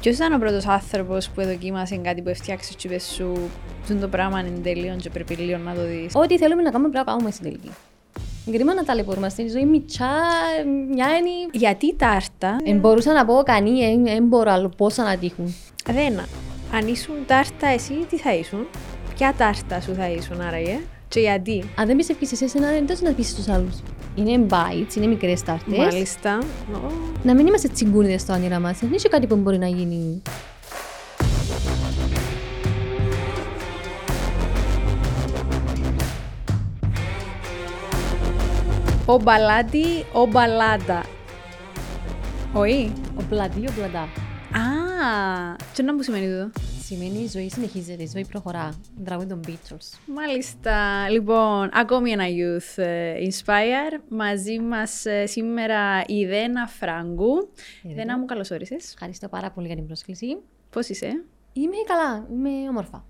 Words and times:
Ποιος 0.00 0.16
ήταν 0.16 0.32
ο 0.32 0.38
πρώτος 0.38 0.66
άνθρωπος 0.66 1.28
που 1.28 1.42
δοκίμασε 1.42 1.96
κάτι 1.96 2.22
που 2.22 2.28
έφτιαξες 2.28 2.74
και 2.76 2.86
είπες 2.88 3.12
σου 3.16 3.50
«Τούν 3.86 4.00
το 4.00 4.08
πράγμα 4.08 4.40
είναι 4.40 4.58
τέλειο 4.62 4.96
και 4.96 5.10
πρέπει 5.10 5.34
λίγο 5.34 5.58
να 5.58 5.74
το 5.74 5.86
δεις». 5.86 6.12
Ό,τι 6.14 6.38
θέλουμε 6.38 6.62
να 6.62 6.70
κάνουμε 6.70 6.90
πρέπει 6.90 7.06
να 7.06 7.12
κάνουμε 7.12 7.30
στην 7.30 7.44
τελική. 7.44 7.70
Κρίμα 8.52 8.74
να 8.74 8.84
ταλαιπωρούμε 8.84 9.28
στην 9.28 9.50
ζωή, 9.50 9.64
μητσά, 9.64 10.10
μια 10.90 11.06
είναι... 11.06 11.30
Γιατί 11.52 11.94
τάρτα, 11.94 12.56
Εν 12.64 12.78
μπορούσα 12.78 13.12
να 13.12 13.24
πω 13.24 13.42
κανεί, 13.44 14.02
δεν 14.04 14.24
μπορώ 14.24 14.50
άλλο 14.50 14.72
πόσα 14.76 15.02
να 15.02 15.16
τύχουν. 15.16 15.54
Ρένα, 15.86 16.24
αν 16.74 16.88
ήσουν 16.88 17.14
τάρτα 17.26 17.66
εσύ, 17.68 17.94
τι 18.10 18.16
θα 18.18 18.34
ήσουν; 18.34 18.66
Ποια 19.14 19.34
τάρτα 19.38 19.80
σου 19.80 19.94
θα 19.94 20.08
ήσουν 20.08 20.40
άραγε 20.40 20.78
και 21.08 21.20
γιατί; 21.20 21.64
Αν 21.76 21.86
δεν 21.86 21.96
πιστεύεις 21.96 22.32
εσύ 22.32 22.44
εσένα, 22.44 22.70
δεν 22.70 22.86
τόσο 22.86 23.04
να 23.04 23.12
πείσεις 23.12 23.34
τους 23.34 23.48
άλλους. 23.48 23.74
Είναι 24.18 24.46
bites, 24.50 24.94
είναι 24.96 25.06
μικρές 25.06 25.42
τάρτες. 25.42 25.78
Μάλιστα. 25.78 26.38
Ω, 26.74 26.90
Να 27.22 27.34
μην 27.34 27.46
είμαστε 27.46 27.68
τσιγκούνιδες 27.68 28.20
στο 28.20 28.32
όνειρα 28.32 28.58
μας. 28.58 28.78
Δεν 28.78 28.88
είναι 28.88 28.98
κάτι 29.10 29.26
που 29.26 29.36
μπορεί 29.36 29.58
να 29.58 29.66
γίνει. 29.66 30.22
Ο 39.06 39.16
μπαλάτι, 39.22 39.84
ο 40.12 40.26
μπαλάτα. 40.26 41.04
Όχι. 42.52 42.92
Ο 43.16 43.22
πλατή, 43.28 43.66
ο 43.68 43.72
πλατά. 43.76 44.00
Α, 44.00 44.06
τι 45.74 45.82
να 45.82 45.94
μου 45.94 46.02
σημαίνει 46.02 46.24
εδώ. 46.24 46.50
Σημαίνει 46.88 47.18
η 47.18 47.28
ζωή 47.28 47.48
συνεχίζεται, 47.50 48.02
η 48.02 48.10
ζωή 48.12 48.26
προχωρά. 48.26 48.80
Τραγούδι 49.04 49.28
των 49.28 49.40
Beatles. 49.46 49.98
Μάλιστα. 50.06 51.08
Λοιπόν, 51.10 51.70
ακόμη 51.72 52.10
ένα 52.10 52.24
Youth 52.26 52.82
ε, 52.82 53.14
Inspire. 53.14 54.00
Μαζί 54.08 54.58
μας 54.58 55.04
ε, 55.04 55.26
σήμερα 55.26 56.04
η 56.06 56.26
Δένα 56.26 56.66
Φράγκου. 56.66 57.48
Δένα 57.94 58.18
μου, 58.18 58.24
καλώς 58.24 58.50
όρισες. 58.50 58.92
Ευχαριστώ 58.92 59.28
πάρα 59.28 59.50
πολύ 59.50 59.66
για 59.66 59.76
την 59.76 59.86
πρόσκληση. 59.86 60.36
Πώς 60.70 60.88
είσαι; 60.88 61.24
Είμαι 61.52 61.76
καλά, 61.86 62.26
είμαι 62.30 62.68
όμορφα. 62.68 63.04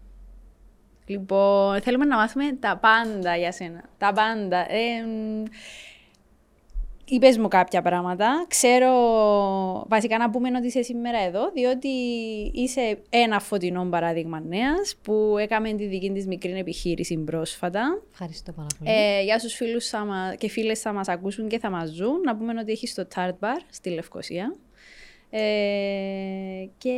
Λοιπόν, 1.06 1.80
θέλουμε 1.80 2.04
να 2.04 2.16
μάθουμε 2.16 2.52
τα 2.60 2.76
πάντα 2.76 3.36
για 3.36 3.52
σένα. 3.52 3.84
Τα 3.98 4.12
πάντα. 4.12 4.66
Ε, 4.72 5.06
μ, 5.06 5.42
είπες 7.08 7.38
μου 7.38 7.48
κάποια 7.48 7.82
πράγματα. 7.82 8.44
Ξέρω, 8.48 8.90
βασικά 9.88 10.18
να 10.18 10.30
πούμε 10.30 10.48
ότι 10.56 10.66
είσαι 10.66 10.82
σήμερα 10.82 11.18
εδώ, 11.18 11.50
διότι 11.54 11.88
είσαι 12.54 12.98
ένα 13.10 13.40
φωτεινό 13.40 13.84
παράδειγμα 13.90 14.40
νέας 14.40 14.96
που 15.02 15.36
έκαμε 15.38 15.72
τη 15.72 15.86
δική 15.86 16.10
της 16.12 16.26
μικρή 16.26 16.52
επιχείρηση 16.58 17.16
πρόσφατα. 17.18 18.02
Ευχαριστώ 18.10 18.52
πάρα 18.52 18.66
πολύ. 18.78 18.90
Ε, 18.90 19.22
για 19.22 19.38
στους 19.38 19.54
φίλους 19.54 19.88
θα 19.88 20.04
μα- 20.04 20.34
και 20.38 20.48
φίλες 20.48 20.80
θα 20.80 20.92
μας 20.92 21.08
ακούσουν 21.08 21.48
και 21.48 21.58
θα 21.58 21.70
μας 21.70 21.88
ζουν, 21.90 22.20
να 22.24 22.36
πούμε 22.36 22.54
ότι 22.60 22.72
έχεις 22.72 22.94
το 22.94 23.06
Tart 23.14 23.28
Bar 23.40 23.60
στη 23.70 23.90
Λευκοσία. 23.90 24.54
Ε, 25.30 25.40
και 26.78 26.94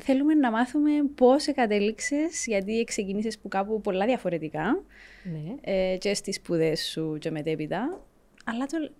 θέλουμε 0.00 0.34
να 0.34 0.50
μάθουμε 0.50 0.90
πώς 1.14 1.46
εκατέληξες, 1.46 2.44
γιατί 2.46 2.84
ξεκίνησες 2.86 3.38
που 3.38 3.48
κάπου 3.48 3.80
πολλά 3.80 4.06
διαφορετικά 4.06 4.82
ναι. 5.24 5.72
ε, 5.72 5.96
και 5.96 6.14
στις 6.14 6.34
σπουδές 6.36 6.88
σου 6.92 7.16
και 7.20 7.30
μετέπειτα. 7.30 8.00
Αλλά 8.44 8.66
το- 8.66 8.90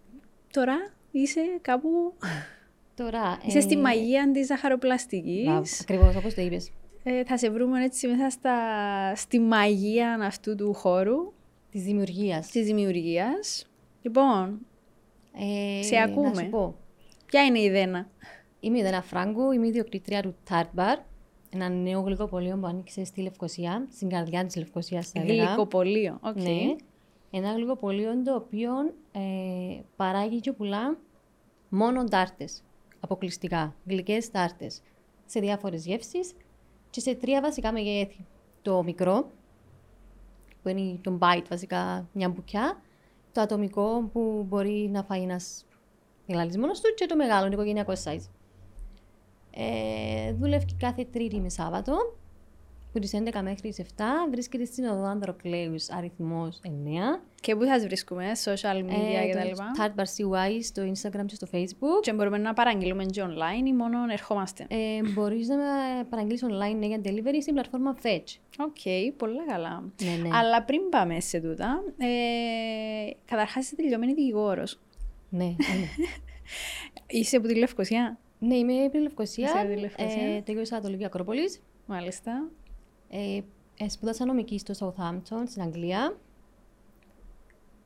τώρα 0.51 0.93
είσαι 1.11 1.41
κάπου... 1.61 2.13
Τώρα. 2.95 3.39
Είσαι 3.47 3.59
ε, 3.59 3.61
στη 3.61 3.77
μαγεία 3.77 4.23
της 4.23 4.31
Μπράβο, 4.33 4.45
ζαχαροπλαστικής. 4.47 5.81
ακριβώς 5.81 6.17
όπως 6.17 6.35
το 6.35 6.43
είπες. 6.43 6.71
Ε, 7.03 7.25
θα 7.25 7.37
σε 7.39 7.51
βρούμε 7.51 7.85
έτσι 7.85 8.09
μέσα 8.09 8.31
στα, 8.31 8.57
στη 9.17 9.39
μαγεία 9.41 10.19
αυτού 10.23 10.55
του 10.55 10.73
χώρου, 10.75 11.33
Της 11.71 11.83
δημιουργίας. 11.83 12.47
της 12.51 12.67
δημιουργίας. 12.67 13.67
Λοιπόν, 14.03 14.59
Ε, 15.79 15.83
Σε 15.83 15.95
Να 15.97 16.03
ακούμε. 16.03 16.35
σου 16.35 16.49
πω. 16.51 16.75
ποια 17.27 17.45
είναι 17.45 17.61
η 17.61 17.71
Δένα; 17.71 18.09
Είμαι 18.61 18.79
η 18.79 18.83
Δένα 18.83 19.03
Φράγκου, 19.03 19.51
είμαι 19.53 19.67
ιδιοκτήτρια 19.67 20.23
του 20.23 20.35
Tart 20.51 20.79
Bar. 20.79 20.97
Ένα 21.55 21.69
νέο 21.69 22.01
γλυκοπωλείο 22.01 22.57
που 22.61 22.67
άνοιξε 22.67 23.05
στη 23.05 23.21
Λευκοσία, 23.21 23.87
στην 23.93 24.09
καρδιά 24.09 24.45
της 24.45 24.57
Λευκοσίας 24.57 25.09
θα 25.11 25.21
έλεγα. 25.21 25.45
Γλυκοπωλείο. 25.45 26.19
Οκ. 26.23 26.37
Ναι. 26.37 26.75
Ένα 27.31 27.53
γλυκοπωλείο 27.53 28.23
το 28.23 28.35
οποίο 28.35 28.71
ε, 29.13 29.81
παράγει 29.97 30.41
και 30.41 30.53
πουλά 30.53 30.99
μόνο 31.69 32.05
τάρτες. 32.05 32.63
Αποκλειστικά. 33.01 33.75
Γλυκές 33.87 34.31
τάρτες. 34.31 34.83
Σε 35.27 35.41
διάφορες 35.41 35.87
γεύσεις 35.87 36.33
και 36.91 37.01
σε 37.01 37.15
τρία 37.15 37.41
βασικά 37.41 37.73
μεγέθη. 37.73 38.27
Το 38.63 38.83
μικρό, 38.83 39.31
που 40.63 40.69
είναι 40.69 40.99
το 41.01 41.19
bite 41.21 41.45
βασικά 41.51 42.09
μια 42.13 42.29
μπουκιά. 42.29 42.81
Το 43.33 43.41
ατομικό 43.41 44.09
που 44.13 44.45
μπορεί 44.49 44.89
να 44.93 45.03
φάει 45.03 45.23
ένας 45.23 45.67
γλαλής 46.27 46.59
μόνος 46.59 46.81
του 46.81 46.95
και 46.95 47.07
το 47.07 47.17
μεγάλο, 47.17 47.47
το 47.47 47.53
οικογενειακό 47.53 47.93
size. 48.05 48.29
Ε, 49.51 50.33
δουλεύει 50.33 50.67
κάθε 50.79 51.05
Τρίτη 51.05 51.41
με 51.41 51.49
Σάββατο, 51.49 52.17
που 52.99 53.05
τις 53.05 53.13
11 53.35 53.41
μέχρι 53.43 53.61
τις 53.61 53.79
7. 53.97 54.03
Βρίσκεται 54.31 54.65
στην 54.65 54.85
οδό 54.85 55.05
Ανδροκλέους, 55.05 55.91
αριθμός 55.91 56.61
9. 56.65 56.69
Και 57.41 57.57
πού 57.57 57.65
θα 57.65 57.73
σας 57.75 57.85
βρίσκουμε, 57.87 58.25
social 58.45 58.85
media 58.85 59.27
Ε, 59.27 59.29
κτλ. 59.31 59.55
το 59.57 59.63
Tart 59.79 60.01
Bar 60.01 60.05
CY 60.05 60.59
στο 60.63 60.83
Instagram 60.83 61.25
και 61.27 61.35
στο 61.35 61.47
Facebook. 61.53 62.01
Και 62.03 62.13
μπορούμε 62.13 62.39
να 62.39 62.53
παραγγείλουμε 62.53 63.05
και 63.05 63.23
online 63.25 63.67
ή 63.67 63.73
μόνο 63.73 63.99
ερχόμαστε; 64.13 64.67
Ε, 64.71 65.01
μπορείς 65.15 65.49
να 65.49 65.57
με 65.57 65.63
παραγγείλεις 66.11 66.45
online 66.45 66.77
ναι, 66.79 66.87
για 66.87 67.01
delivery 67.05 67.39
στην 67.41 67.55
πλατφόρμα 67.55 67.97
Fetch. 68.03 68.37
OK, 68.59 69.13
πολύ 69.17 69.45
καλά. 69.49 69.85
Ναι, 70.03 70.29
ναι. 70.29 70.37
Αλλά 70.37 70.63
πριν 70.63 70.81
πάμε 70.91 71.21
σε 71.21 71.41
τούτα, 71.41 71.83
ε, 71.99 72.07
καταρχάς 73.25 73.65
είσαι 73.65 73.77
τελειωμένη 73.77 74.13
δικηγόρος. 74.15 74.79
ναι, 75.29 75.45
ναι. 75.45 75.55
Είσαι 77.19 77.37
από 77.37 77.47
τη 77.47 77.55
Λευκοσία, 77.55 78.19
ναι, 78.39 78.55
είμαι 78.55 78.83
από 78.83 78.91
τη 78.93 78.99
Λευκοσία. 78.99 79.45
Είσαι 79.49 79.59
από 79.59 79.69
τη 79.75 79.81
Λευκοσία. 79.81 80.35
Ε, 80.37 80.41
τελείωσα 80.41 80.81
το 80.81 80.89
Λύκειο 80.89 81.07
Ακρόπολης. 81.07 81.61
μάλιστα. 81.87 82.49
Ε, 83.11 83.41
ε, 83.85 83.89
σπούδασα 83.89 84.25
νομική 84.25 84.59
στο 84.59 84.75
Southampton, 84.97 85.43
στην 85.47 85.63
Αγγλία. 85.63 86.17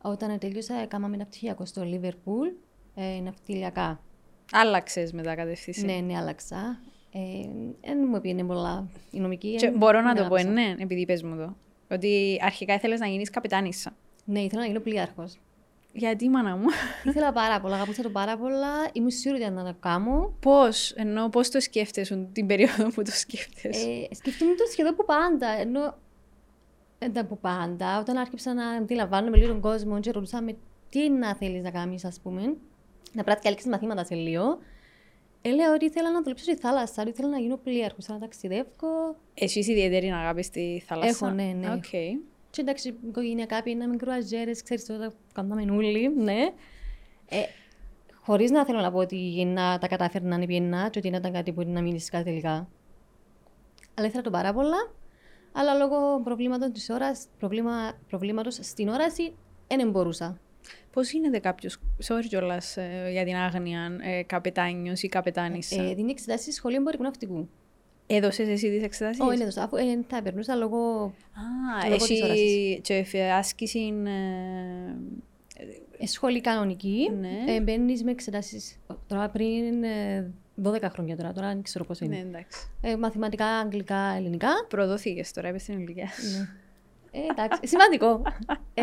Όταν 0.03 0.39
τελείωσα, 0.39 0.75
έκανα 0.75 1.09
μεταπτυχιακό 1.09 1.65
στο 1.65 1.83
Liverpool, 1.85 2.53
ε, 2.95 3.21
ναυτιλιακά. 3.21 4.01
Άλλαξες 4.53 5.13
μετά 5.13 5.35
κατευθύνση. 5.35 5.85
Ναι, 5.85 5.93
ναι, 5.97 6.17
άλλαξα. 6.17 6.81
Δεν 7.81 7.99
μου 8.11 8.21
πήγαινε 8.21 8.45
πολλά 8.45 8.89
η 9.11 9.19
νομική. 9.21 9.55
Και 9.55 9.67
εν- 9.67 9.77
μπορώ 9.77 10.01
να 10.01 10.13
δεν 10.13 10.23
το 10.23 10.29
πω, 10.29 10.35
αγαπήσα. 10.35 10.53
ναι, 10.55 10.75
επειδή 10.79 11.05
πες 11.07 11.23
μου 11.23 11.37
το. 11.37 11.57
Ότι 11.95 12.39
αρχικά 12.43 12.75
ήθελες 12.75 13.01
να 13.01 13.07
γίνεις 13.07 13.31
καπετάνισσα. 13.31 13.93
Ναι, 14.25 14.41
ήθελα 14.41 14.61
να 14.61 14.67
γίνω 14.67 14.81
πλοίαρχος. 14.81 15.39
Γιατί, 15.93 16.29
μάνα 16.29 16.57
μου. 16.57 16.65
ήθελα 17.05 17.33
πάρα 17.33 17.61
πολλά, 17.61 17.75
αγαπούσα 17.75 18.03
το 18.03 18.11
πάρα 18.11 18.37
πολλά. 18.37 18.73
Ήμουν 18.93 19.11
σίγουρη 19.11 19.43
ότι 19.43 19.53
να 19.53 19.65
το 19.65 19.77
κάνω. 19.81 20.35
Πώς, 20.41 20.91
ενώ 20.91 21.29
πώς 21.29 21.51
το 21.51 21.61
σκέφτεσαι 21.61 22.29
την 22.33 22.47
περίοδο 22.47 22.89
που 22.89 23.03
το 23.03 23.11
σκέφτεσαι; 23.11 23.89
Ε, 24.11 24.15
σκεφτόμουν 24.15 24.57
το 24.57 24.65
σχεδόν 24.71 24.93
από 24.93 25.05
πάντα. 25.05 25.49
Ενώ 25.49 25.99
δεν 26.99 27.19
από 27.19 27.37
πάντα. 27.37 27.99
Όταν 27.99 28.17
άρχισα 28.17 28.55
να 28.55 28.69
αντιλαμβάνομαι 28.69 29.37
λίγο 29.37 29.49
τον 29.49 29.61
κόσμο 29.61 30.01
και 30.01 30.11
ρωτούσα 30.11 30.43
με 30.43 30.57
τι 30.89 31.11
να 31.11 31.35
θέλεις 31.35 31.63
να 31.63 31.71
κάνεις, 31.71 32.05
ας 32.05 32.21
πούμε. 32.23 32.57
Να 33.13 33.25
πράττει 33.25 33.43
και 33.43 33.49
άλλες 33.49 33.65
μαθήματα 33.65 34.05
σε 34.05 34.15
λίγο. 34.15 34.59
Έλεγα 35.43 35.73
ότι 35.73 35.85
ήθελα 35.85 36.11
να 36.11 36.23
δουλέψω 36.23 36.45
στη 36.45 36.57
θάλασσα, 36.57 37.03
ότι 37.03 37.11
ήθελα 37.11 37.29
να 37.29 37.39
γίνω 37.39 37.57
πλοίαρχος, 37.57 38.09
να 38.09 38.19
ταξιδεύω. 38.19 39.17
Εσύ 39.35 39.59
είσαι 39.59 39.73
ιδιαίτερη 39.73 40.11
αγάπη 40.11 40.43
στη 40.43 40.83
θάλασσα; 40.87 41.27
Έχω, 41.27 41.35
ναι, 41.35 41.53
ναι. 41.61 41.73
Οκ. 41.73 41.85
Και 42.53 42.61
εντάξει, 42.61 42.99
οικογενειακά 43.09 43.63
πήγαμε 43.63 43.97
κρουαζιέρες, 43.97 44.63
ξέρεις 44.63 44.87
τώρα, 44.87 45.13
κάναμε 45.33 45.73
όλοι, 45.73 46.15
ναι. 46.17 46.53
Ε, 47.29 47.43
χωρίς 48.15 48.51
να 48.51 48.65
θέλω 48.65 48.81
να 48.81 48.91
πω 48.91 48.99
ότι 48.99 49.45
να 49.45 49.79
τα 49.79 49.89
κατάφερνα 49.89 50.39
ή 50.43 50.47
πιένα 50.47 50.89
και 50.89 50.99
ότι 50.99 51.11
να 51.11 51.17
ήταν 51.17 51.33
κάτι 51.33 51.53
που 51.53 51.63
να 51.67 51.83
μείνει 51.83 52.01
κάτι 52.01 52.25
τελικά. 52.25 52.69
Αλλά 53.95 54.07
ήθελα 54.07 54.23
το 54.23 54.31
πάρα 54.31 54.53
πολλά. 54.53 54.93
Αλλά 55.53 55.75
λόγω 55.75 56.21
προβλήματος 56.25 56.71
της 56.71 56.91
ώρας, 56.91 57.27
προβλήμα, 57.39 57.93
προβλήματος 58.09 58.59
στην 58.61 58.89
όραση, 58.89 59.35
δεν 59.67 59.91
μπορούσα. 59.91 60.39
Πώς 60.93 61.11
γίνεται 61.11 61.39
κάποιος, 61.39 61.79
sorry 62.09 62.25
κιόλας 62.29 62.77
ε, 62.77 63.09
για 63.13 63.25
την 63.25 63.35
άγνοια, 63.35 63.99
ε, 64.03 64.23
καπετάνιος 64.23 65.03
ή 65.03 65.09
καπετάνισσα. 65.09 65.83
Ε, 65.83 65.95
δίνει 65.95 66.11
εξετάσεις 66.11 66.43
στη 66.43 66.53
σχολή 66.53 66.77
εμπορικού 66.77 67.03
ναυτικού. 67.03 67.49
Έδωσες 68.07 68.49
εσύ 68.49 68.71
τις 68.71 68.83
εξετάσεις; 68.83 69.21
Όχι, 69.21 69.41
είναι 69.43 69.51
το 69.51 69.61
αφού 69.61 69.77
ε, 69.77 69.83
θα 70.09 70.23
περνούσα 70.23 70.55
λόγω 70.55 70.79
Α, 71.85 71.89
λόγω 71.89 71.97
της 71.97 72.11
εσύ 72.11 72.25
όρασης. 72.25 72.79
και 72.83 72.95
εφ- 72.95 73.33
άσκηση 73.39 73.93
ε, 74.07 74.11
ε, 75.99 76.07
σχολή 76.07 76.41
κανονική. 76.41 77.11
Ναι. 77.21 77.53
Ε, 77.55 77.61
Μπαίνεις 77.61 78.05
με 78.05 78.11
εξετάσεις 78.11 78.79
τώρα 79.07 79.29
πριν 79.29 79.83
ε, 79.85 80.31
12 80.63 80.83
χρόνια 80.93 81.17
τώρα, 81.17 81.33
τώρα 81.33 81.49
δεν 81.49 81.63
ξέρω 81.63 81.85
πώς 81.85 82.01
είναι. 82.01 82.17
ναι, 82.17 82.23
εντάξει. 82.23 82.71
Ε, 82.81 82.97
μαθηματικά, 82.97 83.47
αγγλικά, 83.47 84.15
ελληνικά. 84.17 84.49
Προδόθηκες 84.69 85.33
τώρα, 85.33 85.49
έπεσε 85.49 85.65
στην 85.65 85.79
ηλικία. 85.79 86.09
Ναι. 86.39 86.49
Ε, 87.21 87.27
εντάξει, 87.31 87.61
σημαντικό. 87.69 88.23
ε, 88.75 88.83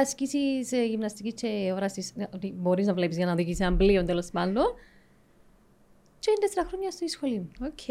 ασκήσεις 0.00 0.72
ε, 0.72 0.84
γυμναστική 0.84 1.32
και 1.32 1.70
όρασης, 1.74 2.12
ε, 2.16 2.26
ότι 2.34 2.52
μπορείς 2.56 2.86
να 2.86 2.94
βλέπεις 2.94 3.16
για 3.16 3.26
να 3.26 3.32
οδηγήσεις 3.32 3.60
ένα 3.66 3.76
πλοίο 3.76 4.04
τέλος 4.04 4.30
πάντων. 4.30 4.64
Και 6.24 6.30
είναι 6.30 6.46
τέσσερα 6.46 6.66
χρόνια 6.66 6.90
στη 6.90 7.08
σχολή. 7.08 7.50
Οκ. 7.60 7.88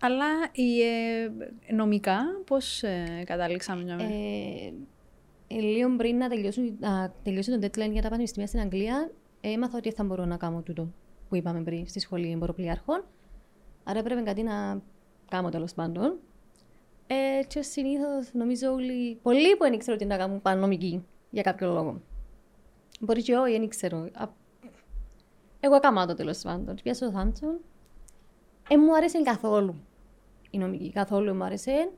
Αλλά 0.00 0.26
η, 0.52 0.82
ε, 0.82 1.30
νομικά, 1.74 2.18
πώς 2.46 2.82
ε, 2.82 3.22
καταλήξαμε 3.26 3.82
για 3.82 3.96
μένα. 3.96 4.14
Ε, 4.14 4.72
ε, 5.46 5.60
λίγο 5.60 5.96
πριν 5.96 6.16
να, 6.16 6.28
τελειώσουν, 6.28 6.76
να 6.80 7.14
τελειώσει 7.22 7.58
το 7.58 7.66
deadline 7.66 7.90
για 7.92 8.02
τα 8.02 8.08
πανεπιστήμια 8.08 8.46
στην 8.46 8.60
Αγγλία, 8.60 9.10
έμαθα 9.40 9.76
ότι 9.78 9.92
θα 9.92 10.04
μπορώ 10.04 10.24
να 10.24 10.36
κάνω 10.36 10.62
τούτο 10.62 10.92
που 11.28 11.36
είπαμε 11.36 11.62
πριν 11.62 11.88
στη 11.88 12.00
σχολή 12.00 12.30
εμποροπλοιάρχων. 12.30 13.04
Άρα 13.84 13.98
έπρεπε 13.98 14.20
κάτι 14.20 14.42
να 14.42 14.82
κάνω 15.28 15.48
τέλος 15.48 15.74
πάντων. 15.74 16.18
Ε, 17.06 17.44
και 17.46 17.62
συνήθως 17.62 18.30
νομίζω 18.32 18.72
όλοι. 18.72 19.18
Πολλοί 19.22 19.56
που 19.56 19.64
δεν 19.64 19.72
ήξεραν 19.72 19.98
τι 19.98 20.04
να 20.04 20.16
κάνουν 20.16 20.42
πάνε 20.42 20.60
νομική 20.60 21.04
για 21.30 21.42
κάποιο 21.42 21.72
λόγο. 21.72 22.00
Μπορεί 23.00 23.22
και 23.22 23.36
όχι, 23.36 23.58
δεν 23.58 23.68
ξέρω. 23.68 24.08
Α, 25.64 25.66
Εγώ 25.66 25.74
έκανα 25.74 26.06
το 26.06 26.14
τέλος 26.14 26.38
πάντων. 26.38 26.74
Πιάσα 26.82 27.06
το 27.06 27.12
Θάντσον. 27.12 27.60
Ε, 28.68 28.76
μου 28.76 28.96
άρεσε 28.96 29.22
καθόλου 29.22 29.74
η 30.50 30.58
νομική. 30.58 30.92
Καθόλου 30.92 31.34
μου 31.34 31.44
άρεσε. 31.44 31.90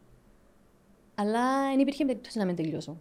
Αλλά 1.15 1.69
δεν 1.71 1.79
υπήρχε 1.79 2.05
περίπτωση 2.05 2.39
να 2.39 2.47
με 2.47 2.55
τελειώσω. 2.55 3.01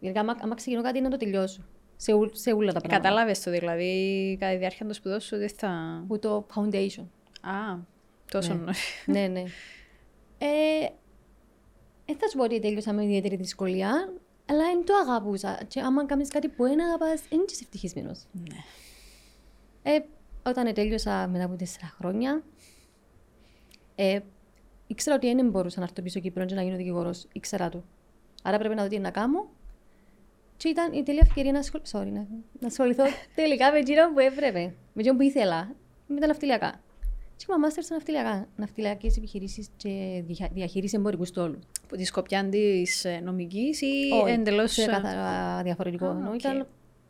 Γιατί 0.00 0.18
άμα, 0.18 0.36
άμα 0.40 0.54
ξεκινώ 0.54 0.82
κάτι 0.82 1.00
να 1.00 1.10
το 1.10 1.16
τελειώσω. 1.16 1.64
Σε, 1.96 2.12
ου, 2.12 2.30
σε 2.32 2.52
όλα 2.52 2.72
τα 2.72 2.80
πράγματα. 2.80 3.08
Κατάλαβες 3.08 3.42
το 3.42 3.50
δηλαδή 3.50 4.36
κατά 4.40 4.52
τη 4.52 4.58
διάρκεια 4.58 4.84
των 4.84 4.94
σπουδών 4.94 5.20
σου 5.20 5.36
ότι 5.36 5.48
θα. 5.48 6.04
Που 6.08 6.18
το 6.18 6.46
foundation. 6.54 7.04
Α, 7.40 7.76
τόσο 8.30 8.54
Ναι. 8.54 8.60
νωρίς. 8.60 8.78
ναι, 9.06 9.26
ναι. 9.26 9.42
Ε, 10.38 10.88
δεν 12.06 12.16
θα 12.16 12.28
σου 12.28 12.36
πω 12.36 12.44
ότι 12.44 12.60
τέλειωσα 12.60 12.92
με 12.92 13.04
ιδιαίτερη 13.04 13.36
δυσκολία, 13.36 14.12
αλλά 14.46 14.64
δεν 14.64 14.84
το 14.84 14.94
αγαπούσα. 14.94 15.60
Και 15.68 15.80
άμα 15.80 16.06
κάνεις 16.06 16.28
κάτι 16.28 16.48
που 16.48 16.62
δεν 16.64 16.82
αγαπάς, 16.82 17.22
δεν 17.28 17.44
είσαι 17.48 17.60
ευτυχισμένος. 17.62 18.24
Ναι. 18.32 18.56
Ε, 19.88 19.98
όταν 20.42 20.74
τέλειωσα 20.74 21.28
μετά 21.28 21.44
από 21.44 21.56
τέσσερα 21.56 21.94
χρόνια, 21.98 22.42
ε, 23.94 24.18
ήξερα 24.86 25.16
ότι 25.16 25.34
δεν 25.34 25.48
μπορούσα 25.50 25.78
να 25.78 25.84
έρθω 25.84 26.02
πίσω 26.02 26.20
Κύπρο 26.20 26.44
και 26.44 26.54
να 26.54 26.62
γίνω 26.62 26.76
δικηγόρος. 26.76 27.26
Ήξερα 27.32 27.68
το. 27.68 27.84
Άρα 28.42 28.58
πρέπει 28.58 28.74
να 28.74 28.82
δω 28.82 28.88
τι 28.88 28.98
να 28.98 29.10
κάνω. 29.10 29.48
Και 30.56 30.68
ήταν 30.68 30.92
η 30.92 31.02
τέλεια 31.02 31.22
ευκαιρία 31.24 31.52
να, 31.52 31.58
ασχολ... 31.58 31.80
Sorry, 31.92 32.06
να... 32.12 32.26
να 32.60 32.66
ασχοληθώ 32.66 33.04
τελικά 33.34 33.72
με 33.72 33.78
εκείνο 33.78 34.12
που 34.12 34.18
έπρεπε. 34.18 34.60
Με 34.92 35.00
εκείνο 35.02 35.16
που 35.16 35.22
ήθελα. 35.22 35.74
Με 36.06 36.20
τα 36.20 36.26
ναυτιλιακά. 36.26 36.80
Και 37.36 37.44
είμαι 37.48 37.58
μάστερ 37.58 37.84
στα 37.84 37.94
ναυτιλιακά. 37.94 38.48
Ναυτιλιακές 38.56 39.16
επιχειρήσεις 39.16 39.68
και 39.76 40.22
διαχ- 40.26 40.52
διαχείριση 40.52 40.96
εμπορικού 40.96 41.24
στόλου. 41.24 41.58
Από 41.84 41.96
τη 41.96 42.04
σκοπιά 42.04 42.48
της 42.48 43.06
νομικής 43.22 43.80
ή 43.80 44.10
Όχι, 44.22 44.32
εντελώς. 44.32 44.72
σε 44.72 44.86
καθαρά 44.86 45.62
διαφορετικό. 45.62 46.06
Α, 46.06 46.10
Ενώ 46.10 46.28
οκ. 46.30 46.38
ήταν 46.38 46.66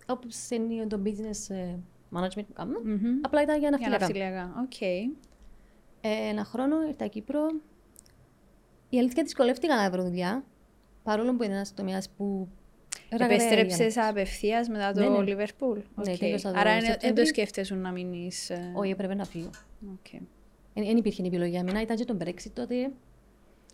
όπως 0.07 0.51
είναι 0.51 0.87
το 0.87 1.01
business 1.05 1.55
ε, 1.55 1.75
management 2.15 2.45
που 2.47 2.53
κάνω. 2.53 2.81
Μμμ. 2.85 3.19
Απλά 3.23 3.43
ήταν 3.43 3.59
για 3.59 3.69
Για 3.69 3.71
ναυτιλιακά. 3.71 3.99
ναυτιλιακά. 4.05 4.55
Οκ. 4.65 4.81
Ε, 6.01 6.29
ένα 6.29 6.45
χρόνο 6.45 6.83
ήρθα 6.89 7.07
Κύπρο. 7.07 7.47
Η 8.91 8.99
αλήθεια 8.99 9.23
δυσκολεύτηκα 9.23 9.77
να 9.77 9.91
βρω 9.91 10.03
δουλειά. 10.03 10.45
Παρόλο 11.03 11.35
που 11.37 11.43
είναι 11.43 11.55
ένας 11.55 11.75
τομέας 11.75 12.09
που. 12.17 12.49
Επέστρεψες 13.09 13.97
απευθείας 13.97 14.69
μετά 14.69 14.93
το 14.93 15.01
Ναι, 15.01 15.09
ναι. 15.09 15.23
Liverpool. 15.25 15.79
Ναι, 15.79 16.13
Οκ. 16.13 16.19
τέλειωσα 16.19 16.53
το 16.53 16.59
Άρα 16.59 16.71
είναι- 16.71 16.81
δεν 16.81 16.91
Σεπτέμβρη. 16.91 17.23
το 17.23 17.29
σκέφτεσαι 17.29 17.75
να 17.75 17.91
μείνεις. 17.93 18.51
Όχι, 18.75 18.91
έπρεπε 18.91 19.15
να 19.15 19.25
φύγω. 19.25 19.51
Okay. 20.03 20.19
Δεν 20.75 20.97
υπήρχε 20.97 21.23
επιλογή 21.27 21.51
για 21.51 21.63
μένα. 21.63 21.81
Ήταν 21.81 21.97
και 21.97 22.05
το 22.05 22.17
Brexit 22.25 22.51
τότε. 22.53 22.85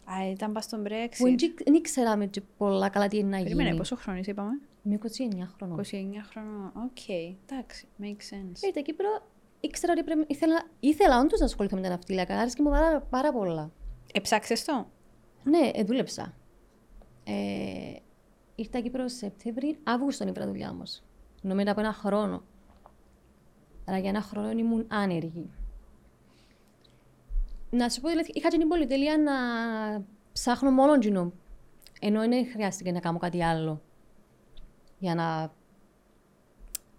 Α, 0.05 0.31
ήταν 0.31 0.53
πας 0.53 0.65
στον 0.65 0.83
Που 0.83 0.89
Brexit. 0.89 1.63
δεν 1.65 1.75
ήξεραμε 1.75 2.27
και 2.27 2.41
πολλά 2.57 2.89
καλά 2.89 3.09
τι 3.09 3.17
είναι 3.19 3.37
να 3.37 3.43
Περίμενε, 3.43 3.67
γίνει. 3.69 3.79
πόσο 3.79 3.97
χρόνο 3.97 4.21
είπαμε; 4.25 4.51
Είμαι 4.83 4.99
29 5.03 5.07
χρονών. 5.57 5.79
29 5.79 5.85
χρονών. 6.31 6.73
Οκ, 6.75 7.09
εντάξει, 7.09 7.87
makes 8.01 8.35
sense. 8.35 8.63
Ήρθα 8.63 8.81
Κύπρο, 8.81 9.09
ήξερα 9.61 9.93
ότι 9.93 10.03
πρέπει, 10.03 10.25
ήθελα, 10.29 10.63
ήθελα 10.81 11.21
όντως 11.21 11.39
να 11.39 11.45
ασχοληθώ 11.45 11.77
με 11.77 11.83
τα 11.83 11.89
ναυτιλιακά. 11.89 12.39
Άρεσε 12.39 12.63
μου 12.63 12.71
πάρα, 12.71 13.01
πάρα 13.01 13.33
πολλά. 13.33 13.71
Εψάξε 14.13 14.65
το; 14.67 14.87
Ναι, 15.43 15.71
ε, 15.75 15.85
δούλεψα. 15.85 16.35
Ε, 17.25 17.97
ήρθα 18.55 18.81
Κύπρο 18.81 19.09
Σεπτέμβρη, 19.09 19.79
Αύγουστο 19.83 20.23
είναι 20.23 20.33
η 20.33 20.35
πρώτη 20.35 20.51
δουλειά 20.51 20.71
όμως. 20.71 21.03
Ενώ 21.43 21.55
μετά 21.55 21.71
από 21.71 21.81
ένα 21.81 21.93
χρόνο. 21.93 22.43
Άρα 23.85 23.99
για 23.99 24.09
ένα 24.09 24.21
χρόνο 24.21 24.51
ήμουν 24.51 24.87
άνεργη. 24.89 25.51
Να 27.71 27.89
σου 27.89 28.01
πω, 28.01 28.09
δηλαδή, 28.09 28.31
είχα 28.35 28.49
και 28.49 28.59
την 28.59 28.69
πολυτέλεια 28.69 29.19
να 29.19 29.33
ψάχνω 30.33 30.71
μόνο 30.71 30.99
τζινό. 30.99 31.33
Ενώ 32.01 32.21
δεν 32.29 32.47
χρειάστηκε 32.47 32.93
να 32.93 33.01
κάνω 33.01 33.19
κάτι 33.19 33.43
άλλο. 33.43 33.83
Για 35.03 35.15
να. 35.15 35.53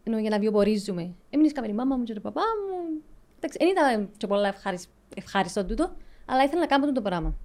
Ενώ 0.03 0.17
για 0.17 0.29
να 0.29 0.39
βιοπορίζουμε. 0.39 1.15
Έμεινε 1.29 1.51
με 1.61 1.67
τη 1.67 1.73
μάμα 1.73 1.95
μου 1.95 2.03
και 2.03 2.13
τον 2.13 2.21
παπά 2.21 2.41
μου. 2.41 3.01
Εντάξει, 3.38 3.57
δεν 3.57 3.67
ήταν 3.67 4.09
και 4.17 4.27
πολλά 4.27 4.47
ευχάρισ- 4.47 4.89
ευχάριστο 5.15 5.65
τούτο, 5.65 5.95
αλλά 6.25 6.44
ήθελα 6.44 6.59
να 6.59 6.67
κάνω 6.67 6.91
το 6.91 7.01
πράγμα. 7.01 7.35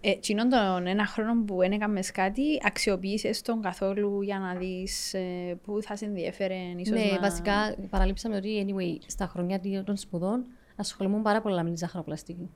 Ε, 0.00 0.14
Τσινόν 0.14 0.48
τον 0.48 0.86
ένα 0.86 1.06
χρόνο 1.06 1.44
που 1.44 1.56
δεν 1.56 1.72
έκαμες 1.72 2.10
κάτι, 2.10 2.42
αξιοποίησες 2.64 3.42
τον 3.42 3.62
καθόλου 3.62 4.22
για 4.22 4.38
να 4.38 4.54
δεις 4.54 5.14
ε, 5.14 5.58
πού 5.62 5.82
θα 5.82 5.96
σε 5.96 6.04
ενδιαφέρε 6.04 6.54
ίσως 6.76 6.98
ναι, 6.98 7.10
να... 7.12 7.20
βασικά 7.20 7.76
παραλείψαμε 7.90 8.36
ότι 8.36 8.66
anyway, 8.66 9.04
στα 9.06 9.26
χρόνια 9.26 9.60
των 9.84 9.96
σπουδών 9.96 10.44
ασχολούμαι 10.76 11.22
πάρα 11.22 11.40
πολλά 11.40 11.62
με 11.62 11.70
τη 11.70 11.76
ζαχαροπλαστική. 11.76 12.50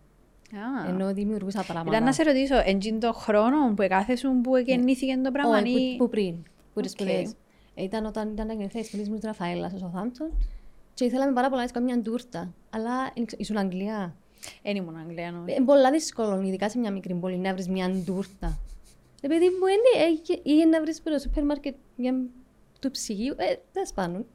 Α. 0.55 0.89
Ενώ 0.89 1.13
δημιουργούσα 1.13 1.63
πράγματα. 1.63 1.91
Ήταν 1.91 2.05
να 2.05 2.13
σε 2.13 2.23
ρωτήσω, 2.23 2.55
εντζήν 2.65 3.01
το 3.01 3.13
χρόνο 3.13 3.75
που 3.75 3.83
εκάθεσουν 3.83 4.41
που 4.41 4.57
γεννήθηκε 4.57 5.21
το 5.25 5.31
πράγμα 5.31 5.59
Όχι, 5.59 5.71
ή... 5.71 5.97
που, 5.97 6.05
που 6.05 6.11
πριν, 6.11 6.35
που 6.75 6.81
τις 6.81 6.93
Οκ. 6.93 6.99
σπουδές. 6.99 7.35
Ήταν 7.75 8.05
όταν 8.05 8.31
ήταν 8.33 8.47
να 8.47 8.53
γεννηθεί 8.53 8.79
η 8.79 8.83
σπουδή 8.85 9.11
μου 9.11 9.17
στη 9.17 9.27
Ραφαέλα 9.27 9.69
στο 9.69 9.93
Southampton 9.95 10.37
και 10.95 11.05
ήθελαμε 11.05 11.33
πάρα 11.33 11.49
πολλά 11.49 11.65
να 11.65 11.71
κάνουμε 11.71 11.93
μια 11.93 12.03
τούρτα. 12.03 12.55
Αλλά 12.71 13.13
δεν 13.15 13.25
ξέρω, 13.27 13.43
ήσουν 13.45 13.57
Αγγλία. 13.57 14.17
Εν 14.63 14.77
ήμουν 14.77 14.97
Αγγλία, 14.97 15.27
Είναι 15.47 15.65
πολλά 15.65 15.91
δύσκολο, 15.91 16.43
ειδικά 16.43 16.71
σε 16.71 16.79
μια 16.79 16.91
μικρή 16.91 17.15
πόλη, 17.15 17.37
να 17.37 17.53
βρεις 17.53 17.69
μια 17.69 18.03
τούρτα. 18.07 18.59
Επειδή 19.21 19.45
μου 19.45 19.67
είναι, 19.67 20.13
είχε- 20.13 20.41
είχε 20.43 20.65
να 20.65 20.81
βρεις 20.81 20.97
στο 20.97 21.19
σούπερ 21.19 21.45
μάρκετ 21.45 21.75
μια 21.97 22.15
του 22.81 22.91
ψυγείου. 22.91 23.35
Ε, 23.37 23.55
δεν 23.73 23.87
σπάνουν. 23.87 24.27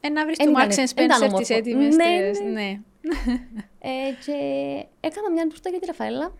Ε, 0.00 0.08
να 0.08 0.24
βρεις 0.24 0.38
Εν 0.38 0.46
του 0.46 0.50
ήταν- 0.52 0.68
Marks 0.70 0.76
εν 0.78 0.84
and 0.86 0.90
ήταν 0.90 1.08
Spencer 1.08 1.20
όμορφο. 1.20 1.38
τις 1.38 1.50
έτοιμες. 1.50 1.96
Ναι, 1.96 2.30
τις- 2.30 2.40
ναι. 2.40 2.50
ναι. 2.50 2.78
Ε, 3.78 3.88
και 4.24 4.32
έκανα 5.00 5.30
μια 5.32 5.46
τούρτα 5.48 5.70
για 5.70 5.78
τη 5.80 5.86
Ραφαέλα. 5.86 6.32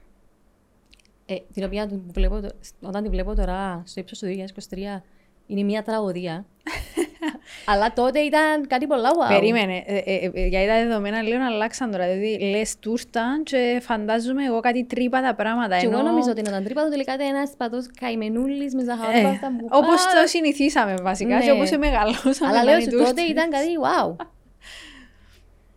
Ε, 1.27 1.35
την 1.53 1.65
οποία 1.65 1.89
του 1.89 2.05
βλέπω, 2.13 2.41
το- 2.41 2.51
όταν 2.81 3.03
τη 3.03 3.09
βλέπω 3.09 3.35
τώρα 3.35 3.83
στο 3.87 4.01
ύψος 4.01 4.19
του 4.19 4.27
2023 4.27 5.03
είναι 5.47 5.63
μια 5.63 5.83
τραγωδία. 5.83 6.45
Αλλά 7.71 7.93
τότε 7.93 8.19
ήταν 8.21 8.67
κάτι 8.67 8.87
πολλά 8.87 9.11
wow. 9.11 9.29
Περίμενε, 9.29 9.83
ε, 9.87 9.97
ε, 9.97 10.31
ε, 10.35 10.47
γιατί 10.47 10.67
τα 10.67 10.75
δεδομένα 10.87 11.23
λίγο 11.23 11.45
αλλάξαν 11.45 11.91
τώρα. 11.91 12.07
Δηλαδή, 12.07 12.39
λες 12.45 12.79
τούρτα 12.79 13.41
και 13.45 13.79
φαντάζομαι 13.83 14.45
εγώ 14.45 14.61
κάτι 14.61 14.85
τρύπα 14.85 15.35
πράγματα. 15.37 15.79
Και 15.79 15.87
εγώ 15.87 15.99
ενώ- 15.99 16.09
νομίζω 16.11 16.31
ότι 16.31 16.41
ήταν 16.41 16.65
τρύπα, 16.65 16.89
τελικά 16.89 17.15
ήταν 17.15 17.27
ένας 17.27 17.51
πατός 17.57 17.87
καημενούλης 18.01 18.75
με 18.75 18.83
Ε, 18.83 18.85
ζαχαρόπαστα 18.85 19.49
που 19.59 19.67
όπως 19.71 20.05
πάρα- 20.05 20.21
το 20.23 20.29
συνηθίσαμε 20.29 20.95
βασικά 21.03 21.37
Ναι. 21.37 21.45
και 21.45 21.51
όπως 21.51 21.71
μεγαλώσαμε. 21.71 22.51
Αλλά 22.51 22.57
να 22.59 22.65
λέω 22.65 22.75
είναι 22.75 22.83
σου 22.83 22.91
τούρτες. 22.91 23.09
τότε 23.09 23.23
ήταν 23.23 23.51
κάτι 23.51 23.67
wow. 23.85 24.17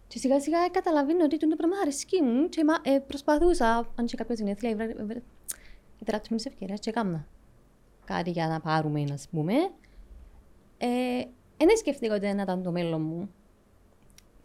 Και 0.08 0.18
σιγά 0.18 0.40
σιγά 0.40 0.58
καταλαβαίνω 0.72 1.24
ότι 1.24 1.38
το 1.38 1.56
πράγμα 1.58 1.76
αρέσκει 1.82 2.22
μου 2.22 2.50
και 2.50 2.64
μα- 2.64 2.94
ε, 2.94 3.00
προσπαθούσα, 3.08 3.76
αν 3.96 4.06
είχε 4.06 4.16
κάποιο 4.16 4.36
γενέθλια, 4.38 4.76
η 6.00 6.04
τεράστια 6.06 6.36
της 6.36 6.46
ευκαιρίας 6.46 6.80
και 6.80 6.90
έκανα 6.90 7.28
κάτι 8.06 8.30
για 8.30 8.48
να 8.48 8.60
πάρουμε, 8.60 9.04
να 9.04 9.18
πούμε. 9.32 9.54
Ε, 10.78 11.24
δεν 11.58 11.78
σκεφτήκα 11.78 12.16
ότι 12.16 12.34
να 12.34 12.42
ήταν 12.42 12.64
το 12.64 12.72
μέλλον 12.72 13.02
μου. 13.02 13.30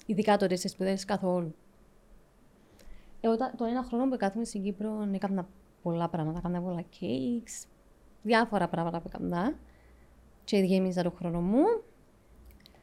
Ειδικά 0.06 0.36
τότε 0.36 0.56
στις 0.56 0.70
σπουδές 0.70 1.04
καθόλου. 1.04 1.54
Εγώ 3.20 3.36
τα- 3.36 3.52
το 3.56 3.64
ένα 3.64 3.82
χρόνο 3.82 4.08
που 4.08 4.16
κάθομαι 4.16 4.44
στην 4.44 4.62
Κύπρο 4.62 5.08
έκανα 5.12 5.48
πολλά 5.82 6.08
πράγματα. 6.08 6.38
Έκανα 6.38 6.60
πολλά 6.60 6.84
cakes, 7.00 7.66
διάφορα 8.22 8.68
πράγματα 8.68 9.00
που 9.00 9.08
έκανα. 9.14 9.58
Και 10.44 10.56
γέμιζα 10.58 11.02
το 11.02 11.10
χρόνο 11.10 11.40
μου. 11.40 11.62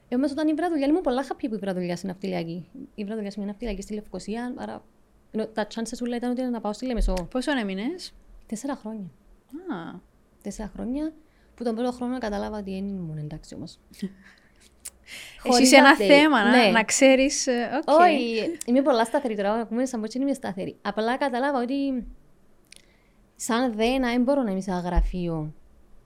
Ε, 0.08 0.16
όμως 0.16 0.32
όταν 0.32 0.48
ήβρα 0.48 0.70
δουλειά, 0.70 0.88
ήμουν 0.88 1.02
πολλά 1.02 1.24
happy 1.28 1.46
που 1.50 1.56
ήβρα 1.56 1.74
δουλειά 1.74 1.96
στην 1.96 2.10
ναυτιλιακή. 2.10 2.70
Ήβρα 2.96 3.14
δουλειά 3.16 3.32
σε 3.32 3.40
μια 3.40 3.48
ναυτιλιακή 3.48 3.82
στη 3.82 3.94
Λευκοσία, 3.94 4.54
άρα 4.58 4.84
ενώ 5.32 5.48
τα 5.48 5.68
chances 5.74 6.00
όλα 6.04 6.16
ήταν 6.16 6.32
ότι 6.32 6.42
να 6.42 6.62
πάω 6.62 6.74
στη 6.74 6.86
Λεμεσό. 6.86 7.14
Πόσο 7.32 7.52
έμεινες; 7.58 8.14
Τέσσερα 8.52 8.76
χρόνια. 8.76 9.10
Α, 9.74 10.00
Τέσσερα 10.42 10.72
χρόνια 10.74 11.14
που 11.56 11.64
τον 11.64 11.76
πρώτο 11.76 11.92
χρόνο 11.92 12.18
κατάλαβα 12.18 12.58
ότι 12.58 12.72
δεν 12.72 12.88
ήμουν 12.88 13.18
εντάξει 13.18 13.56
όμως. 13.56 13.80
Εσύ 15.44 15.62
είσαι 15.62 15.76
ένα 15.76 15.96
update. 15.96 16.06
θέμα, 16.06 16.44
να, 16.44 16.50
Ναι. 16.50 16.72
να 16.72 16.84
ξέρεις... 16.84 17.48
ε, 17.48 17.70
οκ. 17.88 18.00
Όχι, 18.00 18.58
είμαι 18.66 18.82
πολλά 18.82 19.06
σταθερή 19.06 19.36
τώρα, 19.36 19.54
ακούμε 19.54 19.86
σαν 19.86 20.02
πως 20.02 20.10
δεν 20.14 20.22
είμαι 20.22 20.34
σταθερή. 20.34 20.76
Απλά 20.82 21.18
κατάλαβα 21.18 21.62
ότι 21.62 22.08
σαν 23.36 23.74
Δένα 23.74 24.10
δεν 24.12 24.22
μπορώ 24.24 24.42
να 24.44 24.52
είμαι 24.52 24.62
σε 24.62 24.72
ένα 24.72 24.80
γραφείο 24.80 25.54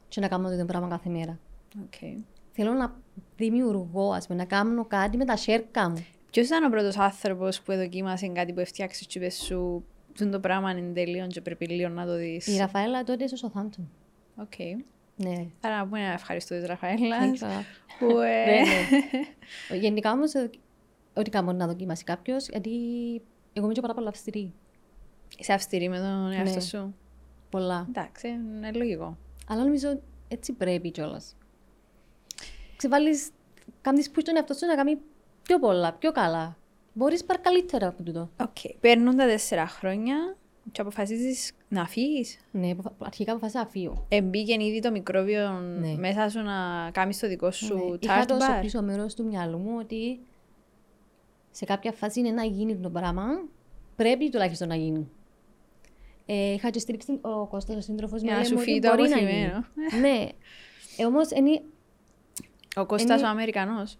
και 0.07 0.19
να 0.21 0.27
κάνω 0.27 0.47
το 0.47 0.53
ίδιο 0.53 0.65
πράγμα 0.65 0.87
κάθε 0.87 1.09
μέρα. 1.09 1.39
Οκ. 1.83 2.23
Θέλω 2.51 2.73
να 2.73 2.95
δημιουργώ, 3.35 4.11
ας 4.11 4.27
πούμε, 4.27 4.39
να 4.39 4.45
κάνω 4.45 4.85
κάτι 4.85 5.17
με 5.17 5.25
τα 5.25 5.35
σέρκα 5.37 5.89
μου. 5.89 6.05
Ποιος 6.31 6.47
ήταν 6.47 6.63
ο 6.63 6.69
πρώτος 6.69 6.97
άνθρωπος 6.97 7.61
που 7.61 7.73
δοκίμασε 7.73 8.27
κάτι 8.27 8.53
που 8.53 8.59
έφτιαξες 8.59 9.07
και 9.07 9.19
είπες 9.19 9.35
σου 9.35 9.85
«Τούτο 10.15 10.29
το 10.31 10.39
πράγμα 10.39 10.71
είναι 10.71 10.93
τέλειο 10.93 11.27
και 11.27 11.41
πρέπει 11.41 11.67
λίγο 11.67 11.89
να 11.89 12.05
το 12.05 12.15
δεις. 12.17 12.47
Η 12.47 12.57
Ραφαέλα 12.57 13.03
τότε 13.03 13.27
στο 13.27 13.51
Southampton. 13.53 13.83
OK. 14.35 14.53
Ναι. 15.15 15.45
Άρα 15.61 15.77
να 15.77 15.83
πούμε 15.85 15.99
ένα 15.99 16.11
ευχαριστώ 16.11 16.55
της 16.55 16.65
Ραφαέλας. 16.65 17.39
Thank 17.39 17.45
you. 17.45 17.61
που, 17.99 18.19
ε, 18.19 18.45
Ναι, 18.45 18.61
ναι. 19.71 19.77
Γενικά 19.85 20.11
όμως, 20.11 20.33
ε, 20.33 20.49
ό,τι 21.13 21.29
κάνω 21.29 21.51
να 21.53 21.67
δοκιμάσει 21.67 22.03
κάποιος, 22.03 22.47
γιατί 22.47 22.71
εγώ 23.53 23.65
είμαι 23.65 23.73
και 23.73 23.81
πάρα 23.81 23.93
πολλά 23.93 24.09
αυστηρή. 24.09 24.53
Είσαι 25.37 25.53
αυστηρή 25.53 25.89
με 25.89 25.97
τον 25.97 26.31
εαυτό 26.31 26.53
Ναι. 26.53 26.59
σου. 26.59 26.95
Πολλά. 27.49 27.85
Εντάξει, 27.89 28.27
είναι 28.27 28.71
λογικό. 28.71 29.17
Αλλά 29.47 29.63
νομίζω 29.63 29.99
έτσι 30.27 30.53
πρέπει 30.53 30.91
κιόλας. 30.91 31.35
Ξεβάλεις, 32.77 33.29
κάνεις 33.81 34.09
push 34.15 34.21
τον 34.23 34.35
εαυτό 34.35 34.53
σου 34.53 34.65
να 34.65 34.75
κάνει 34.75 34.97
πιο 35.41 35.59
πολλά, 35.59 35.93
πιο 35.93 36.11
καλά. 36.11 36.57
Μπορείς 36.97 37.25
πάρ 37.25 37.39
καλύτερα 37.41 37.87
από 37.87 38.03
τούτο. 38.03 38.29
Οκ. 38.41 38.57
Παίρνουν 38.79 39.15
τα 39.15 39.25
τέσσερα 39.25 39.67
χρόνια 39.67 40.35
και 40.71 40.81
αποφασίζεις 40.81 41.51
να 41.67 41.85
φύγεις. 41.87 42.37
Ναι, 42.51 42.71
αποφα- 42.71 42.93
αρχικά 42.99 43.31
αποφάσισα 43.31 43.59
να 43.63 43.67
φύγω. 43.69 44.05
Εμπήκε 44.09 44.53
ήδη 44.63 44.79
το 44.79 44.91
μικρόβιο 44.91 45.49
Ναι. 45.49 45.95
μέσα 45.97 46.29
σου 46.29 46.41
να 46.41 46.89
κάνεις 46.91 47.19
το 47.19 47.27
δικό 47.27 47.51
σου 47.51 47.75
Ναι. 47.75 47.81
tart 47.93 48.03
Είχα 48.03 48.25
το 48.25 48.35
στο 48.39 48.53
bar. 48.57 48.61
πίσω 48.61 48.81
μέρος 48.81 49.13
του 49.15 49.25
μυαλού 49.25 49.57
μου 49.57 49.75
ότι 49.79 50.19
σε 51.51 51.65
κάποια 51.65 51.91
φάση 51.91 52.19
είναι 52.19 52.31
να 52.31 52.43
γίνει 52.43 52.75
το 52.75 52.89
πράγμα, 52.89 53.23
πρέπει 53.95 54.29
τουλάχιστον 54.29 54.67
να 54.67 54.75
γίνει. 54.75 55.09
Ε, 56.25 56.51
είχα 56.53 56.69
και 56.69 56.79
στηρίξει 56.79 57.07
την- 57.07 57.19
ο 57.21 57.45
Κώστας, 57.47 57.75
ο 57.75 57.81
σύντροφος 57.81 58.21
μου, 58.21 58.27
Για 58.27 58.35
να 58.35 58.41
λέει 58.41 58.47
σου 58.49 58.53
μου 58.55 58.59
ότι 58.61 58.69
φύγει 58.69 58.79
το 58.81 58.95
μπορεί 58.95 59.09
να 59.09 59.15
αποθυμένο. 59.15 59.63
γίνει. 59.91 60.01
ναι. 60.01 60.27
Ε, 60.97 61.05
όμως, 61.05 61.29
είναι 61.31 61.61
Ο 62.77 62.85
Κώστας 62.85 63.19
Είναι- 63.19 63.27
ο 63.27 63.31
Αμερικανός. 63.31 63.97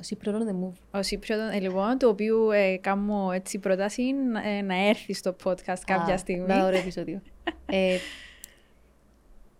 Ο 0.00 0.04
Cypriot 0.08 0.32
on 0.32 0.46
the 0.48 0.64
move. 0.64 1.00
Ο 1.00 1.04
Cypriot, 1.10 1.54
ε, 1.54 1.60
λοιπόν, 1.60 1.98
του 1.98 2.08
οποίου 2.08 2.50
ε, 2.50 2.76
κάνω 2.76 3.30
έτσι 3.32 3.58
πρόταση 3.58 4.02
ε, 4.44 4.62
να 4.62 4.88
έρθεις 4.88 5.18
στο 5.18 5.36
podcast 5.44 5.80
κάποια 5.86 6.14
Α, 6.14 6.18
στιγμή. 6.18 6.46
Να 6.46 6.64
ωραίο 6.64 6.80
επεισόδιο. 6.80 7.22
ε, 7.66 7.96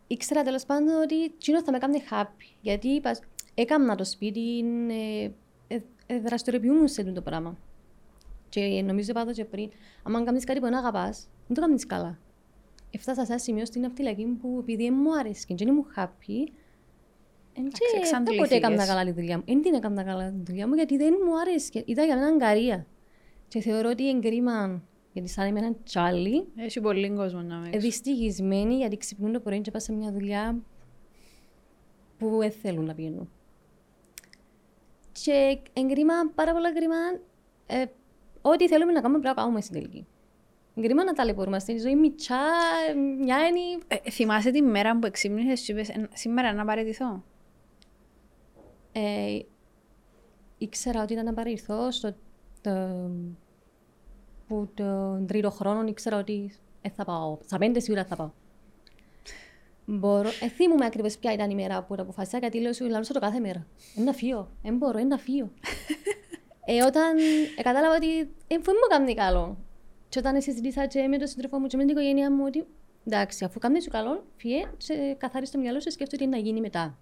ήξερα 0.06 0.42
τέλος 0.42 0.64
πάντων 0.64 1.02
ότι 1.02 1.30
τσίνο 1.38 1.62
θα 1.62 1.72
με 1.72 1.78
κάνει 1.78 2.02
happy. 2.10 2.56
Γιατί 2.60 2.88
είπα, 2.88 3.16
έκανα 3.54 3.94
το 3.94 4.04
σπίτι, 4.04 4.64
ε, 4.88 5.30
ε, 5.74 5.80
ε, 6.06 6.20
δραστηριοποιούμουν 6.20 6.88
σε 6.88 7.00
αυτό 7.00 7.12
το 7.12 7.20
πράγμα. 7.20 7.58
Και 8.48 8.82
νομίζω 8.86 9.10
είπα 9.10 9.24
το 9.24 9.32
και 9.32 9.44
πριν, 9.44 9.70
αν 10.02 10.24
κάνεις 10.24 10.44
κάτι 10.44 10.58
που 10.58 10.64
δεν 10.64 10.74
αγαπάς, 10.74 11.28
δεν 11.46 11.56
το 11.56 11.60
κάνεις 11.60 11.86
καλά. 11.86 12.18
Έφτασα 12.90 13.24
σε 13.24 13.32
ένα 13.32 13.40
σημείο 13.40 13.66
στην 13.66 13.84
αυτιλιακή 13.84 14.24
μου 14.24 14.36
που 14.36 14.56
επειδή 14.60 14.84
δεν 14.84 14.94
μου 15.02 15.18
άρεσε 15.18 15.44
και 15.46 15.54
δεν 15.54 15.68
ήμουν 15.68 15.86
happy, 15.96 16.06
εν 16.06 16.46
και 16.46 16.52
δεν 17.54 17.64
ποτέ 17.64 17.98
εξαντλήθηκες. 17.98 18.50
έκανα 18.50 18.86
καλά 18.86 19.04
τη 19.04 19.10
δουλειά 19.10 19.36
μου. 19.36 19.42
Δεν 19.46 19.62
την 19.62 19.74
έκανα 19.74 20.02
καλά 20.02 20.30
τη 20.30 20.42
δουλειά 20.44 20.68
μου 20.68 20.74
γιατί 20.74 20.96
δεν 20.96 21.14
μου 21.26 21.38
άρεσε. 21.40 21.82
Ήταν 21.86 22.04
για 22.04 22.16
μένα 22.16 22.26
αγκαρία. 22.26 22.86
Και 23.48 23.60
θεωρώ 23.60 23.90
ότι 23.90 24.02
είναι 24.02 24.20
κρίμα, 24.20 24.82
γιατί 25.12 25.28
σαν 25.28 25.48
είμαι 25.48 25.58
ένα 25.58 25.74
τσάλι, 25.84 26.46
Έχει 26.56 26.80
πολύ 26.80 27.10
κόσμο 27.10 27.40
να 27.40 27.56
με 27.56 27.68
ε, 27.72 27.78
δυστυχισμένοι 27.78 28.74
γιατί 28.74 28.96
ξυπνούν 28.96 29.32
το 29.32 29.40
πρωί 29.40 29.60
και 29.60 29.70
πας 29.70 29.82
σε 29.82 29.92
μια 29.92 30.12
δουλειά 30.12 30.62
που 32.18 32.38
δεν 32.38 32.50
θέλουν 32.50 32.84
να 32.84 32.94
πηγαίνουν. 32.94 33.30
Και 35.12 35.58
εγκρίμα, 35.72 36.14
πάρα 36.34 36.52
πολλά 36.52 36.72
κρίμα, 36.72 36.96
ε, 37.66 37.84
ό,τι 38.42 38.68
θέλουμε 38.68 38.92
να 38.92 39.00
κάνουμε 39.00 39.20
πρέπει 39.20 39.36
να 39.36 39.42
κάνουμε 39.42 39.60
στην 39.60 39.74
τελική. 39.74 40.06
Εγκρίμα 40.74 41.04
να 41.04 41.12
ταλαιπωρούμαστε. 41.12 41.72
Η 41.72 41.78
ζωή 41.78 41.96
μητσά, 41.96 42.40
ε, 42.88 42.94
μια 42.94 43.36
είναι... 43.46 43.82
Ε, 43.88 44.10
θυμάσαι 44.10 44.50
τη 44.50 44.62
μέρα 44.62 44.98
που 44.98 45.06
εξύπνησες 45.06 45.60
και 45.60 45.72
είπες 45.72 45.88
«Ε, 45.88 46.08
σήμερα 46.12 46.52
να 46.52 46.64
παραιτηθώ. 46.64 47.24
Ε, 48.92 49.38
ήξερα 50.58 51.02
ότι 51.02 51.12
ήταν 51.12 51.24
να 51.24 51.34
παρηρθώ 51.34 51.90
στο 51.90 52.14
το, 52.60 52.70
που 54.46 54.68
τον 54.74 55.26
τρίτο 55.26 55.50
χρόνο 55.50 55.88
ήξερα 55.88 56.18
ότι 56.18 56.52
ε, 56.82 56.88
θα 56.88 57.04
πάω. 57.04 57.38
Στα 57.44 57.58
πέντε 57.58 57.80
σίγουρα 57.80 58.04
θα 58.04 58.16
πάω. 58.16 58.30
Μπορώ, 59.84 60.28
ε, 60.28 60.48
θυμούμαι 60.48 60.84
ακριβώς 60.84 61.18
ποια 61.18 61.32
ήταν 61.32 61.50
η 61.50 61.54
μέρα 61.54 61.82
που 61.82 61.94
το 61.94 62.02
αποφάσισα 62.02 62.38
γιατί 62.38 62.60
λέω 62.60 62.72
σου 62.72 62.88
λαλούσα 62.88 63.12
το 63.12 63.20
κάθε 63.20 63.40
μέρα. 63.40 63.66
Είναι 63.94 64.04
να 64.04 64.12
φύγω, 64.12 64.48
δεν 64.62 64.76
μπορώ, 64.76 64.98
είναι 64.98 65.08
να 65.08 65.18
φύγω. 65.18 65.50
ε, 66.64 66.82
όταν 66.84 67.16
ε, 67.56 67.62
κατάλαβα 67.62 67.96
ότι 67.96 68.18
ε, 68.20 68.26
δεν 68.46 68.60
μου 68.66 68.88
κάνει 68.88 69.14
καλό. 69.14 69.58
Και 70.08 70.18
όταν 70.18 70.40
συζητήσα 70.40 70.86
και 70.86 71.08
με 71.08 71.18
τον 71.18 71.26
σύντροφο 71.26 71.58
μου 71.58 71.66
και 71.66 71.76
με 71.76 71.82
την 71.84 71.92
οικογένειά 71.92 72.32
μου 72.32 72.44
ότι 72.46 72.66
εντάξει, 73.06 73.44
αφού 73.44 73.58
κάνει 73.58 73.82
σου 73.82 73.90
καλό, 73.90 74.24
φύγε, 74.36 74.70
σε 74.76 74.94
καθαρίσει 75.18 75.52
το 75.52 75.58
μυαλό 75.58 75.80
σου 75.80 75.84
και 75.84 75.92
σκέφτομαι 75.92 76.22
τι 76.22 76.28
να 76.28 76.36
γίνει 76.36 76.60
μετά. 76.60 76.98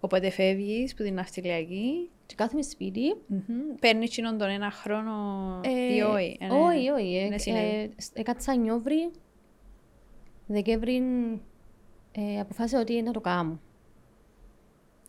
Οπότε 0.00 0.30
φεύγεις 0.30 0.94
που 0.94 1.02
την 1.02 1.14
ναυτιλιακή, 1.14 2.10
Και 2.26 2.34
κάθομαι 2.34 2.62
σπίτι 2.62 3.14
μμμ, 3.26 3.40
παίρνεις 3.80 4.10
κοινόν 4.10 4.38
τον 4.38 4.48
ένα 4.48 4.70
χρόνο 4.70 5.14
Ε, 5.64 5.94
ή 5.96 6.00
όχι. 6.00 6.36
ε, 6.40 6.46
ναι. 6.46 6.52
Όχι, 6.60 6.88
όχι. 6.88 7.16
ε, 7.16 7.28
Ναι, 7.28 7.38
συνέβη. 7.38 7.66
ε, 7.76 7.90
σ- 8.02 8.18
Έκατσα 8.18 8.54
Νιόβρη, 8.56 9.10
Δεκέμβρη, 10.46 10.96
ε, 12.12 12.40
αποφάσισα 12.40 12.80
ότι 12.80 13.02
να 13.02 13.10
το 13.12 13.20
κάνω. 13.20 13.60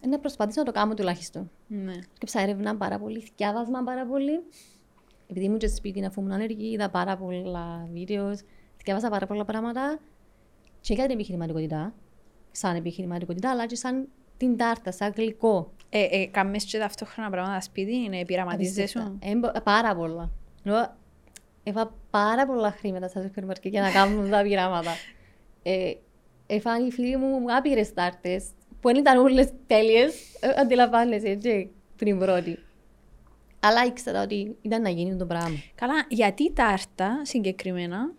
Ε, 0.01 0.07
Να 0.07 0.19
προσπαθήσω 0.19 0.59
να 0.59 0.65
το 0.65 0.71
κάνω 0.71 0.93
τουλάχιστον. 0.93 1.51
Ναι. 1.67 1.93
Σκέψα 2.13 2.41
έρευνα 2.41 2.75
πάρα 2.77 2.99
πολύ, 2.99 3.19
θυκιάβασμα 3.19 3.83
πάρα 3.83 4.05
πολύ. 4.05 4.43
Επειδή 5.27 5.45
ήμουν 5.45 5.57
και 5.57 5.67
στο 5.67 5.75
σπίτι 5.75 6.05
αφού 6.05 6.19
ήμουν 6.21 6.33
ανεργή, 6.33 6.71
είδα 6.71 6.89
πάρα 6.89 7.17
πολλά 7.17 7.87
βίντεος, 7.93 8.41
θυκιάβασα 8.77 9.09
πάρα 9.09 9.25
πολλά 9.27 9.45
πράγματα. 9.45 9.99
Και 10.81 10.93
για 10.93 11.03
την 11.03 11.13
επιχειρηματικότητα, 11.13 11.93
σαν 12.51 12.75
επιχειρηματικότητα, 12.75 13.51
αλλά 13.51 13.65
και 13.65 13.75
σαν 13.75 14.07
την 14.37 14.57
τάρτα, 14.57 14.91
σαν 14.91 15.13
γλυκό. 15.15 15.71
Ε, 15.89 16.03
ε, 16.03 16.25
κάμες 16.25 16.63
και 16.63 16.77
ταυτόχρονα 16.77 17.29
πράγματα 17.29 17.61
σπίτι, 17.61 17.95
είναι 17.95 18.25
πειραματίζεσαι 18.25 18.87
σου. 18.87 19.19
Εμπο- 19.21 19.61
πάρα 19.61 19.95
πολλά. 19.95 20.29
Ενώ 20.63 20.95
Έφα 21.67 21.93
πάρα 22.09 22.45
πολλά 22.45 22.71
χρήματα 22.71 23.07
στα 23.07 23.21
σούπερ 23.21 23.45
μάρκετ 23.45 23.71
για 23.71 23.81
να 23.81 23.91
κάνουν 23.91 24.29
τα 24.29 24.41
πειράματα. 24.41 24.91
Ε, 25.63 25.93
έφαγαν 26.47 26.87
οι 26.87 26.91
φίλοι 26.91 27.17
μου 27.17 27.55
άπειρες 27.57 27.93
τάρτες 27.93 28.45
που 28.81 28.87
δεν 28.87 28.95
ήταν 28.95 29.17
όλες 29.17 29.49
τέλειες, 29.67 30.15
ε, 30.39 30.61
αντιλαμβάνεσαι 30.61 31.27
έτσι, 31.27 31.71
πριν 31.95 32.19
πρώτη. 32.19 32.59
Αλλά 33.59 33.85
ήξερα 33.85 34.21
ότι 34.21 34.55
ήταν 34.61 34.81
να 34.81 34.89
γίνει 34.89 35.15
το 35.15 35.25
πράγμα. 35.25 35.57
Καλά, 35.75 36.05
γιατί 36.09 36.53
τάρτα 36.53 37.21
συγκεκριμένα; 37.23 38.11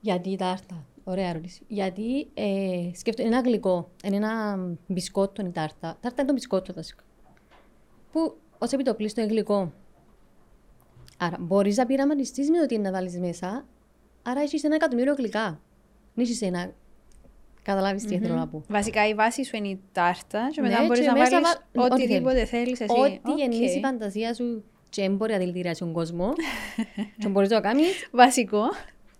Γιατί 0.00 0.30
η 0.30 0.36
τάρτα. 0.36 0.86
Ωραία 1.10 1.28
ερώτηση. 1.28 1.62
Γιατί 1.68 2.28
ε, 2.34 2.90
σκέφτομαι, 2.94 3.28
είναι 3.28 3.36
ένα 3.38 3.48
γλυκό. 3.48 3.90
Είναι 4.04 4.16
ένα 4.16 4.58
μπισκότο 4.86 5.42
η 5.46 5.50
τάρτα. 5.50 5.96
Τάρτα 6.00 6.14
είναι 6.18 6.24
το 6.26 6.32
μπισκότο 6.32 6.72
βασικά. 6.72 7.02
Που 8.12 8.36
ως 8.58 8.72
επιτοπλίστων 8.72 9.24
είναι 9.24 9.32
γλυκό. 9.32 9.72
Άρα 11.18 11.36
μπορείς 11.40 11.76
να 11.76 11.86
πειραματιστείς 11.86 12.50
με 12.50 12.58
το 12.58 12.66
τι 12.66 12.74
είναι 12.74 12.90
να 12.90 12.96
βάλεις 12.96 13.18
μέσα. 13.18 13.64
Άρα 14.22 14.40
έχεις 14.40 14.64
ένα 14.64 14.74
εκατομμύριο 14.74 15.14
γλυκά. 15.14 15.60
Δεν 16.14 16.24
έχεις 16.24 16.42
ένα. 16.42 16.72
Καταλάβεις 17.62 18.04
τι 18.04 18.18
θέλω 18.18 18.34
να 18.34 18.48
πω. 18.48 18.62
Βασικά 18.68 19.08
η 19.08 19.14
βάση 19.14 19.44
σου 19.44 19.56
είναι 19.56 19.68
η 19.68 19.80
τάρτα 19.92 20.48
και 20.52 20.60
Ναι, 20.60 20.68
μετά 20.68 20.82
μπορείς 20.86 21.00
και 21.00 21.06
να 21.06 21.12
μέσα 21.12 21.30
βάλεις 21.30 21.58
βα- 21.72 21.84
ό,τι 21.84 21.92
οτιδήποτε 21.92 22.44
θέλεις 22.44 22.80
εσύ. 22.80 22.94
Ό,τι 23.00 23.30
Οκ. 23.30 23.38
γεννήσει 23.38 23.74
η 23.74 23.80
φαντασία 23.80 24.34
σου 24.34 24.64
και 24.88 25.02
δεν 25.02 25.16
μπορεί 25.16 25.32
να 25.32 25.38
δηλητηριάσει 25.38 25.80
τον 25.80 25.92
κόσμο. 25.92 26.32
και 27.18 27.28
μπορείς 27.28 27.48
να 27.48 27.56
το 27.56 27.62
κάνεις. 27.62 28.08
Βασικό. 28.12 28.62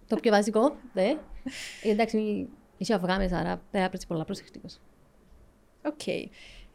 Το 0.07 0.17
πιο 0.17 0.31
βασικό, 0.31 0.77
ναι. 0.93 1.17
Ε, 1.83 1.91
εντάξει, 1.91 2.49
είσαι 2.79 2.95
αυγά 2.95 3.17
μέσα, 3.17 3.39
άρα 3.39 3.63
πρέπει 3.71 3.85
να 3.85 3.91
είσαι 3.95 4.07
πολλά 4.07 4.25
προσεκτικός. 4.25 4.79
Οκ. 5.87 6.03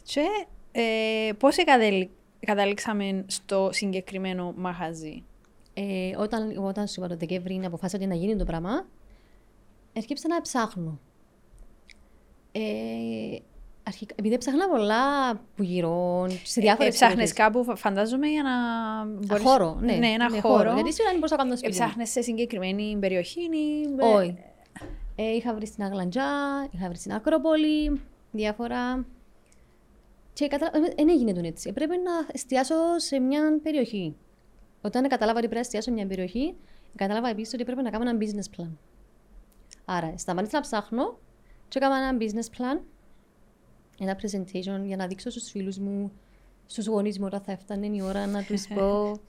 Και 0.03 0.23
ε, 0.71 1.31
πώς 1.37 1.57
εκατέλη- 1.57 2.09
καταλήξαμε 2.39 3.23
στο 3.27 3.69
συγκεκριμένο 3.71 4.53
μαγαζί; 4.57 5.23
Ε, 5.73 6.11
όταν, 6.17 6.57
όταν 6.65 6.87
σου 6.87 6.99
είπα 6.99 7.09
το 7.09 7.15
Δεκέμβρη 7.17 7.61
αποφάσισα 7.65 7.97
ότι 7.97 8.07
να 8.07 8.15
γίνει 8.15 8.35
το 8.35 8.45
πράγμα, 8.45 8.87
έρχεψα 9.93 10.27
να 10.27 10.41
ψάχνω. 10.41 10.99
Ε, 12.51 12.61
αρχικά, 13.83 14.15
επειδή 14.17 14.37
ψάχνα 14.37 14.69
πολλά 14.69 15.35
που 15.55 15.63
γύρω, 15.63 16.25
σε 16.43 16.59
Ε, 16.59 16.63
διάφορες 16.63 16.93
ψάχνες 16.93 17.15
περιοχές. 17.15 17.33
κάπου, 17.33 17.63
φα- 17.63 17.75
φαντάζομαι, 17.75 18.27
για 18.27 18.43
να 18.43 18.51
μπορείς... 19.05 19.43
Χώρο, 19.43 19.77
ναι. 19.81 19.93
Ναι, 19.95 20.07
ένα 20.07 20.29
ναι, 20.29 20.39
χώρο. 20.39 20.73
Γιατί 20.73 20.91
σίγουρα 20.93 21.11
δεν 21.11 21.19
μπορούσα 21.19 21.35
να 21.35 21.43
κάνω 21.43 21.49
το 21.49 21.53
Ε, 21.53 21.57
σπίτι 21.57 21.73
μου. 21.73 21.85
ψάχνες 21.85 22.09
σε 22.09 22.21
συγκεκριμένη 22.21 22.97
περιοχή 22.99 23.41
ή... 23.41 24.01
Όχι. 24.15 24.35
Ε, 25.15 25.35
είχα 25.35 25.53
βρει 25.53 25.65
στην 25.65 25.83
Αγλαντζά, 25.83 26.23
είχα 26.71 26.87
βρει 26.87 26.97
στην 26.97 27.13
Ακρόπολη, 27.13 28.01
διάφορα. 28.31 29.05
Και 30.33 30.47
κατάλαβα, 30.47 30.93
δεν 30.95 31.09
έγινε 31.09 31.33
τον 31.33 31.43
έτσι. 31.43 31.73
Πρέπει 31.73 31.97
να 31.97 32.11
εστιάσω 32.31 32.75
σε 32.97 33.19
μια 33.19 33.59
περιοχή. 33.63 34.15
Όταν 34.81 35.07
κατάλαβα 35.07 35.37
ότι 35.37 35.47
πρέπει 35.47 35.53
να 35.53 35.59
εστιάσω 35.59 35.89
σε 35.89 35.95
μια 35.95 36.07
περιοχή, 36.07 36.55
κατάλαβα 36.95 37.29
επίσης 37.29 37.53
ότι 37.53 37.63
πρέπει 37.63 37.81
να 37.81 37.89
κάνω 37.89 38.09
ένα 38.09 38.19
business 38.21 38.59
plan. 38.59 38.69
Άρα, 39.85 40.13
σταμάτησα 40.17 40.55
να 40.55 40.61
ψάχνω 40.61 41.19
και 41.67 41.77
έκανα 41.77 41.95
ένα 42.07 42.17
business 42.19 42.57
plan, 42.57 42.79
ένα 43.99 44.19
presentation 44.21 44.85
για 44.85 44.95
να 44.95 45.07
δείξω 45.07 45.29
στους 45.29 45.49
φίλους 45.49 45.77
μου, 45.77 46.11
στους 46.65 46.85
γονείς 46.87 47.19
μου 47.19 47.25
όταν 47.25 47.41
θα 47.41 47.51
έφτανε 47.51 47.85
η 47.85 48.01
ώρα 48.01 48.25
να 48.27 48.43
τους 48.43 48.67
πω 48.75 49.19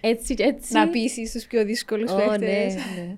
έτσι 0.00 0.34
και 0.34 0.42
έτσι. 0.42 0.72
Να 0.72 0.88
πείσεις 0.88 1.32
τους 1.32 1.46
πιο 1.46 1.64
δύσκολους 1.64 2.10
Ω, 2.10 2.16
παίχτες. 2.16 2.74
ναι, 2.74 3.02
ναι. 3.02 3.16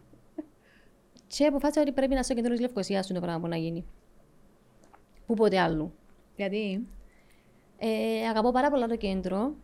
Και 1.36 1.46
αποφάσισα 1.46 1.80
ότι 1.80 1.92
πρέπει 1.92 2.14
να 2.14 2.22
στο 2.22 2.34
κέντρο 2.34 2.50
της 2.50 2.60
Λευκοσίας 2.60 3.06
το 3.06 3.20
πράγμα 3.20 3.40
που 3.40 3.46
να 3.46 3.56
γίνει. 3.56 3.84
Πού 5.26 5.34
ποτέ 5.34 5.58
άλλου. 5.58 5.92
Γιατί... 6.36 6.86
Ε, 7.78 8.26
αγαπώ 8.28 8.50
πάρα 8.50 8.70
πολλά 8.70 8.86
το 8.86 8.96
κέντρο. 8.96 9.54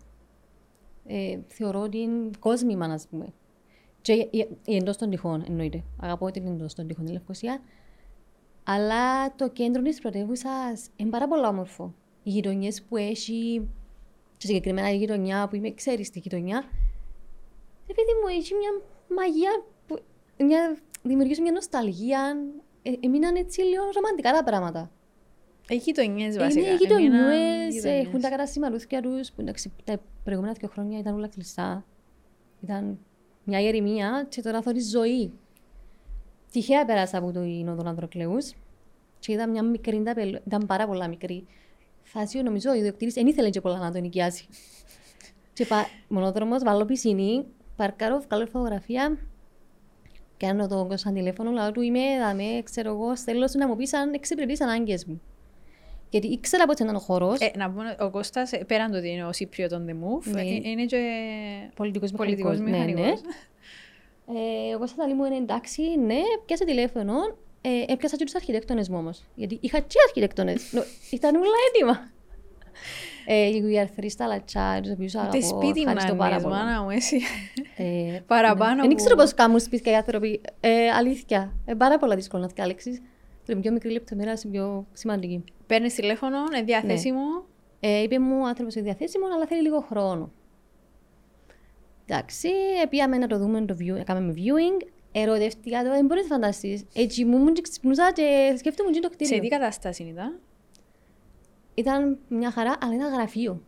Ε, 1.06 1.38
θεωρώ 1.46 1.80
ότι 1.80 1.98
είναι 1.98 2.30
κόσμημα, 2.38 2.86
ας 2.86 3.06
πούμε. 3.08 3.32
Και 4.00 4.12
η, 4.12 4.28
η, 4.30 4.48
η 4.64 4.76
εντός 4.76 4.96
των 4.96 5.10
τυχών, 5.10 5.44
εννοείται. 5.48 5.84
Αγαπώ 6.00 6.30
την 6.30 6.46
εντός 6.46 6.74
των 6.74 6.86
τυχών 6.86 7.06
η 7.06 7.12
Λευκοσία. 7.12 7.60
Αλλά 8.64 9.34
το 9.34 9.48
κέντρο 9.48 9.82
της 9.82 10.00
πρωτεύουσας 10.00 10.88
είναι 10.96 11.10
πάρα 11.10 11.28
πολύ 11.28 11.46
όμορφο. 11.46 11.94
Οι 12.22 12.30
γειτονιές 12.30 12.82
που 12.82 12.96
έχει, 12.96 13.68
και 14.36 14.46
συγκεκριμένα 14.46 14.92
η 14.92 14.96
γειτονιά 14.96 15.48
που 15.48 15.56
είμαι, 15.56 15.70
ξέρεις 15.70 16.10
τη 16.10 16.18
γειτονιά, 16.18 16.64
επειδή 17.86 18.10
μου 18.22 18.28
έχει 18.38 18.54
μια 18.54 18.70
μαγεία, 19.16 19.64
που, 19.86 19.98
μια, 20.44 20.78
δημιουργήσει 21.06 21.40
μια 21.40 21.52
νοσταλγία. 21.52 22.36
Ε, 22.82 22.92
έμειναν 23.00 23.34
έτσι 23.36 23.60
λίγο 23.60 23.82
ρομαντικά 23.94 24.32
τα 24.32 24.44
πράγματα. 24.44 24.90
Οι 25.68 25.76
γειτονιές 25.76 26.38
βασικά. 26.38 26.66
Είναι 26.66 26.76
γειτονιές, 26.76 27.84
Έμειναν 27.84 28.06
έχουν 28.06 28.20
τα 28.20 28.28
καταστηματούθια 28.28 29.02
τους, 29.02 29.32
που 29.32 29.40
εντάξει 29.40 29.72
τα 29.84 30.00
προηγούμενα 30.24 30.54
δύο 30.58 30.68
χρόνια 30.68 30.98
ήταν 30.98 31.14
όλα 31.14 31.28
κλειστά. 31.28 31.84
Ήταν 32.60 32.98
μια 33.44 33.60
ηρεμία 33.60 34.26
και 34.28 34.42
τώρα 34.42 34.62
θωρείς 34.62 34.90
ζωή. 34.90 35.32
Τυχαία 36.50 36.84
πέρασα 36.84 37.18
από 37.18 37.32
το 37.32 37.42
Ινόδο 37.42 37.88
Ανδροκλέους 37.88 38.52
και 39.18 39.32
είδα 39.32 39.48
μια 39.48 39.62
μικρή 39.62 40.02
ταπελ, 40.02 40.40
ήταν 40.46 40.66
πάρα 40.66 40.86
πολλά 40.86 41.08
μικρή. 41.08 41.46
Φάση, 42.02 42.42
νομίζω, 42.42 42.70
ο 42.70 42.74
ιδιοκτήτης 42.74 43.14
δεν 43.14 43.26
ήθελε 43.26 43.50
και 43.50 43.60
πολλά 43.60 43.78
να 43.78 43.92
τον 43.92 44.00
νοικιάσει. 44.00 44.46
και 45.52 45.66
πα, 45.66 45.86
μονόδρομος, 46.08 46.62
βάλω 46.62 46.84
πισινή, 46.84 47.44
παρκάρω, 47.76 48.18
βγάλω 48.18 48.46
φωτογραφία, 48.46 49.18
κάνω 50.36 50.68
το 50.68 50.88
σαν 50.94 51.14
τηλέφωνο, 51.14 51.50
λέω 51.50 51.72
του 51.72 51.80
είμαι, 51.80 52.00
δαμε, 52.20 52.44
ξέρω 52.64 52.90
εγώ, 52.90 53.16
θέλω 53.16 53.48
σου 53.48 53.58
να 53.58 53.68
μου 53.68 53.76
πεις 53.76 53.92
αν 53.94 54.12
εξυπηρετείς 54.12 54.60
ανάγκες 54.60 55.04
μου. 55.04 55.20
Γιατί 56.10 56.26
ήξερα 56.26 56.66
πότε 56.66 56.82
ήταν 56.84 56.96
ο 56.96 56.98
χώρος. 56.98 57.40
Ε, 57.40 57.50
να 57.56 57.70
πούμε, 57.70 57.96
ο 58.00 58.10
Κώστας, 58.10 58.52
ε, 58.52 58.56
πέραν 58.64 58.90
το 58.90 58.96
ότι 58.98 59.08
είναι 59.10 59.24
ο 59.24 59.32
Σύπριο 59.32 59.68
των 59.68 59.86
The 59.88 59.90
Move, 59.92 60.32
Ναι. 60.32 60.40
ε, 60.40 60.44
είναι 60.62 60.84
και 60.84 60.98
Πολιτικός 61.74 62.12
πολιτικός 62.12 62.58
μηχανικός, 62.60 62.92
ναι, 62.94 63.00
μηχανικός. 63.00 63.20
Ε, 64.34 64.70
εγώ 64.72 64.86
στα 64.86 65.14
μου 65.14 65.24
είναι 65.24 65.36
εντάξει, 65.36 65.82
ναι, 66.06 66.20
πιάσε 66.46 66.64
τηλέφωνο. 66.64 67.14
Ε, 67.60 67.92
έπιασα 67.92 68.16
και 68.16 68.24
τους 68.24 68.34
αρχιτέκτονες 68.34 68.88
μου 68.88 68.98
όμως. 68.98 69.22
Γιατί 69.34 69.58
είχα 69.60 69.78
και 69.80 69.96
αρχιτέκτονες. 70.06 70.72
Νο- 70.72 70.84
ήταν 71.10 71.34
όλα 71.36 71.46
έτοιμα. 71.74 72.10
Ε, 73.28 73.48
οι 73.70 73.78
αρθροί 73.78 74.10
στα 74.10 74.26
λατσά, 74.26 74.80
τους 74.82 74.92
οποίους 74.92 75.14
αγαπώ. 75.14 75.38
Τι 75.38 75.42
σπίτι 75.44 75.84
να 75.84 75.90
ευχαριστώ 75.90 76.14
πάρα 76.16 76.34
είναι, 76.34 76.42
πολύ. 76.42 76.54
μάνα 76.54 76.82
μου, 76.82 76.90
εσύ. 76.90 77.20
Ε, 77.76 78.18
Παραπάνω 78.26 78.80
Δεν 78.80 78.90
που- 78.90 78.94
ξέρω 78.96 79.16
πώς 79.16 79.34
κάνουν 79.34 79.60
σπίτια 79.60 79.92
οι 79.92 79.94
άνθρωποι. 79.94 80.40
Ε, 80.60 80.88
αλήθεια. 80.88 81.52
Ε, 81.64 81.74
πάρα 81.74 81.98
πολλά 81.98 82.14
δύσκολο 82.14 82.42
να 82.42 82.48
διάλεξεις. 82.54 83.02
Την 83.44 83.60
πιο 83.60 83.72
μικρή 83.72 83.90
λεπτομέρεια 83.90 84.38
είναι 84.44 84.52
πιο 84.52 84.86
σημαντική. 84.92 85.44
Παίρνεις 85.66 85.94
τηλέφωνο, 85.94 86.36
είναι 86.52 86.62
διαθέσιμο. 86.62 87.20
Ε, 87.80 88.02
είπε 88.02 88.18
μου 88.18 88.40
ο 88.42 88.46
άνθρωπος 88.46 88.74
είναι 88.74 88.84
διαθέσιμο, 88.84 89.24
αλλά 89.34 89.46
θέλει 89.46 89.62
λίγο 89.62 89.80
χρόνο. 89.80 90.30
Εντάξει, 92.08 92.48
ε, 92.82 92.86
πήγαμε 92.86 93.18
να 93.18 93.26
το 93.26 93.38
δούμε 93.38 93.60
το 93.64 93.76
view, 93.80 93.98
έκαμε 93.98 94.34
viewing, 94.36 94.86
ερωτεύτηκα 95.12 95.82
το, 95.82 95.90
δεν 95.90 96.06
μπορείς 96.06 96.22
να 96.28 96.34
φανταστείς. 96.36 96.84
Έτσι 96.94 97.24
μου 97.24 97.36
ήμουν 97.36 97.52
και 97.54 97.60
ξυπνούσα 97.60 98.12
και 98.14 98.54
σκέφτομαι 98.58 98.90
και 98.90 99.00
το 99.00 99.08
Σε 99.10 99.16
τι 99.16 99.24
κτίριο. 99.24 99.48
κατάσταση 99.48 100.02
ήταν, 100.02 100.40
Ήταν 101.78 102.18
μια 102.28 102.50
χαρά, 102.50 102.76
αλλά 102.82 102.94
ήταν 102.94 103.12
γραφείο. 103.14 103.60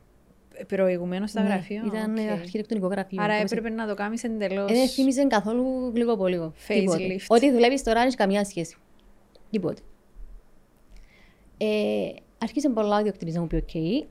προηγουμένως 0.66 1.30
στα 1.30 1.42
Ναι, 1.42 1.48
γραφείο. 1.48 1.82
Ήταν 1.86 2.10
οκ. 2.12 2.18
ε, 2.18 2.30
αρχιτεκτονικό 2.30 2.86
γραφείο. 2.86 3.22
Άρα 3.22 3.36
Όπως- 3.36 3.50
έπρεπε 3.52 3.74
να 3.74 3.86
το 3.86 3.94
κάνεις 3.94 4.24
εντελώς. 4.24 4.70
Ε, 4.70 4.74
Δεν 4.74 4.88
θύμιζε 4.88 5.24
καθόλου 5.26 5.92
γλυκοπωλείο. 5.94 6.52
Facelift. 6.68 7.24
Ό,τι 7.28 7.50
δουλεύεις 7.52 7.82
τώρα 7.82 8.00
έχει 8.00 8.16
καμία 8.16 8.44
σχέση. 8.44 8.76
Τίποτε. 9.50 9.80
Ε, 11.58 12.08
άργησε 12.38 12.68
πολλά 12.68 12.96
ο 12.96 12.98
ιδιοκτήτης 13.00 13.34
να 13.34 13.40
μου 13.40 13.46
πει 13.46 13.56
οκ. 13.56 13.74
Ε, 13.74 14.06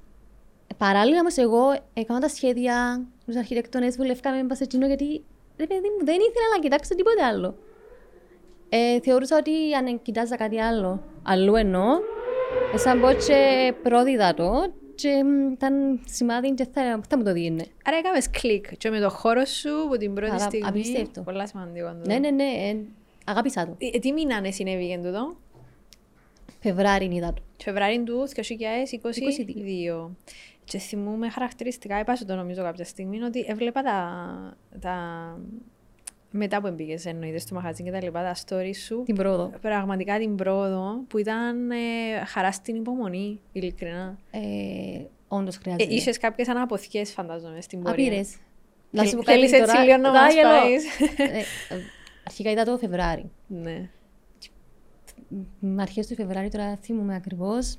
Παράλληλα 0.78 1.20
όμως 1.20 1.38
εγώ 1.38 1.62
έκανα 1.94 2.20
τα 2.20 2.28
σχέδια, 2.30 3.06
τους 3.26 3.36
αρχιτέκτονες 3.36 3.96
δουλεύκαμε 3.98 4.44
πας 4.44 4.58
σε 4.58 4.64
εκείνο 4.64 4.88
γιατί 4.88 5.06
ρε 5.58 5.68
παιδί 5.68 5.90
μου 6.00 6.06
δεν 6.06 6.16
ήθελα 6.16 6.48
να 6.56 6.60
κοιτάξω 6.62 6.96
τίποτε 6.96 7.24
άλλο. 7.24 7.58
Ε, 8.70 9.00
θεωρούσα 9.00 9.38
ότι 9.38 9.74
αν 9.74 10.02
κοιτάζα 10.02 10.36
κάτι 10.36 10.60
άλλο, 10.62 11.04
αλλού 11.24 11.56
εννοώ, 11.56 11.84
ε, 11.84 11.98
σάμπως 12.76 13.14
και 13.14 13.74
πρόδιδα 13.84 14.34
το 14.34 14.74
και 14.96 15.24
μ, 15.24 15.52
ήταν 15.52 16.00
σημάδι 16.06 16.54
και 16.54 16.68
θα, 16.74 17.02
θα 17.10 17.18
μου 17.18 17.24
το 17.24 17.34
δίναν. 17.34 17.66
Άρα 17.86 17.98
έκαμες 17.98 18.30
κλικ 18.30 18.78
και 18.78 18.90
με 18.90 19.00
το 19.00 19.10
χώρο 19.10 19.46
σου 19.46 19.70
που 19.90 19.98
την 19.98 20.14
πρώτη 20.14 20.32
Άρα, 20.32 20.40
στιγμή. 20.40 20.68
απίστευτο. 20.68 21.22
Πολλά 21.22 21.48
σημαντικό. 21.48 21.88
τούτο. 21.88 22.08
Ναι, 22.08 22.18
ναι, 22.18 22.30
ναι, 22.30 22.44
ε, 22.44 22.78
αγάπησα 23.26 23.66
το. 23.66 23.76
Ε, 23.78 24.00
Τι 24.00 24.12
μήνα 24.12 24.52
συνέβη 24.52 24.88
και 24.88 24.98
τούτο; 24.98 25.36
Φεβράρι 26.60 27.10
είδα 27.12 27.34
το. 27.34 27.42
Φεβράρι 27.64 28.04
του 28.04 28.28
2022. 28.28 30.10
Και 30.64 30.78
θυμούμαι 30.78 31.30
χαρακτηριστικά, 31.30 32.00
είπα 32.00 32.16
σου 32.16 32.26
το 32.26 32.36
νομίζω 32.36 32.64
κάποια 32.64 32.86
στιγμή, 32.86 33.22
ότι 33.22 33.46
έβλεπα 33.48 33.82
τα, 33.82 33.98
τα... 34.80 34.96
μετά 36.32 36.62
που 36.62 36.72
μπήκες 36.72 37.06
εννοείται 37.06 37.38
στο 37.40 37.56
μαγαζί 37.56 37.84
και 37.84 37.92
τα 37.92 38.04
λοιπά, 38.04 38.22
τα 38.24 38.36
stories 38.46 38.76
σου, 38.86 39.04
Την 39.06 39.16
πρόοδο. 39.16 39.52
πραγματικά 39.62 40.18
την 40.20 40.36
πρόοδο 40.36 41.02
που 41.08 41.18
ήταν 41.18 41.72
ε, 41.72 41.76
χαρά 42.26 42.52
στην 42.52 42.76
υπομονή, 42.76 43.40
ειλικρινά. 43.52 44.18
Ε, 44.32 44.40
Όντως 45.28 45.56
Ε, 45.56 45.60
χρειάζεται. 45.62 45.94
είχες 45.94 46.18
κάποιες 46.18 46.48
αναποθιές 46.50 47.12
φαντάζομαι 47.12 47.62
στην 47.62 47.82
πορεία. 47.82 48.06
Απειρές. 48.08 48.36
Να 48.92 49.00
Θέλ- 49.02 49.12
σου 49.12 49.18
πω 49.18 49.24
θέλεις 49.24 49.52
κάτι 49.52 49.62
έτσι 49.64 49.74
τώρα. 49.76 49.86
λίγο 49.86 49.98
να 49.98 50.12
μας 50.12 50.34
Δάγελο. 50.34 50.50
πάεις. 50.50 50.86
Ε, 51.18 51.24
ε, 51.38 51.44
Αρχικά 52.28 52.52
είδα 52.52 52.64
το 52.64 52.78
Φεβράρι. 52.78 53.32
ναι. 53.48 53.90
Με 55.60 55.82
αρχές 55.82 56.08
του 56.08 56.16
Φεβράρι 56.16 56.50
τώρα 56.50 56.76
θυμούμαι 56.76 57.16
ακριβώς. 57.16 57.78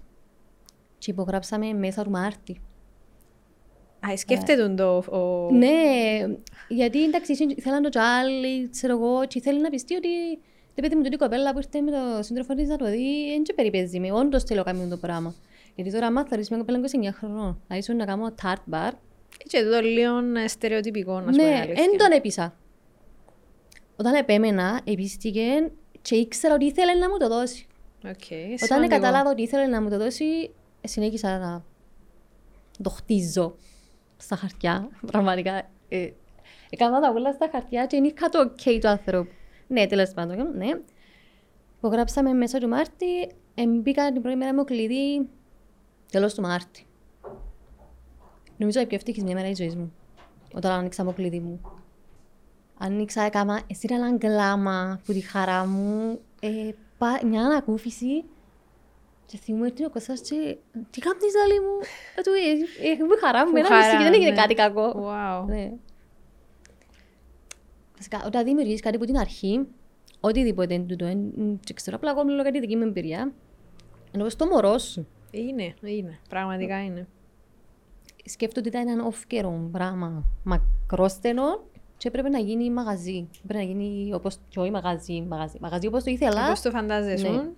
Και 0.99 1.11
υπογράψαμε 1.11 1.73
μέσα 1.73 2.03
του 2.05 2.11
Μάρτη. 2.11 2.61
Α, 4.07 4.17
σκέφτεται 4.17 4.69
το... 4.75 4.97
Ο... 4.97 5.49
Ναι, 5.53 5.69
γιατί 6.69 7.05
εντάξει, 7.05 7.33
ήσουν- 7.33 7.59
ήθελαν 7.59 7.83
το 7.83 7.89
τζάλι, 7.89 8.69
ξέρω 8.71 8.93
εγώ, 8.93 9.27
και 9.27 9.41
θέλει 9.41 9.61
να 9.61 9.71
πιστεί 9.71 9.95
ότι 9.95 10.09
δεν 10.75 10.85
παιδί 10.85 10.95
μου 10.95 11.03
τούτη 11.03 11.15
η 11.15 11.19
κοπέλα 11.19 11.53
που 11.53 11.59
ήρθε 11.59 11.81
με 11.81 11.91
το 11.91 12.23
σύντροφο 12.23 12.55
της 12.55 12.69
να 12.69 12.77
το 12.77 12.85
δει, 12.91 13.31
δεν 13.33 13.43
και 13.43 13.53
περιπέζει 13.53 14.01
με, 14.01 14.13
όντως 14.13 14.43
θέλω 14.45 14.63
να 14.65 14.73
κάνω 14.73 14.89
το 14.89 14.97
πράγμα. 14.97 15.35
Γιατί 15.75 15.93
τώρα 15.93 16.07
άμα 16.07 16.25
θεωρείς 16.27 16.49
μια 16.51 16.59
κοπέλα 16.59 16.81
29 16.81 17.09
χρονών, 17.13 17.61
να 17.69 17.77
ήσουν 17.77 17.97
να 17.97 18.05
κάνω 18.05 18.35
tart 18.43 18.75
bar, 18.75 18.91
Και 19.47 19.63
το 19.63 19.81
λίγο 19.81 20.39
ε, 20.45 20.49
στερεοτυπικό, 20.49 21.13
να 21.13 21.21
σου 21.21 21.25
πω 21.27 21.31
την 21.33 21.43
ναι, 21.45 21.55
αλήθεια. 21.55 21.75
δεν 21.75 21.99
τον 21.99 22.13
έπεισα. 22.13 22.57
Όταν 23.97 24.15
επέμενα, 24.15 24.81
επείστηκε 24.85 25.71
και 26.03 26.15
ήξερα 26.17 26.55
ότι 26.55 26.65
ήθελε 26.65 26.95
να 26.95 27.11
μου 27.11 27.17
το 27.19 27.29
δώσει. 27.29 27.67
Οκ, 28.05 28.11
Όταν 28.11 28.59
σημαντικό. 28.59 28.95
κατάλαβα 28.95 29.31
ότι 29.31 29.43
ήθελε 29.43 29.67
να 29.67 29.83
μου 29.83 29.91
το 29.91 29.99
δώσει, 29.99 30.51
συνέχισα 30.85 31.39
να 31.39 31.65
το 32.83 32.91
χτίζω 32.91 33.57
στα 34.19 34.37
χαρτιά. 34.37 34.89
Πραγματικά. 35.07 35.63
Ε, 35.89 36.11
έκανα 36.71 37.01
τα 37.01 37.11
όλα 37.11 37.33
στα 37.33 37.49
χαρτιά 37.53 37.87
και 37.87 37.97
είχα 37.97 38.29
το 38.29 38.53
ok 38.57 38.79
του 38.81 38.89
άνθρωπου. 38.89 39.33
Ναι, 39.67 39.87
τέλος 39.87 40.11
πάντων, 40.11 40.57
ναι. 40.57 40.69
Υπογράψαμε 41.77 42.33
μέσα 42.33 42.59
του 42.59 42.69
Μάρτη, 42.69 43.21
ε, 43.55 43.67
μπήκα 43.67 44.13
την 44.13 44.23
πρώτη 44.23 44.37
μέρα 44.37 44.55
μου 44.55 44.65
κλειδί 44.65 45.29
τέλος 46.11 46.35
του 46.35 46.41
Μάρτη. 46.41 46.87
Νομίζω 48.57 48.81
η 48.81 48.87
πιο 48.87 48.97
ευτυχισμένη 48.97 49.35
μέρα 49.35 49.49
της 49.49 49.57
ζωής 49.59 49.77
μου. 49.77 49.93
Όταν 50.55 50.73
άνοιξα 50.73 51.05
το 51.05 51.13
κλειδί 51.13 51.41
μου. 51.41 51.61
Ανοίξα, 52.79 53.23
έκανα, 53.23 53.61
έστειρα 53.67 53.95
ένα 53.95 54.11
γκλάμα 54.11 55.01
που 55.05 55.13
τη 55.13 55.21
χαρά 55.21 55.67
μου, 55.67 56.19
ε, 56.41 56.71
πα- 56.99 57.21
μια 57.27 57.43
ανακούφιση 57.45 58.25
και 59.31 59.38
θυμούμαι 59.38 59.67
ότι 59.67 59.85
ο 59.85 59.91
Κωστάς 59.91 60.21
και 60.21 60.57
τι 60.91 61.01
κάνεις 61.01 61.33
άλλη 61.45 61.61
μου, 61.61 61.77
ε, 62.17 62.21
του, 62.23 62.31
ε, 62.83 62.88
ε, 62.88 63.05
μου 63.05 63.17
χαρά 63.21 63.45
μου, 63.47 63.51
Που 63.51 63.57
ένα 63.57 63.67
χαρά, 63.69 63.85
μισή 63.85 63.97
και 63.97 64.03
δεν 64.03 64.12
έγινε 64.14 64.31
ναι. 64.31 64.37
κάτι 64.37 64.55
κακό. 64.55 64.93
Wow. 65.09 65.45
Ναι. 65.47 65.73
Βασικά, 67.97 68.23
όταν 68.27 68.45
δημιουργείς 68.45 68.81
κάτι 68.81 68.97
από 68.97 69.05
την 69.05 69.17
αρχή, 69.19 69.67
οτιδήποτε 70.21 70.75
είναι 70.75 70.85
τούτο, 70.85 71.05
εν- 71.05 71.33
εν- 71.38 71.61
και 71.64 71.75
ξέρω 71.75 71.97
απλά 71.97 72.11
εγώ 72.11 72.25
μιλώ 72.25 72.43
για 72.43 72.51
τη 72.53 72.61
δική 72.61 72.77
μου 72.77 72.83
εμπειρία, 72.83 73.33
ενώ 74.12 74.29
στο 74.29 74.47
μωρό 74.47 74.79
σου, 74.79 75.07
Είναι, 75.31 75.75
είναι. 75.83 76.19
Πραγματικά 76.29 76.85
είναι. 76.85 77.07
σκέφτομαι 78.25 78.67
ότι 78.69 78.77
ήταν 78.77 78.88
ένα 78.99 79.11
όφκαιρο 79.11 79.69
πράγμα, 79.73 80.25
μακρόστενο 80.45 81.64
και 81.97 82.09
έπρεπε 82.09 82.29
να 82.29 82.38
γίνει 82.38 82.71
μαγαζί. 82.71 83.29
Πρέπει 83.47 83.64
να 83.64 83.71
γίνει 83.73 84.14
όπως 84.14 84.38
και 84.49 84.61
όχι 84.61 84.71
μαγαζί, 84.71 85.21
μαγαζί, 85.29 85.57
μαγαζί 85.61 85.87
όπως 85.87 86.05
το 86.05 86.11
ήθελα, 86.11 86.49
Πώς 86.49 86.61
το 86.61 86.71
φαντάζεσαι. 86.71 87.29
Ναι. 87.29 87.49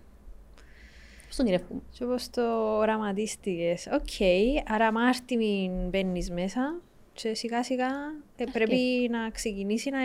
Όπως 1.30 1.36
τον 1.36 1.46
ονειρεύομαι. 1.46 1.80
Και 1.98 2.04
πώς 2.04 2.30
το 2.30 2.42
οραματίστηκες. 2.76 3.86
Οκ, 3.92 4.26
άρα 4.68 4.92
Μάρτη 4.92 5.37
μήνα 5.37 5.88
μπαίνεις 5.88 6.30
μέσα 6.30 6.80
και 7.12 7.34
σιγά 7.34 7.62
σιγά 7.62 7.88
ε, 8.36 8.44
πρέπει 8.52 9.08
να 9.10 9.30
ξεκινήσει 9.30 9.90
να 9.90 9.98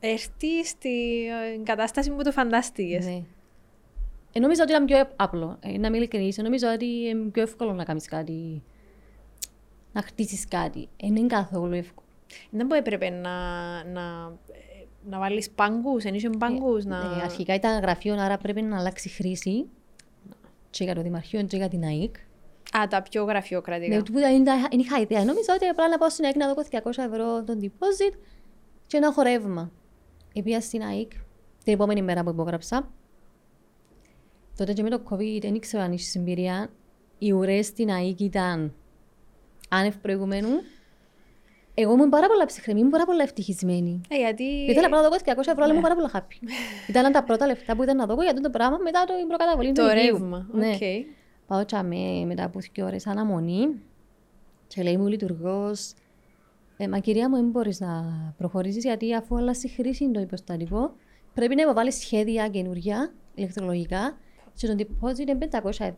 έρθει 0.00 0.64
στην 0.64 1.64
κατάσταση 1.64 2.10
που 2.10 2.22
το 2.22 2.32
φαντάστηκες. 2.32 3.06
Ναι. 3.06 3.22
Ε, 4.32 4.40
νόμιζα 4.40 4.62
ότι 4.62 4.72
ήταν 4.72 4.84
πιο 4.84 5.08
απλό. 5.16 5.58
Ε, 5.60 5.78
να 5.78 5.86
είμαι 5.86 5.96
ειλικρινής, 5.96 6.38
ε, 6.38 6.42
νόμιζα 6.42 6.72
ότι 6.72 6.86
είναι 6.86 7.30
πιο 7.30 7.42
εύκολο 7.42 7.72
να 7.72 7.84
κάνεις 7.84 8.08
κάτι, 8.08 8.62
να 9.92 10.02
χτίσεις 10.02 10.48
κάτι. 10.48 10.88
Ε, 10.96 11.06
δεν 11.06 11.16
είναι 11.16 11.26
καθόλου 11.26 11.74
εύκολο. 11.74 12.06
Δεν 12.50 12.66
που 12.66 12.74
έπρεπε 12.74 13.08
να, 13.08 13.30
να, 13.84 14.32
ε, 14.52 14.84
να 15.08 15.18
βάλεις 15.18 15.50
πάγκους, 15.50 16.04
εν 16.04 16.14
είσαι 16.14 16.30
πάγκους, 16.38 16.84
να... 16.84 16.96
Ε, 16.96 17.22
αρχικά 17.22 17.54
ήταν 17.54 17.80
γραφείο, 17.80 18.14
άρα 18.14 18.36
πρέπει 18.36 18.62
να 18.62 18.78
αλλάξει 18.78 19.08
χρήση 19.08 19.66
και 20.70 20.84
για 20.84 20.94
το 20.94 21.02
Δημαρχείο 21.02 21.42
και 21.42 21.56
για 21.56 21.68
την 21.68 21.84
ΑΕΚ. 21.84 22.14
Α, 22.78 22.86
τα 22.88 23.02
πιο 23.02 23.24
γραφειοκρατικά. 23.24 23.96
Ναι, 23.96 24.02
που 24.02 24.12
δεν 24.12 24.44
τα- 24.44 24.66
δεν 24.70 24.78
είχα 24.78 24.98
ιδέα. 25.00 25.24
Νόμιζα 25.24 25.54
ότι 25.54 25.66
απλά 25.66 25.88
να 25.88 25.98
πάω 25.98 26.10
στην 26.10 26.24
ΑΕΚ 26.24 26.36
να 26.36 26.46
δω 26.54 26.54
200 26.62 27.02
ευρώ 27.02 27.44
τον 27.44 27.58
deposit 27.62 28.14
και 28.86 28.96
ένα 28.96 29.12
χορεύμα. 29.12 29.70
Επήα 30.32 30.60
στην 30.60 30.82
ΑΗΚ 30.82 31.10
την 31.64 31.72
επόμενη 31.72 32.02
μέρα 32.02 32.22
που 32.24 32.30
υπόγραψα. 32.30 32.90
Τότε 34.56 34.72
και 34.72 34.82
με 34.82 34.90
το 34.90 35.02
COVID 35.10 35.38
δεν 35.40 35.54
ήξερα 35.54 35.82
αν 35.82 35.92
είσαι 35.92 36.18
εμπειρία. 36.18 36.70
Οι 37.18 37.32
ουρές 37.32 37.66
στην 37.66 37.90
ΑΗΚ 37.90 38.20
ήταν 38.20 38.74
άνευ 39.68 39.96
προηγουμένου. 39.96 40.48
Εγώ 41.74 41.92
ήμουν 41.92 42.08
πάρα 42.08 42.26
πολλά 42.26 42.44
ψυχρή, 42.44 42.78
ήμουν 42.78 42.90
πάρα 42.90 43.04
πολλά 43.04 43.22
ευτυχισμένη. 43.22 44.00
Ε, 44.08 44.16
γιατί... 44.16 44.44
Ήθελα 44.44 44.86
απλά 44.86 45.02
να 45.02 45.08
δω 45.08 45.16
200 45.16 45.28
ευρώ, 45.36 45.52
αλλά 45.56 45.68
ήμουν 45.68 45.82
πάρα 45.82 45.94
πολλά 45.94 46.10
happy. 46.14 46.48
ήταν 46.90 47.12
τα 47.12 47.24
πρώτα 47.24 47.46
λεφτά 47.46 47.76
που 47.76 47.82
ήταν 47.82 47.96
να 47.96 48.06
δω 48.06 48.14
για 48.22 48.30
αυτό 48.30 48.40
το 48.42 48.50
πράγμα 48.50 48.78
μετά 48.82 49.04
το 49.04 49.12
προκαταβολή 49.28 49.72
του 49.72 49.82
Το 49.82 49.90
ενοικίου. 49.90 50.12
ρεύμα. 50.12 50.46
Ναι. 50.52 50.68
Οκ. 50.68 50.80
Πάω 51.46 51.64
τζιαμέ 51.64 52.24
μετά 52.26 52.44
από 52.44 52.58
δύο 52.72 52.86
ώρες 52.86 53.06
αναμονή 53.06 53.80
και 54.66 54.82
λέει 54.82 54.96
μου 54.96 55.04
ο 55.04 55.08
λειτουργός 55.08 55.92
Ε, 56.76 56.88
μα 56.88 56.98
κυρία 56.98 57.28
μου, 57.28 57.36
δεν 57.36 57.44
μπορείς 57.44 57.80
να 57.80 58.04
προχωρήσεις 58.38 58.84
γιατί 58.84 59.14
αφού 59.14 59.36
αλλάζει 59.36 59.68
χρήση 59.68 60.10
το 60.10 60.20
υποστατικό, 60.20 60.92
πρέπει 61.34 61.54
να 61.54 61.62
υποβάλεις 61.62 61.94
σχέδια 61.94 62.48
καινούργια, 62.48 63.12
ηλεκτρολογικά, 63.34 64.18
και 64.54 64.66
το 64.66 64.74
deposit 64.78 65.18
είναι 65.18 65.38
500 65.50 65.64
ευρώ. 65.64 65.96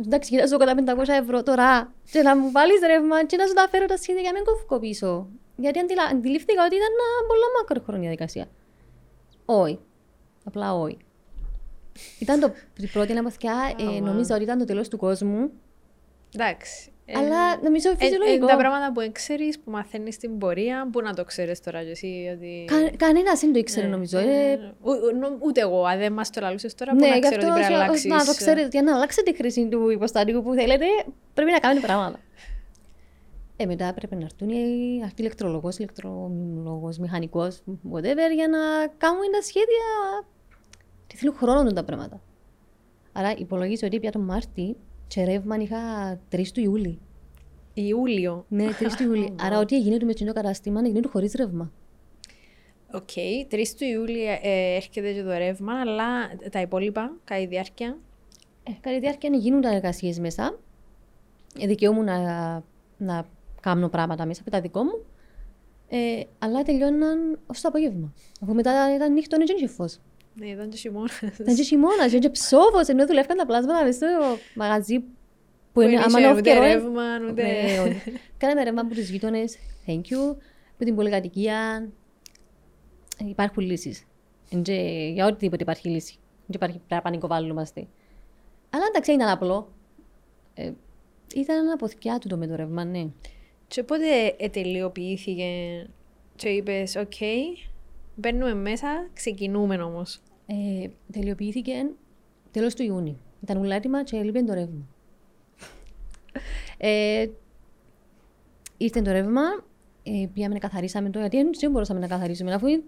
Εντάξει, 0.00 0.30
κύριε, 0.30 0.46
σου 0.46 0.56
κατά 0.56 0.74
500 0.98 1.08
ευρώ 1.08 1.42
τώρα 1.42 1.92
και 2.10 2.22
να 2.22 2.36
μου 2.36 2.50
βάλεις 2.50 2.80
ρεύμα 2.86 3.24
και 3.24 3.36
να 3.36 3.46
σου 3.46 3.52
τα 3.52 3.68
φέρω 3.70 3.86
τα 3.86 3.96
σχέδια 3.96 4.22
για 4.22 4.32
να 4.32 4.38
μην 4.38 4.46
κόφω 4.46 4.78
πίσω. 4.78 5.28
Γιατί 5.56 5.78
αντιλα... 5.78 6.02
αντιλήφθηκα 6.02 6.64
ότι 6.64 6.74
ήταν 6.76 6.88
ένα 6.88 7.26
πολλά 7.26 7.46
μακροχρόνια 7.58 8.00
διαδικασία. 8.00 8.46
Όχι. 9.44 9.78
Απλά 10.44 10.74
όχι. 10.74 10.98
Ήταν 12.18 12.40
το 12.40 12.52
η 12.86 12.86
πρώτη 12.86 13.12
αναμαθιά, 13.12 13.74
ε, 13.78 14.00
νομίζω 14.00 14.34
ότι 14.34 14.42
ήταν 14.42 14.58
το 14.58 14.64
τέλος 14.64 14.88
του 14.88 14.96
κόσμου. 14.96 15.50
Εντάξει. 16.34 16.91
Ε, 17.06 17.18
Αλλά 17.18 17.60
νομίζω 17.62 17.90
ε, 17.90 17.94
φυσιολογικό. 17.98 18.46
ε, 18.46 18.48
τα 18.48 18.56
πράγματα 18.56 18.92
που 18.92 19.12
ξέρει, 19.12 19.54
που 19.64 19.70
μαθαίνεις 19.70 20.14
στην 20.14 20.38
πορεία, 20.38 20.88
που 20.92 21.00
να 21.00 21.14
το 21.14 21.24
ξέρεις 21.24 21.60
τώρα 21.60 21.82
κι 21.84 21.90
εσύ. 21.90 22.30
Ότι... 22.36 22.64
Κα, 22.66 22.96
κανένας 22.96 23.40
δεν 23.40 23.52
το 23.52 23.58
ήξερε 23.58 23.86
νομίζω. 23.86 24.18
Ε, 24.18 24.74
ου- 24.82 24.90
ου- 25.02 25.16
νο- 25.20 25.36
ούτε 25.40 25.60
εγώ, 25.60 25.84
αν 25.84 25.98
δεν 25.98 26.12
μας 26.12 26.30
το 26.30 26.40
λαλούσες 26.40 26.74
τώρα, 26.74 26.90
που 26.92 26.98
ναι, 26.98 27.08
να 27.08 27.14
γι' 27.14 27.20
ξέρω 27.20 27.36
αυτό 27.36 27.46
ότι 27.52 27.54
πρέπει 27.60 27.72
να 27.72 27.78
ως- 27.78 27.84
αλλάξεις. 27.84 28.10
να 28.10 28.24
το 28.24 28.34
ξέρετε, 28.34 28.68
για 28.70 28.82
να 28.82 28.94
αλλάξετε 28.94 29.30
τη 29.30 29.36
χρήση 29.36 29.68
του 29.68 29.90
υποστατικού 29.90 30.42
που 30.42 30.52
θέλετε, 30.54 30.84
πρέπει 31.34 31.50
να 31.50 31.58
κάνετε 31.58 31.86
πράγματα. 31.86 32.18
Ε, 33.56 33.66
μετά 33.66 33.84
έπρεπε 33.84 34.14
να 34.14 34.22
έρθουν 34.24 34.48
οι 34.48 35.02
αυτοί 35.04 35.20
ηλεκτρολόγος, 35.22 35.76
ηλεκτρολόγος, 35.76 36.98
μηχανικός, 36.98 37.62
whatever, 37.92 38.32
για 38.34 38.48
να 38.48 38.58
κάνουν 38.98 39.30
τα 39.32 39.42
σχέδια. 39.42 39.86
Τι 41.06 41.16
θέλουν 41.16 41.34
χρόνο 41.36 41.72
τα 41.72 41.84
πράγματα. 41.84 42.20
Άρα 43.12 43.34
υπολογίζω 43.36 43.86
ότι 43.86 44.00
πια 44.00 44.10
τον 44.10 44.22
Μάρτι 44.22 44.76
και 45.14 45.24
ρεύμα 45.24 45.56
είχα 45.56 46.20
3 46.32 46.42
του 46.54 46.60
Ιούλη. 46.60 46.98
Ιούλιο. 47.74 48.44
Ναι, 48.48 48.66
3 48.80 48.86
του 48.96 49.02
Ιούλη. 49.02 49.34
Άρα 49.44 49.58
ό,τι 49.58 49.76
έγινε 49.76 49.96
του 49.96 50.06
με 50.06 50.12
το 50.12 50.32
κατάστημα 50.32 50.80
έγινε 50.84 51.00
του 51.00 51.08
χωρίς 51.08 51.32
ρεύμα. 51.32 51.72
Οκ, 52.92 53.10
3 53.50 53.64
του 53.78 53.84
Ιούλη 53.84 54.24
ε, 54.24 54.74
έρχεται 54.74 55.12
και 55.12 55.22
το 55.22 55.32
ρεύμα, 55.32 55.80
αλλά 55.80 56.04
τα 56.50 56.60
υπόλοιπα, 56.60 57.16
κατά 57.24 57.40
τη 57.40 57.46
διάρκεια. 57.46 57.98
Ε, 58.62 58.70
κατά 58.80 58.94
τη 58.94 59.00
διάρκεια 59.00 59.30
να 59.30 59.36
γίνουν 59.36 59.60
τα 59.60 59.74
εργασίες 59.74 60.18
μέσα. 60.18 60.58
Ε, 61.58 61.66
δικαιούμαι 61.66 62.02
να, 62.02 62.62
να 62.96 63.26
κάνω 63.60 63.88
πράγματα 63.88 64.26
μέσα 64.26 64.40
από 64.40 64.50
τα 64.50 64.60
δικό 64.60 64.82
μου. 64.82 65.04
Ε, 65.88 66.22
αλλά 66.38 66.62
τελειώναν 66.62 67.38
ως 67.46 67.60
το 67.60 67.68
απόγευμα. 67.68 68.12
Αφού 68.40 68.54
μετά 68.54 68.94
ήταν 68.94 69.12
νύχτο, 69.12 69.36
δεν 69.36 69.56
είχε 69.56 69.66
φως. 69.68 69.98
Ναι, 70.34 70.46
ήταν 70.46 70.68
και 70.68 70.76
χειμώνας. 70.76 71.20
Ήταν 71.20 71.54
και 71.54 71.62
χειμώνας, 71.62 72.06
ήταν 72.06 72.20
και 72.20 72.30
ψόφος, 72.30 72.88
ενώ 72.88 73.06
δουλεύκαν 73.06 73.36
τα 73.36 73.46
πλάσματα 73.46 73.84
μέσα 73.84 73.98
στο 73.98 74.38
μαγαζί 74.54 75.04
που 75.72 75.80
είναι 75.80 76.02
άμα 76.02 76.18
είναι 76.18 76.28
είχε 76.28 76.38
ούτε 76.38 76.50
off-καιρό, 76.52 76.62
ε, 76.62 76.72
ρεύμα, 76.74 77.02
ούτε. 77.30 77.42
Ναι, 77.42 77.80
όχι. 77.80 78.12
Κάναμε 78.36 78.62
ρεύμα 78.62 78.80
από 78.80 78.94
τους 78.94 79.08
γείτονες, 79.08 79.56
thank 79.86 80.00
you, 80.00 80.36
από 80.74 80.84
την 80.84 80.94
πολυκατοικία. 80.94 81.88
Ε, 83.18 83.28
Υπάρχουν 83.28 83.64
λύσεις. 83.64 84.04
Εν 84.50 84.62
και 84.62 85.10
για 85.14 85.26
οτιδήποτε 85.26 85.62
υπάρχει 85.62 85.88
λύση. 85.88 86.14
Δεν 86.46 86.54
υπάρχει 86.54 86.76
πρέπει 86.76 86.94
να 86.94 87.02
πανικοβάλλομαστε. 87.02 87.86
Αλλά 88.70 88.84
εντάξει, 88.88 89.12
ήταν 89.12 89.28
απλό. 89.28 89.72
Ε, 90.54 90.72
ήταν 91.34 91.56
ένα 91.56 91.72
αποθηκιά 91.72 92.18
του 92.18 92.28
το 92.28 92.36
με 92.36 92.46
το 92.46 92.54
ρεύμα, 92.54 92.84
ναι. 92.84 93.06
Και 93.66 93.82
πότε 93.82 94.34
ετελειοποιήθηκε 94.38 95.46
και 96.36 96.48
είπες, 96.48 96.96
οκ, 96.96 97.20
μπαίνουμε 98.22 98.54
μέσα, 98.54 99.08
ξεκινούμε 99.12 99.76
όμως. 99.76 100.20
Ε, 100.46 100.88
τελειοποιήθηκε 101.12 101.86
τέλος 102.50 102.74
του 102.74 102.82
Ιούνιου. 102.82 103.18
Ήταν 103.42 103.56
όλα 103.56 103.74
έτοιμα 103.74 104.02
και 104.02 104.16
έλειπε 104.16 104.42
το 104.42 104.54
ρεύμα. 104.54 104.86
ε, 106.76 107.26
ήρθε 108.76 109.02
το 109.02 109.12
ρεύμα, 109.12 109.42
ε, 110.02 110.26
πήγαμε 110.34 110.54
να 110.54 110.60
καθαρίσαμε 110.60 111.10
το, 111.10 111.18
γιατί 111.18 111.50
δεν 111.60 111.70
μπορούσαμε 111.70 112.00
να 112.00 112.06
καθαρίσουμε, 112.06 112.54
αφού 112.54 112.66
είναι 112.66 112.82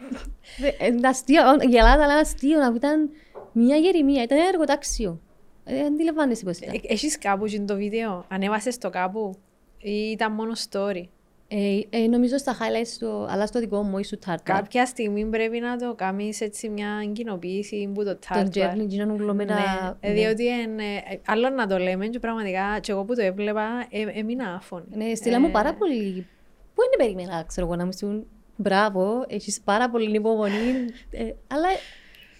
ε, 0.78 0.86
είναι 0.86 1.08
αστείο, 1.08 1.42
γελάτα, 1.68 2.02
αλλά 2.02 2.14
αστείο, 2.14 2.60
αφού 2.60 2.76
ήταν 2.76 3.10
μια 3.52 3.76
γερημία, 3.76 4.22
ήταν 4.22 4.38
ένα 4.38 4.48
εργοτάξιο. 4.48 5.20
Ε, 5.64 5.80
αντιλαμβάνεσαι 5.80 6.44
πώς 6.44 6.58
ήταν; 6.58 6.80
Έχεις 6.82 7.18
κάπου 7.18 7.44
και 7.44 7.60
το 7.60 7.76
βίντεο, 7.76 8.24
ανέβασες 8.28 8.78
το 8.78 8.90
κάπου; 8.90 9.34
Ή 9.78 9.92
ήταν 9.92 10.32
μόνο 10.32 10.52
story; 10.70 11.04
Ε, 11.52 11.80
ε, 11.90 12.06
νομίζω 12.06 12.38
στα 12.38 12.56
highlights, 12.56 12.96
του, 12.98 13.26
αλλά 13.30 13.46
στο 13.46 13.58
δικό 13.60 13.82
μου, 13.82 13.98
ή 13.98 14.02
στο 14.02 14.18
Τάρταρ. 14.18 14.56
Κάποια 14.56 14.86
στιγμή 14.86 15.24
πρέπει 15.24 15.58
να 15.60 15.76
το 15.76 15.94
κάνεις 15.94 16.40
έτσι 16.40 16.68
μια 16.68 16.88
κοινοποίηση 17.12 17.90
που 17.94 18.04
το 18.04 18.10
Τον 18.10 18.18
τάρταρ. 18.28 18.48
Τζέρνι, 18.48 18.84
γίνανε 18.84 19.12
ουλωμένα... 19.12 19.54
Ναι, 19.54 20.08
ε, 20.08 20.12
διότι 20.12 20.48
εν, 20.60 20.78
ε, 20.78 21.20
άλλο 21.26 21.48
να 21.48 21.66
το 21.66 21.78
λέμε 21.78 22.06
και 22.06 22.18
πραγματικά 22.18 22.78
και 22.80 22.92
εγώ 22.92 23.04
που 23.04 23.14
το 23.14 23.22
έβλεπα 23.22 23.86
ε, 23.90 24.18
έμεινα 24.18 24.54
άφωνη. 24.54 24.84
Ναι, 24.94 25.14
στείλα 25.14 25.40
μου 25.40 25.50
πάρα 25.50 25.74
πολύ. 25.74 26.26
Πού 26.74 26.82
είναι 26.82 26.96
περίμενα, 27.14 27.44
ξέρω 27.46 27.66
εγώ, 27.66 27.76
να 27.76 27.84
μου 27.84 27.92
στείλουν 27.92 28.26
μπράβο, 28.56 29.24
έχεις 29.28 29.60
πάρα 29.64 29.90
πολύ 29.90 30.16
υπομονή. 30.16 30.70
ε, 31.10 31.22
αλλά 31.46 31.68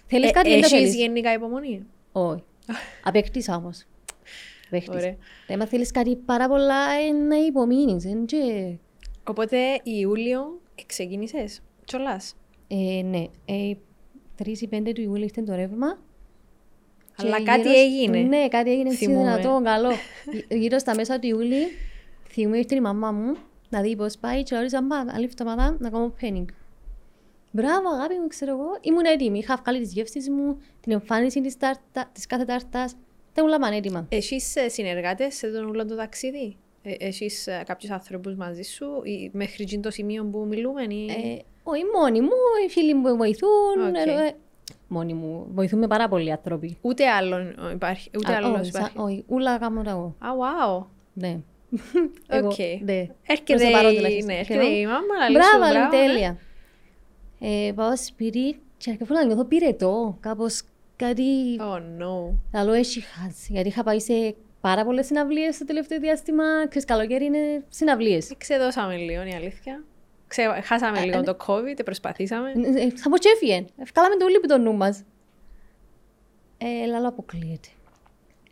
θέλεις 0.05 0.29
Ε, 0.29 0.31
κάτι, 0.31 0.49
δεν 0.49 0.59
το 0.61 0.65
έχεις 0.65 0.77
θέλεις. 0.79 0.95
γενικά 0.95 1.33
υπομονή; 1.33 1.85
Όχι. 2.11 2.43
Απέκτησα 3.03 3.55
όμως. 3.55 3.85
Απέκτησα. 4.67 4.97
Ωραία. 4.97 5.15
Έμα 5.47 5.65
θέλεις 5.67 5.91
κάτι 5.91 6.15
πάρα 6.15 6.47
πολλά, 6.47 6.91
ε, 7.09 7.11
να 7.11 7.35
υπομείνεις. 7.35 8.05
Εν 9.27 9.33
και- 9.35 9.41
Οπότε 9.41 9.57
Ιούλιο 9.83 10.61
ξεκίνησες. 10.85 11.61
Τσολάς; 11.85 12.35
Ε, 12.67 13.01
ναι, 13.01 13.23
ε, 13.45 13.73
3 14.35 14.61
ή 14.61 14.67
5 14.67 14.93
του 14.93 15.01
Ιούλη 15.01 15.23
ήρθε 15.23 15.41
το 15.41 15.55
ρεύμα. 15.55 15.97
Αλλά 17.17 17.37
Και 17.37 17.43
κάτι 17.43 17.61
γύρω 17.61 17.73
σ- 17.73 17.77
έγινε. 17.79 18.19
Ναι, 18.21 18.47
κάτι 18.47 18.71
έγινε 18.71 18.89
έτσι 18.89 19.05
Θυμούμαι. 19.05 19.35
δυνατό, 19.37 19.61
καλό. 19.63 19.89
Γύ- 20.31 20.53
Γύρω 20.53 20.79
στα 20.79 20.95
μέσα 20.95 21.19
του 21.19 21.27
Ιούλη, 21.27 21.67
θυμούμαι 22.29 22.57
ήρθε 22.57 22.75
η 22.75 22.79
μαμά 22.81 23.11
μου 23.11 23.35
να 23.69 23.81
δει 23.81 23.95
πώς 23.95 24.17
πάει 24.17 24.43
και 24.43 24.55
όριζα 24.55 24.81
μπα, 24.81 24.97
άλλη 24.97 25.23
εβδομάδα 25.25 25.75
να 25.79 25.89
κάνω 25.89 26.13
πένιγκ. 26.21 26.47
Μπράβο, 27.51 27.89
αγάπη 27.89 28.13
μου, 28.19 28.27
ξέρω 28.27 28.51
εγώ. 28.51 28.77
Ήμουν 28.81 29.05
έτοιμη. 29.05 29.37
Είχα 29.37 29.55
βγάλει 29.63 29.79
τις 29.81 29.93
γεύσεις 29.93 30.29
μου, 30.29 30.57
την 30.81 30.91
εμφάνιση 30.91 31.41
της, 31.41 31.57
τάρτα, 31.57 32.09
της 32.13 32.25
κάθε 32.25 32.45
τάρτας. 32.45 32.95
Ήταν 33.31 33.45
όλα 33.45 33.59
πανέτοιμα. 33.59 34.05
Έχει 34.09 34.39
συνεργάτες 34.67 35.35
σε 35.35 35.51
τον 35.51 35.67
όλο 35.69 35.85
το 35.85 35.95
ταξίδι; 35.95 36.57
Ε, 36.83 36.93
Έχει 36.99 37.29
κάποιους 37.65 37.91
άνθρωπους 37.91 38.35
μαζί 38.35 38.61
σου 38.61 38.85
ή 39.03 39.29
μέχρι 39.33 39.63
εκείνο 39.63 39.81
το 39.81 39.91
σημείο 39.91 40.23
που 40.31 40.45
μιλούμε. 40.49 40.81
Ή... 40.83 41.05
Ε, 41.05 41.39
όχι 41.63 41.81
μόνοι 41.95 42.21
μου, 42.21 42.29
οι 42.65 42.69
φίλοι 42.69 42.93
μου 42.93 43.17
βοηθούν. 43.17 43.85
Οκ. 43.89 43.95
ε, 44.07 44.25
ε, 44.27 44.31
μόνοι 44.87 45.13
μου. 45.13 45.47
Βοηθούν 45.53 45.79
με 45.79 45.87
πάρα 45.87 46.07
πολλοί 46.09 46.31
άνθρωποι. 46.31 46.77
Ούτε 46.81 47.07
άλλον 47.09 47.55
υπάρχει. 47.73 48.09
Ούτε 48.17 48.31
Α, 48.33 48.35
άλλος 48.35 48.59
όχι, 48.59 48.69
υπάρχει. 48.69 48.91
σα- 48.95 49.03
Όχι, 49.03 49.23
ούλα 49.27 49.57
κάνω 49.57 49.81
τα 49.81 49.89
εγώ. 49.91 50.15
Α, 50.19 50.27
wow. 50.41 50.85
Ναι. 51.13 51.37
Οκ. 52.43 52.57
ναι. 52.83 53.07
Έρχεται, 53.27 53.53
Προς 53.55 53.61
το 53.61 53.71
παρόν 53.71 53.91
η... 53.91 53.95
τουλάχιστον. 53.95 54.25
ναι, 54.25 54.39
Έρχεται. 54.39 54.59
έρχεται 54.59 54.75
η 54.77 54.85
μάμα 54.85 55.17
να 55.19 55.29
λύσου. 55.29 55.39
Μπράβο, 55.49 55.65
αλλά 55.65 55.87
μπράβο, 55.87 56.03
ναι. 56.05 56.07
τέλεια. 56.13 56.37
Ε, 57.39 57.71
πάω 57.75 57.97
σπίτι 57.97 58.59
και 58.77 58.89
αρχίζω 58.89 59.13
να 59.13 59.25
νιώθω 59.25 59.45
πυρετό. 59.45 60.17
Κάπως 60.19 60.61
κάτι 60.95 61.23
Oh 61.59 61.77
no. 62.03 62.33
άλλο 62.51 62.71
έχει 62.71 62.99
χάσει. 63.01 63.51
Γιατί 63.53 63.67
είχα 63.67 63.83
πάει 63.83 63.99
σε 63.99 64.35
πάρα 64.61 64.85
πολλές 64.85 65.05
συναυλίες 65.05 65.57
το 65.57 65.65
τελευταίο 65.65 65.99
διάστημα. 65.99 66.43
Ξέρεις, 66.67 66.85
καλοκαίρι 66.87 67.25
είναι 67.25 67.63
συναυλίες. 67.69 68.33
Ξεδώσαμε 68.37 68.95
λίγο 68.95 69.23
η 69.23 69.33
αλήθεια. 69.33 69.83
Ξε... 70.27 70.61
Χάσαμε 70.63 70.99
Α, 70.99 71.05
λίγο 71.05 71.17
ναι. 71.17 71.23
το 71.23 71.37
COVID, 71.47 71.83
προσπαθήσαμε. 71.85 72.51
Ε, 72.51 72.89
Θα 72.89 73.09
πω 73.09 73.17
και 73.17 73.29
έφυγε. 73.33 73.65
Ευκάλαμε 73.77 74.15
το 74.15 74.25
όλοι 74.25 74.39
που 74.39 74.47
το 74.47 74.57
νου 74.57 74.73
μας. 74.73 75.03
Ε, 76.57 76.85
λαλό 76.85 77.07
αποκλείεται. 77.07 77.67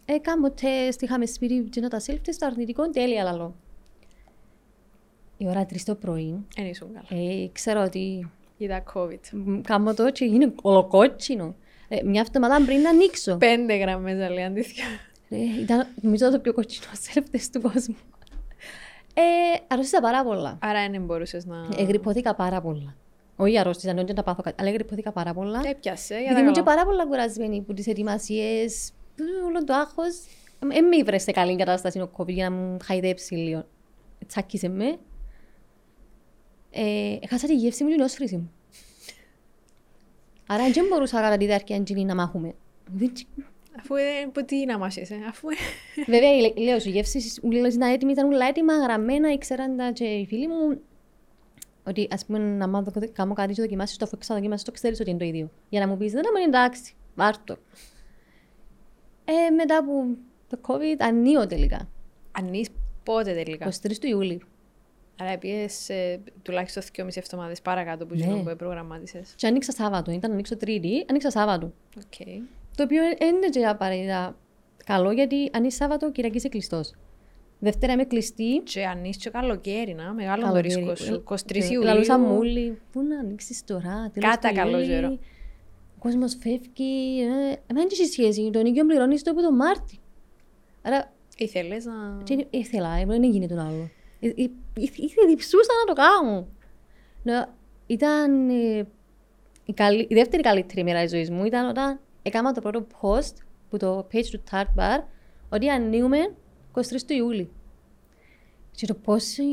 Ε, 0.06 0.18
κάνω 0.18 0.52
τεστ, 0.52 1.02
είχαμε 1.02 1.26
σπίτι 1.26 1.60
και 1.70 1.82
να 1.82 1.90
τα 1.90 2.02
self-test, 2.06 2.36
το 2.40 2.46
αρνητικό, 2.46 2.90
τέλεια 2.90 3.24
λαλό. 3.24 3.56
Η 5.38 5.48
ώρα 5.48 5.66
3 5.66 5.76
το 5.86 5.96
πρωί, 5.96 6.46
Δεν 6.56 6.66
ήσουν 6.66 6.90
καλά. 6.94 7.22
ε, 7.24 7.50
ξέρω 7.52 7.82
ότι 7.82 8.30
Είδα 8.62 8.84
COVID. 8.94 9.20
μ, 9.32 9.62
κάνω 9.62 9.94
το 9.94 10.12
και 10.12 10.26
είναι 10.26 10.54
ολοκότσινο. 10.62 11.56
Ε, 11.88 12.04
μια 12.04 12.22
εβδομάδα 12.22 12.66
πριν 12.66 12.82
να 12.82 12.90
ανοίξω. 12.90 13.38
Πέντε 13.38 13.76
γραμμές 13.76 14.30
λέει 14.30 14.44
αντίθετα. 15.32 15.54
Ε, 15.56 15.62
ήταν 15.62 15.88
νομίζω 16.02 16.32
το 16.32 16.40
πιο 16.40 16.54
κοτσινό 16.54 16.92
self-test 17.06 17.48
του 17.52 17.62
κόσμου. 17.62 17.96
Ε, 19.14 19.22
αρρώστησα 19.68 20.02
πάρα 20.02 20.24
πολλά. 20.24 20.58
Άρα 20.62 20.90
δεν 20.90 21.04
μπορούσες 21.06 21.46
να... 21.46 21.68
Εγρυπώθηκα 21.78 22.36
πάρα 22.36 22.62
πολλά. 22.62 22.96
Όχι 23.36 23.60
αρρώστησα, 23.60 23.94
δεν 23.94 24.06
να 24.16 24.24
πάθω 24.24 24.42
κάτι, 24.42 24.62
αλλά 24.62 24.70
εγρυπώθηκα 24.70 25.12
πάρα 25.12 25.34
πολλά. 25.34 25.62
Έπιασες, 25.66 26.08
για 26.08 26.18
Γιατί 26.18 26.34
τα 26.34 26.40
ήμουν 26.40 26.54
και 26.54 26.62
καλά. 26.62 26.76
πάρα 26.76 26.88
πολλά 26.90 27.06
κουρασμένη 27.06 27.58
από 27.58 27.74
τις 27.74 27.88
ετοιμασίες, 27.88 28.92
όλο 29.46 29.64
το 29.64 29.74
άγχος. 29.74 30.16
Δεν 30.60 30.86
με 30.86 30.96
ήβρε 30.96 31.18
σε 31.18 31.32
καλή 31.32 31.56
κατάσταση 31.56 32.00
ο 32.00 32.12
COVID 32.18 32.28
για 32.28 32.50
να 32.50 32.56
μου 32.56 32.78
χαϊδέψει 32.84 33.36
λίγο. 33.36 33.66
Τσάκισε 34.28 34.68
με. 34.68 34.98
Ε, 36.72 37.18
έχασα 37.22 37.48
τη 37.48 37.56
γεύση 37.56 37.84
μου 37.84 37.90
και 37.90 37.96
την 37.96 38.04
όσφρηση 38.04 38.36
μου. 38.38 38.52
Άρα 40.48 40.70
δεν 40.70 40.86
μπορούσα 40.90 41.22
κατά 41.22 41.38
τη 41.38 41.46
διάρκεια 41.46 41.76
εκείνη 41.76 42.06
να 42.06 42.16
μάχουμε. 42.16 42.54
Δεν 43.82 43.82
τσι- 43.82 43.92
Αφού 43.92 43.96
ε, 43.96 44.30
που 44.34 44.46
τι 44.46 44.66
να 44.66 44.78
μας 44.78 44.96
είσαι, 44.96 45.16
αφού... 45.30 45.48
Βέβαια, 46.08 46.36
η- 46.38 46.60
λέω 46.64 46.80
σου, 46.80 46.90
οι 46.90 46.92
γεύσεις 46.92 47.40
ούλες 47.44 47.74
ήταν 47.74 47.92
έτοιμοι, 47.92 48.12
ήταν 48.12 48.32
όλα 48.34 48.46
έτοιμα, 48.48 48.74
γραμμένα, 48.78 49.32
ήξεραν 49.32 49.78
τα 49.78 49.92
και 49.92 50.04
οι 50.06 50.26
φίλοι 50.26 50.48
μου 50.48 50.82
ότι 51.84 52.08
ας 52.12 52.26
πούμε 52.26 52.38
να 52.40 52.68
μάθω 52.68 52.92
κο- 52.92 53.10
κάνω 53.14 53.34
κάτι 53.34 53.54
και 53.54 53.62
δοκιμάσεις 53.62 53.98
το, 53.98 54.06
αφού 54.06 54.18
ξαναδοκιμάσεις 54.18 54.66
το, 54.66 54.72
ξέρεις 54.72 55.00
ότι 55.00 55.10
είναι 55.10 55.20
το 55.20 55.26
ίδιο. 55.26 55.50
Για 55.70 55.80
να 55.80 55.88
μου 55.88 55.98
πεις, 55.98 56.12
δεν 56.12 56.24
είναι 56.36 56.46
εντάξει, 56.58 56.94
βάρ' 57.16 57.38
το. 57.44 57.58
Ε, 59.26 59.50
μετά 59.50 59.78
από 59.78 59.92
το 60.50 60.60
COVID, 60.68 60.96
ανοίγω 61.00 61.48
τελικά. 61.48 61.90
Ανείς 62.32 62.68
πότε 63.04 63.34
τελικά; 63.34 63.68
23 63.68 63.98
του 64.00 64.08
Ιούλη. 64.08 64.42
Άρα 65.22 65.38
πήγες 65.38 65.90
ε, 65.90 66.20
τουλάχιστον 66.42 66.84
2,5 66.98 67.08
εβδομάδες 67.16 67.62
παρακάτω 67.62 68.06
που, 68.06 68.16
Ναι. 68.16 68.26
ναι. 68.26 68.42
που 68.44 68.56
προγραμμάτισες. 68.56 69.34
Και 69.36 69.48
άνοιξα 69.48 69.72
Σάββατο. 69.72 70.12
Ήταν 70.12 70.30
να 70.30 70.34
ανοίξω 70.36 70.58
Τρίτη, 70.58 71.06
άνοιξα 71.10 71.32
Σάββατο. 71.32 71.74
Οκ. 71.98 72.28
Το 72.80 72.86
οποίο 72.86 73.02
δεν 73.20 73.36
είναι 73.36 73.50
και 73.50 73.66
απαραίτητα 73.66 74.38
καλό 74.86 75.12
γιατί 75.12 75.50
αν 75.54 75.64
είσαι 75.64 75.78
Σάββατο, 75.78 76.12
Κυριακή 76.12 76.38
είσαι 76.38 76.50
κλειστός. 76.50 76.94
Δευτέρα 77.60 77.94
είμαι 77.94 78.04
κλειστή. 78.04 78.58
Και 78.64 78.86
αν 78.86 79.04
είσαι 79.04 79.20
και 79.20 79.30
καλοκαίρι, 79.30 79.94
να, 79.94 80.14
μεγάλο 80.14 80.42
το 80.42 80.48
Καλοκαίρι. 80.48 80.74
ρίσκο 80.74 80.96
σου. 80.96 81.24
23 81.30 81.36
Και 81.46 81.58
Ιουλίου. 81.58 81.82
Λαλούσαν 81.82 82.20
μου 82.20 82.41
ούλοι, 82.41 82.82
πού 82.92 83.02
να 83.02 83.20
ανοίξεις 83.20 83.64
τώρα, 83.64 84.10
τέλος 84.14 84.30
Κάτα 84.30 84.50
του 84.50 84.56
καλό 84.56 84.78
Ιούλη. 84.80 84.88
καιρό. 84.88 85.18
Ο 85.96 86.00
κόσμος 86.00 86.38
φεύγει. 86.42 87.22
Ε, 87.22 87.56
δεν 87.74 87.88
έχει 87.92 88.06
σχέση. 88.06 88.50
Τον 88.54 88.66
ίδιο 88.66 88.86
πληρώνεις 88.86 89.24
το 89.24 89.32
από 89.32 89.42
τον 89.42 89.56
Μάρτι. 89.56 89.98
Άρα, 90.82 91.14
Ήθελες 91.38 91.86
να... 91.86 92.22
και 92.24 92.48
ήθελα, 92.50 92.96
ε, 92.96 93.06
δεν 93.06 93.24
έγινε 93.24 93.48
τον 93.48 93.60
άλλο. 93.60 93.90
Ε, 94.20 94.28
ε, 94.28 94.34
ήθε- 94.76 94.98
Ήθε 95.04 95.26
διψούσα 95.28 95.72
να 95.86 95.94
το 95.94 96.02
κάνω. 96.02 96.48
Να- 97.24 97.56
Ήταν 97.88 98.50
ε, 98.50 98.88
η, 99.66 99.74
καλή- 99.74 100.12
η 100.12 100.14
δεύτερη 100.16 100.42
καλύτερη 100.44 100.84
μέρα 100.84 101.02
της 101.02 101.12
ζωής 101.12 101.30
μου 101.30 101.46
ήταν 101.46 101.70
όταν 101.70 102.00
έκανα 102.22 102.52
το 102.52 102.62
πρώτο 102.62 102.88
post 103.02 103.34
που 103.70 103.78
το 103.78 104.08
page 104.14 104.26
του 104.32 104.44
Tart 104.52 104.80
Bar 104.80 105.04
ότι 105.50 105.70
ανοίγουμε 105.70 106.36
23 106.74 106.82
του 107.08 107.14
Ιούλη. 107.14 107.50
Και 108.72 108.86
το 108.86 108.94
πόση 108.94 109.44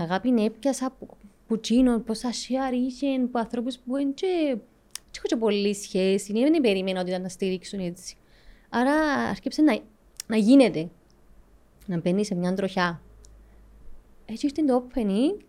αγάπη 0.00 0.34
έπιασα 0.44 0.90
που- 0.98 1.16
που 1.46 1.60
τσίνο, 1.60 1.98
πόσα 2.00 2.30
share 2.30 2.72
είχε 2.74 3.14
από 3.14 3.38
ανθρώπους 3.38 3.78
που 3.78 3.92
δεν 3.92 4.14
και, 4.14 4.56
και 5.10 5.18
έχω 5.18 5.26
και 5.26 5.36
πολλή 5.36 5.74
σχέση, 5.74 6.32
δεν 6.32 6.60
περίμενα 6.60 7.00
ότι 7.00 7.10
ήταν 7.10 7.22
να 7.22 7.28
στηρίξουν 7.28 7.78
έτσι. 7.80 8.16
Άρα 8.68 8.92
άρχισε 9.28 9.62
να, 9.62 9.78
να 10.26 10.36
γίνεται, 10.36 10.88
να 11.86 12.00
μπαίνει 12.00 12.24
σε 12.24 12.34
μια 12.34 12.54
τροχιά. 12.54 13.00
Έτσι 14.26 14.46
ήρθε 14.46 14.62
το 14.62 14.86
opening 14.88 15.44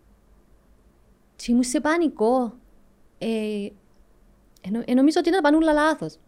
και 1.36 1.46
ήμουν 1.52 1.62
σε 1.62 1.80
πανικό. 1.80 2.54
Ε, 3.18 3.68
εννο- 4.60 4.82
ε, 4.86 4.94
νομίζω 4.94 5.18
ότι 5.20 5.28
ήταν 5.28 5.40
πανούλα 5.42 5.72
λάθος. 5.72 6.18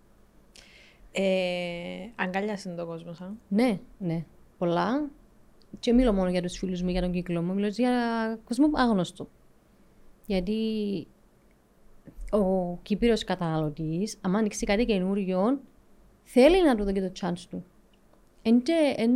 Ε, 1.12 1.23
αγκάλιασε 2.16 2.68
τον 2.68 2.87
κόσμο 2.87 3.12
σαν. 3.12 3.38
Ναι, 3.49 3.79
ναι. 3.99 4.25
Πολλά. 4.59 5.11
Και 5.81 5.92
μιλώ 5.92 6.12
μόνο 6.12 6.31
για 6.31 6.42
τους 6.42 6.59
φίλους 6.59 6.83
μου, 6.83 6.90
για 6.90 7.01
τον 7.01 7.12
κύκλο 7.12 7.42
μου. 7.42 7.55
Μιλώ 7.55 7.66
για 7.66 7.92
κόσμο 8.44 8.68
άγνωστο. 8.75 9.29
Γιατί 10.27 10.57
ο 12.31 12.77
Κύπριος 12.83 13.25
καταναλωτής, 13.25 14.18
άμα 14.20 14.38
ανοίξει 14.38 14.66
κάτι 14.66 14.85
καινούριο, 14.85 15.61
θέλει 16.23 16.64
να 16.64 16.75
του 16.75 16.85
δώσει 16.85 17.01
το 17.01 17.12
chance 17.20 17.44
του. 17.51 17.64
Εν 18.42 18.62
και, 18.62 18.94
εν, 18.96 19.11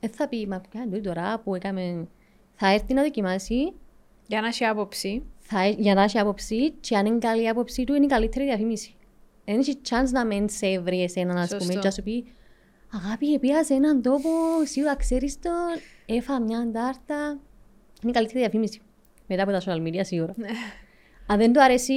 εν 0.00 0.10
θα 0.10 0.28
πει, 0.28 0.46
μα 0.46 0.60
ποια 0.70 0.82
είναι 0.82 0.98
τώρα 0.98 1.40
που 1.40 1.54
έκαμε... 1.54 2.08
Θα 2.54 2.68
έρθει 2.72 2.94
να 2.94 3.02
δοκιμάσει, 3.02 3.72
Για 4.26 4.40
να 4.40 4.46
έχει 4.46 4.64
άποψη. 4.64 5.22
θα, 5.38 5.66
έ- 5.66 5.78
για 5.78 5.94
να 5.94 6.02
έχει 6.02 6.18
άποψη 6.18 6.70
και 6.70 6.96
αν 6.96 7.06
είναι 7.06 7.18
καλή 7.18 7.42
η 7.42 7.48
άποψη 7.48 7.84
του, 7.84 7.94
είναι 7.94 8.04
η 8.04 8.08
καλύτερη 8.08 8.44
διαφήμιση. 8.44 8.94
Δεν 9.44 9.58
έχει 9.58 9.80
chance 9.88 10.10
να 10.12 10.26
μην 10.26 10.48
σε 10.48 10.78
βρει 10.80 11.02
εσένα, 11.02 11.40
ας 11.40 11.48
πούμε, 11.48 11.60
Σωστό. 11.60 11.78
και 11.78 11.86
να 11.86 11.90
σου 11.90 12.02
πει 12.02 12.24
«Αγάπη, 13.04 13.38
πήγα 13.38 13.64
σε 13.64 13.74
έναν 13.74 14.02
τόπο, 14.02 14.28
σίγουρα 14.64 14.96
ξέρεις 14.96 15.38
τον, 15.40 15.52
έφα 16.16 16.40
μια 16.40 16.58
αντάρτα». 16.58 17.38
Είναι 18.02 18.10
η 18.10 18.12
καλύτερη 18.12 18.38
διαφήμιση. 18.38 18.80
Μετά 19.26 19.42
από 19.42 19.52
τα 19.52 19.60
social 19.60 19.82
media, 19.86 20.00
σίγουρα. 20.02 20.34
αν 21.26 21.38
δεν 21.38 21.52
του 21.52 21.62
αρέσει, 21.62 21.92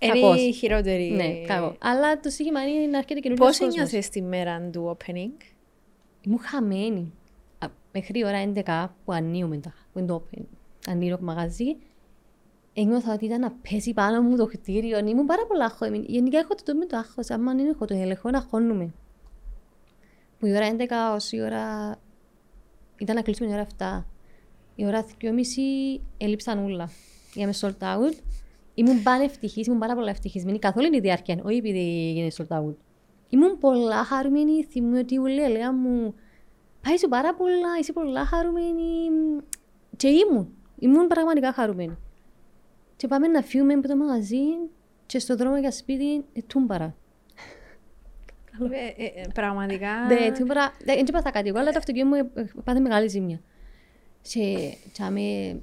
Είναι 0.00 0.12
κακός. 0.20 0.40
η 0.40 0.52
χειρότερη. 0.52 1.10
Ναι, 1.10 1.46
κακό. 1.46 1.76
Αλλά 1.80 2.20
το 2.20 2.30
σύγχυμα 2.30 2.62
είναι 2.68 2.86
να 2.86 2.98
έρχεται 2.98 3.20
καινούργιος 3.20 3.48
Πώς 3.48 3.58
κόσμος. 3.58 3.74
ένιωθες 3.74 4.08
τη 4.08 4.22
μέρα 4.22 4.60
του 4.72 4.96
opening; 4.96 5.42
Ήμουν 6.20 6.38
χαμένη. 6.40 7.12
Α, 7.58 7.66
Μέχρι 7.92 8.24
ώρα 8.24 8.38
11 8.54 8.94
που 9.04 9.12
ανοίγουμε 9.12 9.56
τα, 9.58 9.74
που 9.92 9.98
είναι 9.98 10.08
το 10.08 10.22
open, 10.32 10.42
ανοίγω 10.88 11.16
το 11.16 11.22
μαγαζί, 11.24 11.76
ένιωθα 12.74 13.12
ότι 13.12 13.24
ήταν 13.24 13.40
να 13.40 13.50
πέσει 13.50 13.92
πάνω 13.92 14.22
μου 14.22 14.36
το 14.36 14.46
κτίριο. 14.46 14.98
Ήμουν 14.98 15.26
πάρα 15.26 15.46
πολλά 15.46 15.64
αγχωμένη. 15.64 16.04
Γενικά 16.08 16.38
έχω 16.38 16.54
το 16.64 16.74
με 16.74 16.86
το 16.86 16.96
άγχος. 16.96 17.30
Αν 17.30 17.44
δεν 17.44 17.66
έχω 17.66 17.84
το 17.84 17.94
έλεγχο, 17.94 18.30
να 18.30 18.38
αγχώνουμε. 18.38 18.94
Που 20.38 20.46
η 20.46 20.54
ώρα 20.56 20.76
11 20.76 21.14
ως 21.14 21.32
η 21.32 21.40
ώρα... 21.40 21.96
Ήταν 22.98 23.14
να 23.14 23.22
κλείσουμε 23.22 23.50
η 23.50 23.52
ώρα 23.52 23.66
7. 23.78 24.04
Η 24.74 24.86
ώρα 24.86 25.04
2.30 25.20 25.30
έλειψαν 26.16 26.64
όλα. 26.64 26.90
Είχαμε 27.34 27.52
sold 27.60 27.84
out. 27.84 28.18
Ήμουν 28.74 29.02
πάνε 29.02 29.24
ευτυχής, 29.24 29.66
ήμουν 29.66 29.78
πάρα 29.78 29.94
πολλά 29.94 30.10
ευτυχισμένη 30.10 30.58
καθ' 30.58 30.76
όλη 30.76 30.90
τη 30.90 31.00
διάρκεια, 31.00 31.40
όχι 31.44 31.56
επειδή 31.56 32.08
έγινε 32.08 32.28
sold 32.36 32.56
out. 32.58 32.74
Ήμουν 33.28 33.58
πολλά 33.58 34.04
χαρούμενη, 34.04 34.64
θυμούμαι 34.64 34.98
ότι 34.98 35.18
ούλη 35.18 35.42
έλεγα 35.42 35.72
μου 35.72 36.14
«Πάει 36.82 36.98
σου 36.98 37.08
πάρα 37.08 37.34
πολλά, 37.34 37.78
είσαι 37.80 37.92
πολλά 37.92 38.24
χαρούμενη» 38.24 39.10
και 39.96 40.08
ήμουν, 40.08 40.48
ήμουν 40.78 41.06
πραγματικά 41.06 41.52
χαρούμενη. 41.52 41.96
Και 42.96 43.06
πάμε 43.08 43.26
να 43.26 43.42
φύγουμε 43.42 43.72
από 43.72 43.88
το 43.88 43.96
μαγαζί 43.96 44.42
και 45.06 45.18
στο 45.18 45.36
δρόμο 45.36 45.56
για 45.56 45.70
σπίτι 45.70 46.24
ε, 46.32 46.40
τούμπαρα. 46.46 46.96
Ε, 48.70 49.02
ε, 49.04 49.20
ε, 49.20 49.26
πραγματικά. 49.34 49.92
Ναι, 50.08 50.32
τούμπαρα, 50.38 50.72
δεν 50.84 51.04
έπαθα 51.08 51.30
κάτι 51.30 51.48
εγώ, 51.48 51.58
αλλά 51.58 51.70
το 51.70 51.78
αυτοκίνητο 51.78 52.16
μου 52.16 52.30
ε, 52.34 52.40
ε, 52.40 52.46
πάθε 52.64 52.80
μεγάλη 52.80 53.08
ζημιά. 53.08 53.40
Και 54.22 54.74
τσάμε, 54.92 55.60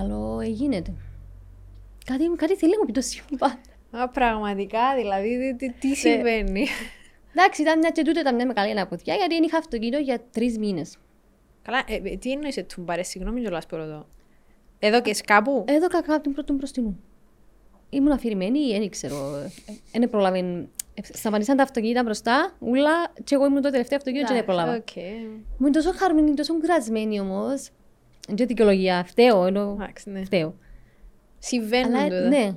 άλλο 0.00 0.42
γίνεται. 0.42 0.92
Κάτι, 2.04 2.24
κάτι 2.36 2.56
θέλει 2.56 2.72
να 2.72 2.78
μου 2.78 2.84
πει 2.84 2.92
το 2.92 3.00
σύμπαν. 3.00 3.58
Α, 3.90 4.08
πραγματικά, 4.08 4.94
δηλαδή, 4.96 5.56
τι, 5.58 5.72
τι, 5.72 5.78
τι 5.78 5.88
Ναι. 5.88 5.94
συμβαίνει; 5.94 6.66
Εντάξει, 7.32 7.62
ήταν 7.62 7.78
μια 7.78 7.90
και 7.90 8.02
τούτο 8.02 8.20
ήταν 8.20 8.34
μια 8.34 8.46
μεγάλη 8.46 8.70
αναποδιά, 8.70 9.14
γιατί 9.14 9.34
δεν 9.34 9.42
είχα 9.42 9.58
αυτοκίνητο 9.58 9.98
για 9.98 10.20
τρεις 10.32 10.58
μήνες. 10.58 10.96
Καλά, 11.62 11.82
ε, 11.86 11.94
ε, 11.94 12.16
τι 12.16 12.32
εννοείς 12.32 12.64
του 12.66 12.82
μπαρέ, 12.82 13.02
συγγνώμη 13.02 13.40
κιόλας 13.40 13.66
που 13.66 13.76
ρωτώ. 13.76 14.06
Εδώ 14.78 15.00
και 15.00 15.14
κάπου; 15.24 15.64
Εδώ 15.68 15.86
κακά 15.88 16.14
από 16.14 16.22
την 16.22 16.32
πρώτη 16.32 16.52
μπροστινού. 16.52 17.00
Ήμουν 17.90 18.12
αφηρημένη, 18.12 18.78
δεν 18.78 18.90
ξέρω. 18.90 19.16
Δεν 19.92 20.10
πρόλαβε. 20.10 20.38
ε, 20.38 21.00
Σταματήσαν 21.02 21.56
τα 21.56 21.62
αυτοκίνητα 21.62 22.02
μπροστά, 22.02 22.52
ούλα, 22.58 23.12
και 23.24 23.34
εγώ 23.34 23.46
ήμουν 23.46 23.62
το 23.62 23.70
τελευταίο 23.70 23.98
αυτοκίνητο 23.98 24.28
και 24.28 24.34
δεν 24.34 24.44
πρόλαβα. 24.44 24.74
Οκ. 24.74 24.96
Ήμουν 24.96 25.72
τόσο 25.72 25.92
χαρούμενη, 25.92 26.34
τόσο 26.34 26.54
κουρασμένη 26.54 27.20
όμως. 27.20 27.68
Δεν 28.26 28.36
είναι 28.36 28.46
δικαιολογία, 28.46 29.04
φταίω, 29.06 29.46
ενώ 29.46 29.76
Εντάξει, 29.80 30.10
ναι. 30.10 30.24
φταίω. 30.24 30.54
Συμβαίνουν 31.38 31.94
Αλλά 31.94 32.04
τούτα. 32.04 32.28
ναι, 32.28 32.52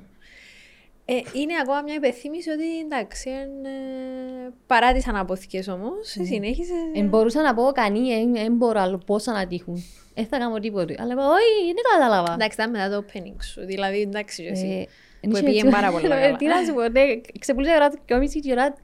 Ε, 1.14 1.22
είναι 1.40 1.54
ακόμα 1.62 1.82
μια 1.82 1.94
υπενθύμηση 1.94 2.50
ότι 2.50 2.80
εντάξει, 2.80 3.30
εν, 3.30 3.66
ε, 3.66 4.54
παρά 4.68 4.94
τις 4.94 5.08
αναποδιές 5.08 5.68
όμως, 5.68 6.16
Ναι. 6.16 6.26
συνέχισε. 6.26 6.74
δεν 6.94 7.08
μπορούσα 7.08 7.42
να 7.42 7.54
πω 7.54 7.64
κανεί, 7.64 8.32
δεν 8.32 8.54
μπορώ 8.56 8.80
άλλο 8.80 8.98
πόσα 9.06 9.32
να 9.32 9.48
τύχουν. 9.48 9.84
Δεν 10.16 10.26
θα 10.26 10.38
κάνω 10.38 10.60
τίποτα. 10.60 10.96
Αλλά 11.00 11.14
είπα, 11.14 11.28
όχι, 11.28 11.74
δεν 11.74 11.84
κατάλαβα. 11.92 12.34
Εντάξει, 12.34 12.58
ήταν 12.62 12.70
μετά 12.72 12.90
το 12.90 13.06
opening 13.08 13.36
σου. 13.44 13.66
Δηλαδή, 13.66 14.02
εντάξει, 14.02 14.44
και 14.44 14.50
εσύ. 14.50 14.88
Ε, 15.22 15.28
που 15.28 15.36
εν 15.38 15.44
πήγε 15.44 15.58
είχε- 15.58 15.70
πάρα 15.70 15.92
πολλά 15.92 16.20
καλά. 16.20 16.36
Τι 16.38 16.46
να 16.46 16.64
σου 16.66 16.74
πω, 16.74 16.82
ναι, 16.82 17.02
ξεπούλησα 17.40 17.74
η 17.74 17.76
ώρα 17.76 17.92
και 18.06 18.16
μισή 18.16 18.40
και 18.40 18.50
η 18.50 18.52
ώρα 18.52 18.76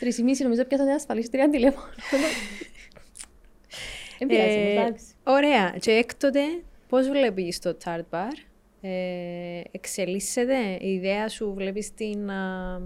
τρεις 0.00 0.18
ή 0.18 0.22
μισή, 0.22 0.42
νομίζω 0.42 0.64
πιάσα 0.64 0.84
μια 0.84 0.94
ασφαλίστρια 0.94 1.50
τηλέφωνο. 1.50 1.86
Δεν 4.18 4.28
πειράζει, 4.28 4.56
Ε, 4.56 4.70
εντάξει. 4.80 5.04
Ωραία. 5.24 5.74
Και 5.80 5.90
έκτοτε, 5.90 6.40
πώς 6.88 7.08
βλέπεις 7.08 7.58
το 7.58 7.76
Tart 7.84 8.04
Bar, 8.10 8.32
ε, 8.80 9.60
εξελίσσεται 9.70 10.76
η 10.80 10.92
ιδέα 10.92 11.28
σου, 11.28 11.54
βλέπεις 11.56 11.94
την... 11.94 12.30
α, 12.30 12.80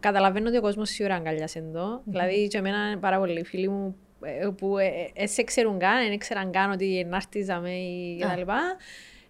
καταλαβαίνω 0.00 0.48
ότι 0.48 0.56
ο 0.56 0.60
κόσμος 0.60 0.88
σίγουρα 0.88 1.14
αγκαλιάσε 1.14 1.58
εδώ. 1.58 2.00
Δηλαδή, 2.04 2.48
και 2.48 2.58
εμένα 2.58 2.98
πάρα 2.98 3.18
πολλοί 3.18 3.44
φίλοι 3.44 3.68
μου 3.68 3.96
ε, 4.22 4.48
που 4.56 4.78
ε, 4.78 4.90
ε, 5.14 5.26
σε 5.26 5.42
ξέρουν 5.42 5.78
καν, 5.78 6.08
δεν 6.08 6.18
ξέραν 6.18 6.50
καν 6.50 6.70
ότι 6.70 7.06
να 7.08 7.16
έρθιζαμε 7.16 7.70
ή 7.70 8.22
Α. 8.22 8.28
κτλ. 8.28 8.50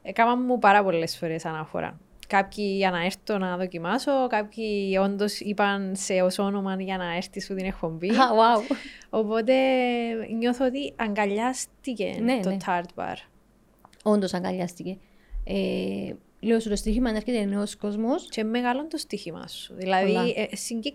Έκαναν 0.03 0.45
μου 0.47 0.59
πάρα 0.59 0.83
πολλές 0.83 1.16
φορές 1.16 1.45
αναφορά. 1.45 2.01
Κάποιοι 2.29 2.75
για 2.77 2.90
να 2.90 3.05
έρθω 3.05 3.38
να 3.38 3.57
δοκιμάσω, 3.57 4.27
κάποιοι 4.27 4.99
όντως 5.03 5.40
είπαν 5.40 5.92
σε 5.97 6.23
ως 6.23 6.38
όνομα 6.38 6.83
για 6.83 6.97
να 6.97 7.16
έρθει 7.16 7.40
σου 7.40 7.55
την 7.55 7.64
εκπομπή. 7.66 8.09
Α, 8.09 8.14
wow. 8.14 8.77
Οπότε 9.11 9.55
νιώθω 10.38 10.66
ότι 10.66 10.92
αγκαλιάστηκε 10.97 12.16
Ναι, 12.21 12.40
το 12.40 12.49
ναι. 12.49 12.57
Tart 12.66 13.03
Bar. 13.03 13.16
Όντως 14.03 14.35
αγκαλιάστηκε. 14.35 14.99
Ε, 15.44 16.12
λέω 16.40 16.61
σου 16.61 16.68
το 16.68 16.76
στοίχημα 16.76 17.11
να 17.11 17.16
έρχεται 17.16 17.44
νέος 17.44 17.76
κόσμος. 17.76 18.26
Και 18.28 18.44
μεγάλο 18.44 18.87
το 18.87 18.96
στοίχημα 18.96 19.48
σου. 19.48 19.74
Δηλαδή, 19.74 20.07
Πολλά. 20.07 20.22
ε, 20.37 20.57
συγκεκ... 20.57 20.94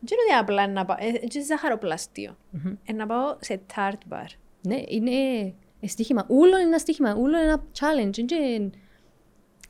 δεν 0.00 0.18
είναι 0.26 0.36
ότι 0.36 0.40
απλά 0.40 0.68
να 0.68 0.84
πάω, 0.84 0.96
ε, 1.00 1.06
είναι 1.06 1.44
ζαχαροπλαστείο. 1.44 2.36
Μμμ. 2.50 2.74
Ε, 2.84 2.92
να 2.92 3.06
πάω 3.06 3.36
σε 3.40 3.60
Tart 3.74 4.12
Bar. 4.12 4.26
Ναι, 4.62 4.82
είναι 4.88 5.10
ε, 5.80 5.86
στοίχημα. 5.86 6.26
Ούλο 6.28 6.56
είναι 6.58 6.66
ένα 6.68 6.78
στοίχημα, 6.78 7.14
ούλο 7.14 7.38
είναι 7.38 7.46
ένα 7.46 7.64
challenge. 7.78 8.24
Δεν 8.26 8.70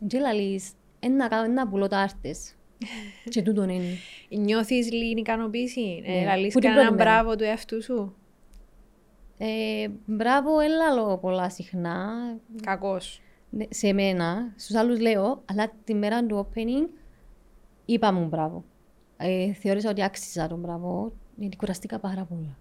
και 0.07 0.19
λαλείς, 0.19 0.71
ένα 1.01 1.29
κάνω 1.29 1.45
ένα 1.45 1.69
πουλώ 1.69 1.89
τάρτες. 1.89 2.55
Και 3.31 3.43
τούτον 3.43 3.69
είναι. 3.69 3.97
Νιώθεις 4.29 4.93
λίγη 4.93 5.15
ικανοποίηση. 5.19 6.03
Ναι. 6.07 6.17
Ε, 6.21 6.25
λαλείς 6.25 6.53
Που 6.53 6.59
την 6.61 6.69
κανέναν 6.69 6.95
πρώτη 6.95 7.05
μέρα. 7.09 7.21
μπράβο 7.21 7.37
του 7.37 7.45
εαυτού 7.45 7.83
σου; 7.83 8.17
Ε, 9.39 9.89
μπράβο, 10.05 10.59
έλα 10.61 10.91
λόγω 10.95 11.19
πολλά 11.19 11.51
συχνά. 11.51 12.11
Κακός. 12.63 13.21
Ναι, 13.55 13.65
σε 13.71 13.93
μένα, 13.93 14.53
στους 14.57 14.75
άλλους 14.77 15.01
λέω, 15.01 15.43
αλλά 15.45 15.73
τη 15.85 15.95
μέρα 15.95 16.27
του 16.27 16.47
opening 16.49 16.89
είπα 17.85 18.13
μου 18.13 18.27
μπράβο. 18.27 18.65
Ε, 19.17 19.53
θεώρησα 19.53 19.91
ότι 19.91 20.03
άξιζα 20.03 20.47
τον 20.47 20.59
μπράβο, 20.59 21.13
γιατί 21.37 21.57
κουραστήκα 21.57 21.99
πάρα 21.99 22.25
πολλά. 22.25 22.59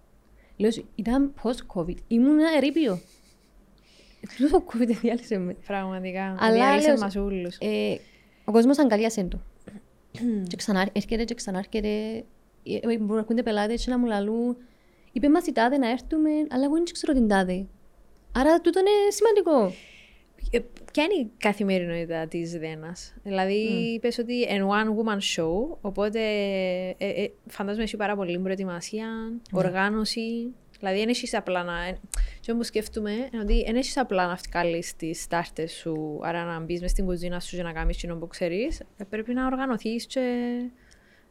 Λέω 0.56 0.70
σου, 0.70 0.88
ήταν 0.94 1.34
post-COVID, 1.42 1.96
ήμουν 2.08 2.38
ένα 2.38 2.56
ερείπιο. 2.56 2.98
Τούτο 4.38 4.64
COVID 4.72 4.86
διάλυσε 5.00 5.38
με. 5.38 5.56
Πραγματικά. 5.66 6.36
Αλλά 6.38 6.54
Διάλυσε 6.54 6.88
λέω- 6.88 6.98
μας 7.00 7.16
ούλους. 7.16 7.56
Ε, 7.60 7.96
ο 8.44 8.52
κόσμος 8.52 8.78
αγκαλιάσε 8.78 9.24
το. 9.24 9.40
και 10.48 10.56
ξανά 10.56 10.88
έρχεται 10.92 11.24
και 11.24 11.34
ξανά 11.34 11.58
έρχεται. 11.58 11.88
Ε, 12.62 12.74
ε, 12.74 12.98
Μπορούν 12.98 13.06
να 13.14 13.18
έρχονται 13.18 13.42
πελάτες 13.42 13.84
και 13.84 13.90
να 13.90 13.98
μου 13.98 14.06
λαλούν. 14.06 14.56
Είπε 15.12 15.28
μας 15.28 15.46
η 15.46 15.52
τάδε 15.52 15.78
να 15.78 15.90
έρθουμε, 15.90 16.30
αλλά 16.50 16.64
εγώ 16.64 16.74
δεν 16.74 16.84
ξέρω 16.92 17.12
την 17.12 17.28
τάδε. 17.28 17.66
Άρα 18.32 18.60
τούτο 18.60 18.80
είναι 18.80 18.90
σημαντικό. 19.10 19.72
Ε, 20.54 20.58
Ποια 20.92 21.04
είναι 21.04 21.14
η 21.14 21.30
καθημερινότητα 21.38 22.26
της 22.26 22.52
Δένας, 22.58 23.14
Δηλαδή, 23.22 23.54
είπες 23.94 24.18
ότι 24.18 24.34
είναι 24.34 24.66
one 24.68 24.88
woman 24.88 25.18
show, 25.36 25.76
οπότε 25.80 26.20
ε, 26.98 27.08
ε, 27.22 27.30
φαντάζομαι 27.48 27.82
έχει 27.82 27.96
πάρα 27.96 28.16
πολύ 28.16 28.38
προετοιμασία, 28.38 29.06
οργάνωση. 29.52 30.54
Δηλαδή, 30.78 30.98
δεν 30.98 31.08
έχεις 31.08 31.34
απλά 31.34 31.62
να. 31.62 31.72
Και 32.40 32.52
όμως 32.52 32.66
σκέφτομαι 32.66 33.10
είναι 33.12 33.42
ότι 33.42 33.62
δεν 33.66 33.76
έχεις 33.76 33.96
απλά 33.96 34.26
να 34.26 34.38
βγάλεις 34.50 34.96
τις 34.96 35.22
στάρτε 35.22 35.66
σου, 35.66 36.20
άρα 36.22 36.44
να 36.44 36.60
μπεις 36.60 36.80
μες 36.80 36.90
στην 36.90 37.04
κουζίνα 37.04 37.40
σου 37.40 37.56
και 37.56 37.62
να 37.62 37.72
κάνεις 37.72 37.96
κοινό 37.96 38.16
που 38.16 38.26
ξέρεις. 38.26 38.80
πρέπει 39.08 39.34
να 39.34 39.46
οργανωθείς 39.46 40.06
και. 40.06 40.20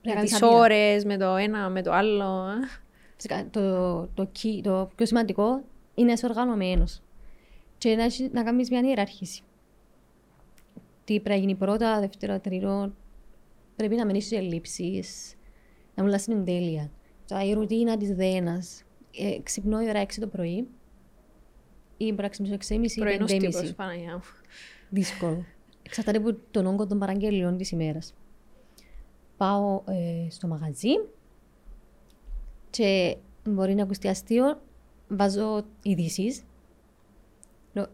Με 0.05 0.13
κάνεις 0.13 0.31
τις 0.31 0.41
άδεια. 0.41 0.57
ώρες, 0.57 1.05
με 1.05 1.17
το 1.17 1.36
ένα, 1.36 1.69
με 1.69 1.81
το 1.81 1.91
άλλο. 1.91 2.47
ε. 2.47 2.67
Φυσικά, 3.15 3.47
το, 3.51 4.01
το, 4.13 4.31
key- 4.41 4.62
το 4.63 4.89
πιο 4.95 5.05
σημαντικό 5.05 5.63
είναι 5.95 6.07
να 6.07 6.13
είσαι 6.13 6.25
οργανωμένος 6.25 7.01
και 7.82 7.96
να, 7.96 8.04
έχεις- 8.04 8.32
να 8.32 8.44
κάνεις 8.44 8.70
μια 8.70 8.80
ιεράρχηση. 8.80 9.41
Τι 11.04 11.13
πρέπει 11.20 11.30
να 11.30 11.36
γίνει 11.36 11.56
πρώτα, 11.56 12.00
δεύτερο, 12.00 12.39
τρίτο. 12.39 12.91
Πρέπει 13.76 13.96
να 13.96 14.06
μην 14.06 14.15
έχεις 14.15 14.32
ελλείψεις, 14.32 15.36
να 15.96 16.04
μιλάς 16.04 16.22
στην 16.22 16.46
τέλεια. 16.46 16.91
Τώρα 17.28 17.44
η 17.44 17.54
ρουτίνα 17.54 17.98
της 17.98 18.12
δένας. 18.15 18.84
Ε, 19.17 19.39
ξυπνώ 19.44 19.82
η 19.82 19.88
ώρα 19.89 20.00
6 20.02 20.20
το 20.22 20.28
πρωί 20.28 20.67
ή 21.98 22.06
μπορεί 22.10 22.22
να 22.22 22.28
ξυπνήσω 22.30 22.54
6.30 22.56 22.96
ή 22.96 23.00
Πρωινός 23.00 23.32
5.30. 23.32 23.39
τύπος, 23.39 23.74
Παναγιά 23.74 24.13
μου. 24.13 24.22
Δύσκολο. 24.89 25.46
Εξαρτάται 25.84 26.17
από 26.17 26.36
τον 26.52 26.65
όγκο 26.65 26.88
των 26.88 27.00
παραγγελιών 27.00 27.58
της 27.58 27.72
ημέρας. 27.72 28.13
Πάω 29.38 29.82
ε, 29.88 30.30
στο 30.30 30.48
μαγαζί 30.48 30.89
και 32.70 33.17
μπορεί 33.50 33.74
να 33.76 33.84
ακουστεί 33.84 34.08
αστείο, 34.08 34.62
βάζω 35.08 35.63
ειδήσεις. 35.84 36.44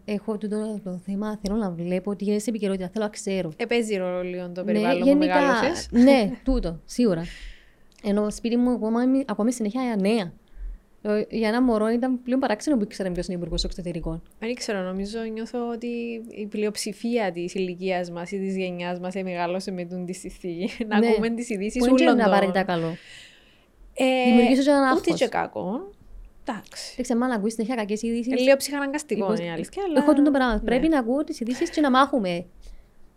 Έχω 0.05 0.37
τούτο 0.37 0.79
το 0.83 1.01
θέμα, 1.05 1.39
θέλω 1.43 1.55
να 1.57 1.71
βλέπω 1.71 2.15
τι 2.15 2.23
γίνεται 2.23 2.41
στην 2.41 2.53
επικαιρότητα, 2.53 2.89
θέλω 2.93 3.05
να 3.05 3.09
ξέρω. 3.11 3.51
Ε, 3.57 3.65
παίζει 3.65 3.95
ρόλο 3.97 4.21
λίγο 4.23 4.49
το 4.51 4.63
Ναι, 4.63 4.65
περιβάλλον 4.71 4.99
που 5.01 5.07
γενικά, 5.07 5.35
μεγάλωσες. 5.39 5.87
Ναι, 5.91 6.31
τούτο, 6.45 6.79
σίγουρα. 6.85 7.23
Ενώ 8.03 8.29
σπίτι 8.29 8.57
μου 8.57 8.69
ακόμα, 8.71 8.99
ακόμα 9.25 9.51
συνέχεια 9.51 9.95
νέα. 9.99 10.33
Ε, 11.01 11.23
Για 11.29 11.47
ένα 11.47 11.61
μωρό 11.61 11.89
ήταν 11.89 12.21
πλέον 12.23 12.39
παράξενο 12.39 12.77
που 12.77 12.83
ήξερα 12.83 13.11
ποιος 13.11 13.27
είναι 13.27 13.37
υπουργός 13.37 13.63
εξωτερικών. 13.63 14.21
Δεν 14.39 14.53
ξέρω, 14.53 14.79
νομίζω, 14.81 15.19
νιώθω 15.33 15.69
ότι 15.73 15.87
η 16.29 16.45
πλειοψηφία 16.45 17.31
της 17.31 17.53
ηλικίας 17.53 18.11
μας 18.11 18.31
ή 18.31 18.39
της 18.39 18.55
γενιάς 18.57 18.99
μας 18.99 19.13
μεγάλωσε 19.15 19.71
με 19.71 19.85
τον 19.85 20.05
τη 20.05 20.13
συνθήκη. 20.13 20.69
Να 20.87 20.99
Ναι. 20.99 21.07
ακούμε 21.07 21.29
τις 21.29 21.49
ειδήσεις 21.49 21.79
Που 21.79 21.85
δεν 21.85 21.95
ξέρω 21.95 22.11
όλων 22.11 22.23
να 22.23 22.29
πάρει 22.29 22.45
των. 22.45 22.53
τα 22.53 22.63
καλό. 22.63 22.95
Ε, 23.93 24.29
Δημιουργήσω 24.29 24.61
και 24.63 24.69
έναν 24.69 24.81
Ούτε 24.81 24.89
άγχος. 24.99 25.19
και 25.19 25.27
κακό. 25.27 25.91
Εντάξει. 26.49 26.93
Δεν 26.95 27.03
ξέρω 27.03 27.19
αν 27.23 27.31
ακούεις 27.31 27.53
συνέχεια 27.53 27.75
κακές 27.75 28.01
ειδήσεις. 28.01 28.30
Είναι 28.29 28.39
λίγο 28.39 28.55
ψυχαναγκαστικό 28.57 29.29
Λοιπόν, 29.29 29.45
η 29.45 29.51
αλήθεια. 29.51 29.83
Αλλά... 29.88 30.01
Έχω 30.01 30.13
το 30.13 30.31
πράγμα. 30.31 30.53
ναι. 30.53 30.60
Πρέπει 30.60 30.88
να 30.88 30.99
ακούω 30.99 31.23
τις 31.23 31.39
ειδήσεις 31.39 31.69
και 31.69 31.81
να 31.81 31.89
μάχουμε. 31.89 32.45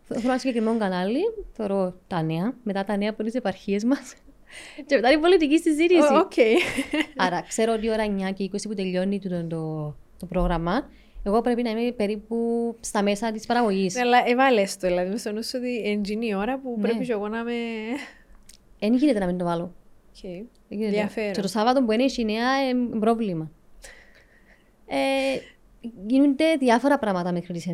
Θέλω 0.05 0.21
ένα 0.25 0.39
συγκεκριμένο 0.39 0.79
κανάλι, 0.79 1.21
θεωρώ 1.53 1.95
τα 2.07 2.23
νέα, 2.23 2.55
μετά 2.63 2.85
τα 2.85 2.97
νέα 2.97 3.11
από 3.11 3.23
τις 3.23 3.31
επαρχίες 3.37 3.85
μας. 3.85 4.15
και 4.87 4.95
μετά 4.95 5.13
η 5.13 5.19
πολιτική 5.19 5.59
συζήτηση. 5.59 6.13
Ω, 6.13 6.19
Οκ. 6.19 6.33
Άρα, 7.17 7.43
ξέρω 7.49 7.73
ότι 7.73 7.87
η 7.87 7.91
ώρα 7.91 8.05
9 8.31 8.33
και 8.35 8.51
20 8.53 8.57
που 8.69 8.75
τελειώνει 8.75 9.19
το, 9.21 9.47
το, 9.47 9.95
το 10.19 10.27
πρόγραμμα, 10.27 10.89
εγώ 11.23 11.41
πρέπει 11.41 11.63
να 11.63 11.71
είμαι 11.71 11.93
περίπου 11.93 12.37
στα 12.81 13.03
μέσα 13.03 13.33
της 13.33 13.47
παραγωγής. 13.47 13.95
Ναι, 13.95 14.01
Αλλά 14.01 14.19
έβαλες 14.27 14.77
το, 14.77 14.87
δηλαδή, 14.87 15.11
με 15.11 15.17
στο 15.17 15.33
νου 15.33 15.45
σου 15.45 15.59
ότι 15.59 16.13
είναι 16.13 16.27
η 16.27 16.35
ώρα 16.35 16.59
που 16.59 16.75
Ναι. 16.79 16.89
πρέπει 16.89 17.05
και 17.05 17.13
εγώ 17.13 17.29
να 17.29 17.39
είμαι. 17.39 17.53
Δεν 18.79 18.95
γίνεται 18.95 19.19
να 19.19 19.27
μην 19.27 19.39
το 19.39 19.45
βάλω. 19.45 19.75
Οκ. 20.25 20.31
Δεν 20.71 20.79
γίνεται. 20.79 20.97
Ενδιαφέρον. 20.97 21.33
Και 21.33 21.41
το 21.41 21.49
Σάββατο 21.49 21.85
που 21.85 21.93
είναι 21.93 22.05
η 22.17 22.25
νέα 22.25 22.69
είναι 22.69 22.99
πρόβλημα. 22.99 23.51
Ε, 24.87 24.97
γίνονται 26.07 26.57
διάφορα 26.59 26.99
πράγματα 26.99 27.33
μέχρι 27.33 27.53
τις 27.53 27.67
11. 27.69 27.73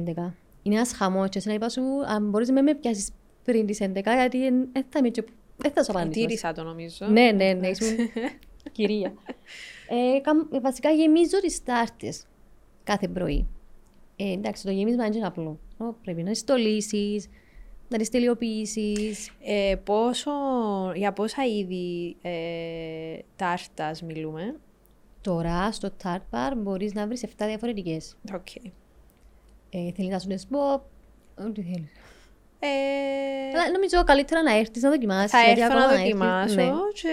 Είναι 0.62 0.74
ένας 0.74 0.92
χαμός 0.92 1.28
και 1.28 1.40
εσένα 1.40 1.54
είπα 1.54 1.68
σου, 1.68 1.82
αν 2.06 2.30
μπορείς 2.30 2.48
να 2.48 2.62
με 2.62 2.74
πιάσεις 2.74 3.10
πριν 3.44 3.66
τις 3.66 3.78
11, 3.82 3.88
γιατί 4.02 4.38
δεν 4.50 4.84
θα 4.88 4.98
είμαι 4.98 5.08
και... 5.08 5.24
Δεν 5.56 5.72
θα 5.72 5.82
σου 5.84 5.90
απαντήσω. 5.90 6.26
Τήρησα 6.26 6.52
το 6.52 6.62
νομίζω. 6.62 7.06
Ναι, 7.06 7.30
ναι, 7.34 7.52
ναι, 7.52 7.68
ήσουν 7.68 7.88
κυρία. 8.72 9.12
Ε, 9.88 10.20
καμ- 10.20 10.52
ε, 10.54 10.60
βασικά 10.60 10.90
γεμίζω 10.90 11.40
τις 11.40 11.62
τάρτες 11.62 12.24
κάθε 12.84 13.08
πρωί. 13.08 13.46
Ε, 14.16 14.32
εντάξει, 14.32 14.64
το 14.64 14.70
γεμίσμα 14.70 15.02
δεν 15.04 15.12
είναι 15.12 15.26
απλό. 15.26 15.58
Ω, 15.78 15.84
Πρέπει 15.84 16.22
να 16.22 16.30
τις 16.30 16.38
στολίσεις, 16.38 17.28
να 17.88 17.98
τις 17.98 18.08
τελειοποιήσεις. 18.08 19.30
Ε, 19.44 19.74
πόσο, 19.84 20.30
για 20.94 21.12
πόσα 21.12 21.44
είδη 21.44 22.16
ε, 22.22 23.18
τάρτας 23.36 24.02
μιλούμε; 24.02 24.56
Τώρα 25.20 25.72
στο 25.72 25.88
Tart 26.04 26.20
Bar 26.30 26.52
μπορείς 26.56 26.94
να 26.94 27.06
βρεις 27.06 27.22
7 27.24 27.28
διαφορετικές. 27.46 28.16
Οκ. 28.34 28.54
Ε, 29.70 29.92
θέλεις 29.96 30.10
να 30.10 30.18
σου 30.18 30.28
τις 30.28 30.46
πω, 30.46 30.72
ό,τι 31.48 31.62
θέλεις. 31.62 31.90
Ε, 32.58 32.68
Αλλά 33.58 33.70
νομίζω 33.72 34.04
καλύτερα 34.04 34.42
να 34.42 34.56
έρθεις 34.58 34.82
να 34.82 34.90
δοκιμάσεις. 34.90 35.30
θα 35.30 35.42
γιατί 35.42 35.60
έρθω 35.60 35.74
ακόμα 35.76 35.86
να 35.86 35.92
έρθεις- 36.00 36.14
δοκιμάσω 36.16 36.54
ναι. 36.54 36.70
και 36.94 37.08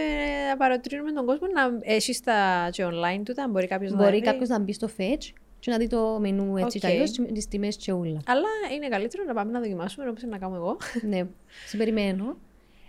να 0.49 0.57
παροτρύνουμε 0.57 1.11
τον 1.11 1.25
κόσμο 1.25 1.47
να 1.47 1.61
έχει 1.93 2.19
τα 2.23 2.69
και 2.71 2.85
online 2.85 3.21
του, 3.25 3.41
αν 3.41 3.51
μπορεί 3.51 3.67
κάποιος 3.67 3.91
να 3.91 3.97
Μπορεί 3.97 4.15
δει. 4.15 4.21
κάποιος 4.21 4.49
να 4.49 4.59
μπει 4.59 4.73
στο 4.73 4.89
Fetch 4.97 5.33
και 5.63 5.71
να 5.71 5.77
δει 5.77 5.87
το 5.87 6.17
μενού 6.19 6.57
έτσι 6.57 6.77
Οκ. 6.77 6.83
κι 6.83 6.87
αλλιώς, 6.87 7.11
τις 7.11 7.47
τιμές 7.47 7.75
και 7.75 7.91
ούλα. 7.91 8.21
Αλλά 8.25 8.47
είναι 8.75 8.87
καλύτερο 8.87 9.23
να 9.23 9.33
πάμε 9.33 9.51
να 9.51 9.59
δοκιμάσουμε 9.59 10.09
όπως 10.09 10.23
να 10.23 10.37
κάνω 10.37 10.55
εγώ. 10.55 10.77
ναι, 11.09 11.27
σε 11.67 11.77
περιμένω. 11.77 12.37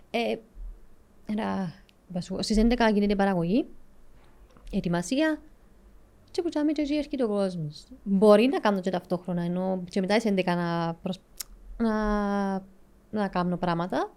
Ε, 0.09 0.35
ένα, 1.25 1.73
είπα 2.09 2.21
σου, 2.21 2.37
στις 2.39 2.57
11 2.57 2.89
γίνεται 2.93 3.13
η 3.13 3.15
παραγωγή, 3.15 3.65
ετοιμασία 4.71 5.41
και 6.31 6.41
που 6.41 6.49
τσάμε 6.49 6.71
και 6.71 6.81
έτσι 6.81 6.95
έρχεται 6.95 7.23
ο 7.23 7.27
κόσμος. 7.27 7.85
Μπορεί 8.03 8.47
να 8.47 8.59
κάνω 8.59 8.79
και 8.79 8.89
ταυτόχρονα, 8.89 9.41
ενώ 9.41 9.83
και 9.89 9.99
μετά 9.99 10.19
στις 10.19 10.31
11 10.31 10.43
να, 10.45 10.93
προσ... 10.93 11.19
να, 11.77 11.93
να 13.09 13.27
κάνω 13.27 13.57
πράγματα, 13.57 14.13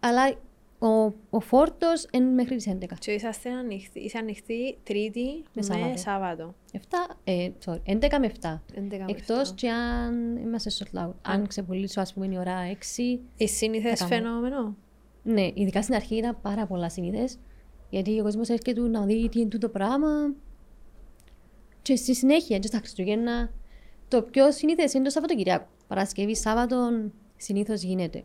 αλλά 0.00 0.34
ο, 0.82 1.14
ο 1.30 1.40
φόρτος 1.40 2.06
είναι 2.12 2.30
μέχρι 2.30 2.56
τις 2.56 2.68
11. 2.80 2.84
Και 2.98 3.12
είσαστε 3.12 3.50
ανοιχτοί, 3.50 4.00
είσαι 4.00 4.18
ανοιχτή 4.18 4.78
Τρίτη 4.82 5.42
με, 5.54 5.62
Σάββατο. 5.62 5.98
Σάββατο. 5.98 6.54
7, 6.72 6.78
ε, 7.24 7.50
sorry, 7.64 7.80
11 7.84 8.18
με 8.20 8.32
7. 8.40 8.62
11 8.74 8.98
με 8.98 9.04
Εκτός 9.06 9.50
7. 9.50 9.54
και 9.54 9.70
αν 9.70 10.36
είμαστε 10.36 10.70
sold 10.78 11.06
out. 11.06 11.12
Αν 11.22 11.46
ξεπουλήσω, 11.46 12.00
ας 12.00 12.12
πούμε, 12.12 12.26
η 12.26 12.38
ώρα 12.38 12.60
6, 12.60 13.20
Η 13.36 13.48
σύνηθες 13.48 13.98
Θα 13.98 14.08
κάνω. 14.08 14.22
φαινόμενο; 14.22 14.76
Ναι, 15.22 15.48
ειδικά 15.54 15.82
στην 15.82 15.94
αρχή 15.94 16.16
ήταν 16.16 16.38
πάρα 16.42 16.66
πολλά 16.66 16.88
συνήθε. 16.90 17.28
Γιατί 17.90 18.20
ο 18.20 18.22
κόσμος 18.22 18.48
έρχεται 18.48 18.80
να 18.80 19.04
δει 19.04 19.28
τι 19.28 19.40
είναι 19.40 19.48
τούτο 19.48 19.68
πράγμα. 19.68 20.34
Και 21.82 21.96
στη 21.96 22.14
συνέχεια, 22.14 22.58
και 22.58 22.66
στα 22.66 22.78
Χριστούγεννα, 22.78 23.50
το 24.08 24.22
πιο 24.22 24.52
συνήθε 24.52 24.88
είναι 24.94 25.04
το 25.04 25.10
Σαββατοκυριακό. 25.10 25.66
Παρασκευή, 25.88 26.36
Σάββατο 26.36 26.90
συνήθως 27.36 27.82
γίνεται. 27.82 28.24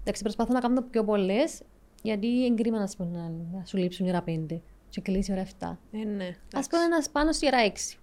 Εντάξει, 0.00 0.22
προσπαθώ 0.22 0.52
να 0.52 0.60
κάνω 0.60 0.82
πιο 0.82 1.04
πολλές, 1.04 1.60
γιατί 2.02 2.26
είναι 2.26 2.54
κρίμα 2.54 2.78
να, 2.78 2.86
σου 2.86 2.96
πω, 2.96 3.04
να, 3.04 3.28
να 3.52 3.64
σου 3.64 3.76
λείψουν 3.76 4.06
η 4.06 4.08
ώρα 4.08 4.24
5 4.26 4.60
και 4.88 5.00
κλείσει 5.00 5.30
η 5.32 5.34
ώρα 5.34 5.46
7. 5.60 5.76
Ε, 5.92 6.04
ναι. 6.04 6.36
Ας 6.52 6.60
πούμε 6.70 6.86
να 6.86 7.02
σπάνω 7.02 7.32
στη 7.32 7.46
ώρα 7.46 7.66
6. 7.66 7.96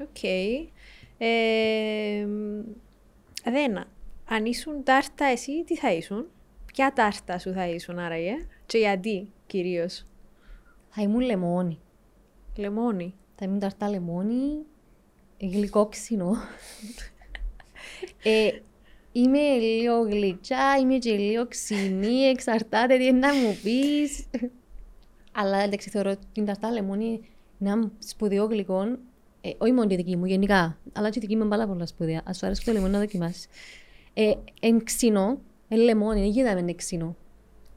Οκ. 0.00 0.22
Ε, 1.18 2.26
Δένα, 3.44 3.86
αν 4.24 4.44
ήσουν 4.44 4.82
τάρτα 4.82 5.24
εσύ, 5.24 5.64
τι 5.64 5.76
θα 5.76 5.92
ήσουν; 5.92 6.26
Ποια 6.66 6.92
τάρτα 6.92 7.38
σου 7.38 7.52
θα 7.52 7.66
ήσουν 7.68 7.98
άραγε; 7.98 8.34
Και 8.66 8.78
γιατί 8.78 9.32
κυρίως; 9.46 10.04
Θα 10.88 11.02
ήμουν 11.02 11.20
λεμόνι. 11.20 11.78
Λεμόνι. 12.56 13.14
Θα 13.36 13.44
ήμουν 13.44 13.58
τάρτα 13.58 13.88
λεμόνι, 13.88 14.64
γλυκό 15.40 15.86
ξινό. 15.86 16.36
ε, 18.22 18.50
είμαι 19.20 19.38
λίγο 19.58 20.00
γλυκιά, 20.00 20.76
είμαι 20.80 20.98
και 20.98 21.12
λίγο 21.16 21.46
ξινή, 21.46 22.14
εξαρτάται 22.20 22.96
τι 22.96 23.04
είναι 23.06 23.18
να 23.18 23.34
μου 23.34 23.56
πεις. 23.62 24.26
Αλλά 25.32 25.58
εντάξει, 25.58 25.90
θεωρώ 25.90 26.10
ότι 26.10 26.26
την 26.32 26.44
ταρτά 26.44 26.70
λεμόνι 26.70 27.20
είναι 27.58 27.70
ένα 27.70 27.90
σπουδαίο 27.98 28.44
γλυκό, 28.44 28.82
ε, 29.40 29.50
όχι 29.58 29.72
μόνο 29.72 29.86
τη 29.86 29.96
δική 29.96 30.16
μου, 30.16 30.24
γενικά, 30.24 30.78
αλλά 30.92 31.10
και 31.10 31.18
η 31.18 31.20
δική 31.20 31.36
μου 31.36 31.40
είναι 31.40 31.50
πάρα 31.50 31.66
πολλά 31.66 31.86
σπουδαία. 31.86 32.22
Ας 32.24 32.36
σου 32.36 32.46
αρέσει 32.46 32.64
το 32.64 32.72
λεμόνι 32.72 32.92
να 32.92 32.98
δοκιμάσεις. 32.98 33.46
Ε, 34.14 34.32
εν 34.60 34.84
ξινό, 34.84 35.38
εν 35.68 35.78
λεμόνι, 35.78 36.20
δεν 36.20 36.28
γίνεται 36.30 36.54
να 36.54 36.60
είναι 36.60 36.74
ξινό. 36.74 37.16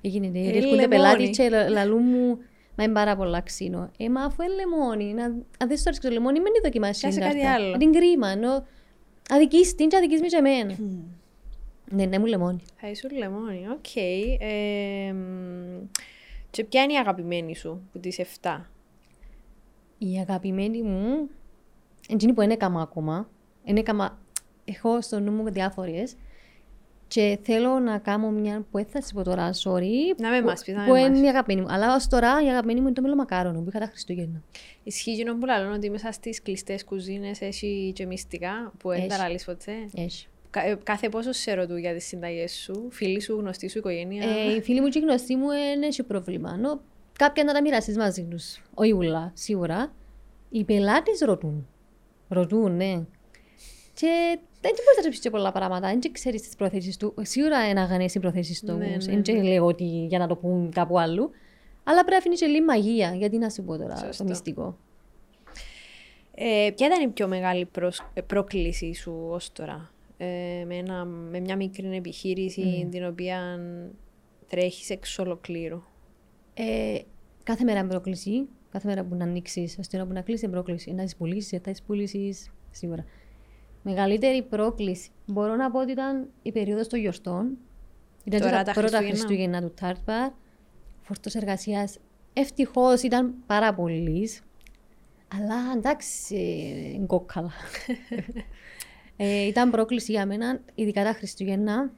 Έγινε, 0.01 0.27
Ε, 0.39 0.47
έρχονται 0.47 0.65
λεμόνι. 0.65 0.87
πελάτες 0.87 1.29
και 1.37 1.49
λα- 1.49 1.69
λαλούν 1.69 2.03
μου, 2.03 2.37
μα 2.75 2.83
είναι 2.83 2.93
πάρα 2.93 3.15
πολλά 3.15 3.41
ξινό. 3.41 3.91
Ε, 3.97 4.09
μα 4.09 4.21
αφού 4.23 4.41
είναι 4.43 4.53
λεμόνι, 4.53 5.13
να, 5.13 5.23
αν 5.23 5.67
δεν 5.67 5.77
σου 5.77 5.83
αρέσει 5.85 6.01
το 6.01 6.09
λεμόνι, 6.09 6.39
μην 6.39 6.53
τη 6.53 6.59
δοκιμάσεις. 6.63 7.01
Πιάσε 7.01 7.19
την 7.19 7.27
κάτι 7.27 7.41
τάρτα. 7.41 7.53
άλλο. 7.55 7.73
Αν 7.73 7.79
την 7.79 7.91
κρίμα, 7.91 8.27
ενώ 8.29 8.65
αδικείς 9.29 9.75
την 9.75 9.87
και 9.89 9.97
αδικείς 9.97 10.21
με 10.21 10.27
και 10.27 10.35
εμένα. 10.37 10.75
Ναι, 11.91 12.05
ναι, 12.05 12.19
μου 12.19 12.25
λεμόνι. 12.25 12.61
Θα 12.79 12.89
ήσουν 12.89 13.09
λεμόνι, 13.17 13.67
οκ. 13.69 13.95
Ε, 14.39 15.11
μ, 15.13 15.87
και 16.49 16.63
ποια 16.63 16.83
είναι 16.83 16.93
η 16.93 16.97
αγαπημένη 16.97 17.55
σου 17.55 17.81
που 17.91 17.99
τις 17.99 18.19
7. 18.19 18.69
Η 19.97 20.17
αγαπημένη 20.19 20.81
μου, 20.81 21.29
εκείνη 22.09 22.33
που 22.33 22.41
εν 22.41 22.53
έκαμα 22.53 22.81
ακόμα, 22.81 23.29
Εν 23.65 23.77
έκαμα, 23.77 24.19
έχω 24.65 25.01
στο 25.01 25.19
νου 25.19 25.31
μου 25.31 25.51
διάφορες 25.51 26.15
και 27.07 27.39
θέλω 27.41 27.79
να 27.79 27.97
κάνω 27.97 28.29
μια 28.29 28.65
που 28.71 28.79
θα 28.89 29.01
σας 29.01 29.13
πω 29.13 29.23
τώρα, 29.23 29.49
sorry, 29.63 30.15
Να 30.17 30.29
με 30.29 30.39
που- 30.39 30.45
μας 30.45 30.63
πεις, 30.63 30.73
να 30.73 30.81
με 30.81 30.87
που 30.87 30.95
είναι 30.95 31.09
μας. 31.09 31.19
η 31.21 31.27
αγαπημένη 31.27 31.61
μου. 31.67 31.73
Αλλά 31.73 31.95
ως 31.95 32.07
τώρα 32.07 32.41
η 32.43 32.47
αγαπημένη 32.49 32.79
μου 32.79 32.85
είναι 32.85 32.95
το 32.95 33.01
μελομακάρονο 33.01 33.61
που 33.61 33.69
είχα 33.69 33.79
τα 33.79 33.85
Χριστούγεννα. 33.85 34.41
Ισχύει 34.83 35.11
εκείνο 35.11 35.37
που 35.37 35.45
λαλούν 35.45 35.73
ότι 35.73 35.89
μέσα 35.89 36.11
στις 36.11 36.41
κλειστές 36.41 36.83
κουζίνες 36.83 37.41
έχει 37.41 37.91
και 37.95 38.05
μυστικά 38.05 38.71
που 38.79 38.89
δεν 38.89 38.97
Έχει. 38.99 39.07
τα 39.07 39.17
λαλείς 39.17 39.45
ποτέ; 39.45 39.73
Έχει. 39.95 40.27
Κα- 40.51 40.65
ε, 40.65 40.77
Κάθε 40.83 41.09
πόσο 41.09 41.31
σε 41.31 41.53
ρωτούν 41.53 41.77
για 41.77 41.93
τις 41.93 42.05
συνταγές 42.05 42.51
σου, 42.53 42.87
φίλοι 42.91 43.21
σου, 43.21 43.35
γνωστοί 43.39 43.69
σου, 43.69 43.77
οικογένεια. 43.77 44.23
Ε, 44.29 44.55
οι 44.55 44.61
φίλοι 44.61 44.81
μου 44.81 44.87
και 44.87 44.99
οι 44.99 45.01
γνωστοί 45.01 45.35
μου 45.35 45.47
δεν 45.47 45.81
έχει 45.81 46.03
πρόβλημα. 46.03 46.57
Νο, 46.57 46.81
κάποια 47.17 47.43
να 47.43 47.53
τα 47.53 47.61
μοιράσεις 47.61 47.97
μαζί 47.97 48.23
τους. 48.23 48.61
Όχι 48.73 48.91
ούλα, 48.91 49.31
σίγουρα. 49.35 49.93
Οι 50.49 50.63
πελάτες 50.63 51.19
ρωτούν. 51.19 51.67
Ρωτούν, 52.27 52.75
ναι. 52.75 53.03
Και 53.93 54.37
δεν 54.61 54.71
μπορείς 54.71 54.95
να 54.97 55.01
ρωτήσεις 55.03 55.19
και 55.19 55.29
πολλά 55.29 55.51
πράγματα. 55.51 55.87
Δεν 55.99 56.11
ξέρεις 56.11 56.41
τις 56.41 56.55
προθέσεις 56.55 56.97
του. 56.97 57.13
Σίγουρα 57.21 57.69
είναι 57.69 57.79
αγανές 57.81 58.15
οι 58.15 58.19
προθέσεις 58.19 58.59
του 58.59 58.73
Ναι, 58.73 58.85
όμως. 58.85 59.05
ναι, 59.07 59.21
Δεν 59.21 59.35
ναι. 59.35 59.43
λέω 59.43 59.65
ότι 59.65 60.05
για 60.09 60.19
να 60.19 60.27
το 60.27 60.35
πούν 60.35 60.71
κάπου 60.71 60.99
αλλού. 60.99 61.31
Αλλά 61.83 61.95
πρέπει 61.99 62.11
να 62.11 62.17
αφήνεις 62.17 62.39
και 62.39 62.45
λίγη 62.45 62.61
μαγεία. 62.61 63.13
Γιατί 63.15 63.37
να 63.37 63.49
σου 63.49 63.63
πω 63.63 63.77
τώρα 63.77 63.95
Σωστό. 63.97 64.23
το 64.23 64.29
μυστικό. 64.29 64.77
Ε, 66.35 66.69
ποια 66.75 66.87
ήταν 66.87 67.01
η 67.01 67.07
πιο 67.07 67.27
μεγάλη 67.27 67.65
προσ- 67.65 68.03
ε, 68.13 68.21
πρόκληση 68.21 68.93
σου 68.93 69.27
ως 69.29 69.51
τώρα, 69.51 69.91
ε, 70.23 70.65
με, 70.65 70.75
ένα, 70.75 71.05
με 71.05 71.39
μια 71.39 71.55
μικρή 71.55 71.95
επιχείρηση 71.95 72.87
την 72.91 73.05
οποία 73.05 73.59
τρέχεις 74.47 74.89
εξ 74.89 75.19
ολοκλήρου. 75.19 75.81
Ε, 76.53 76.99
κάθε 77.43 77.63
μέρα 77.63 77.79
είναι 77.79 77.87
πρόκληση. 77.87 78.47
Κάθε 78.71 78.87
μέρα 78.87 79.03
που 79.03 79.15
να 79.15 79.23
ανοίξεις, 79.23 79.77
ώστε 79.79 79.97
να 79.97 80.07
που 80.07 80.13
να 80.13 80.21
κλείσει 80.21 80.45
είναι 80.45 80.53
πρόκληση. 80.53 80.93
Να 80.93 81.03
τις 81.03 81.15
πουλήσεις, 81.15 81.59
θα 81.63 81.71
τι 81.71 81.81
πουλήσει 81.85 82.35
σίγουρα. 82.71 83.05
Μεγαλύτερη 83.81 84.43
πρόκληση 84.43 85.09
μπορώ 85.25 85.55
να 85.55 85.71
πω 85.71 85.79
ότι 85.79 85.91
ήταν 85.91 86.27
η 86.41 86.51
περίοδος 86.51 86.87
των 86.87 86.99
γιορτών. 86.99 87.57
Ήταν 88.23 88.39
και 88.39 88.45
Τώρα 88.45 88.63
τα 88.63 88.63
τα 88.63 88.71
πρώτα 88.71 88.97
Χριστούγεννα. 88.97 89.17
Χριστούγεννα 89.17 89.61
του 89.61 89.73
Τάρτπαρ. 89.81 90.31
Φόρτος 91.01 91.35
εργασίας 91.35 91.97
ευτυχώς 92.33 93.01
ήταν 93.01 93.33
πάρα 93.45 93.73
πολύ. 93.73 94.29
Αλλά 95.35 95.55
εντάξει, 95.75 96.35
ε, 96.35 96.89
είναι 96.89 97.05
κόκκαλα. 97.05 97.51
ε, 99.23 99.45
ήταν 99.45 99.69
πρόκληση 99.71 100.11
για 100.11 100.25
μένα, 100.25 100.59
ειδικά 100.75 101.03
τα 101.03 101.13
Χριστούγεννα. 101.13 101.91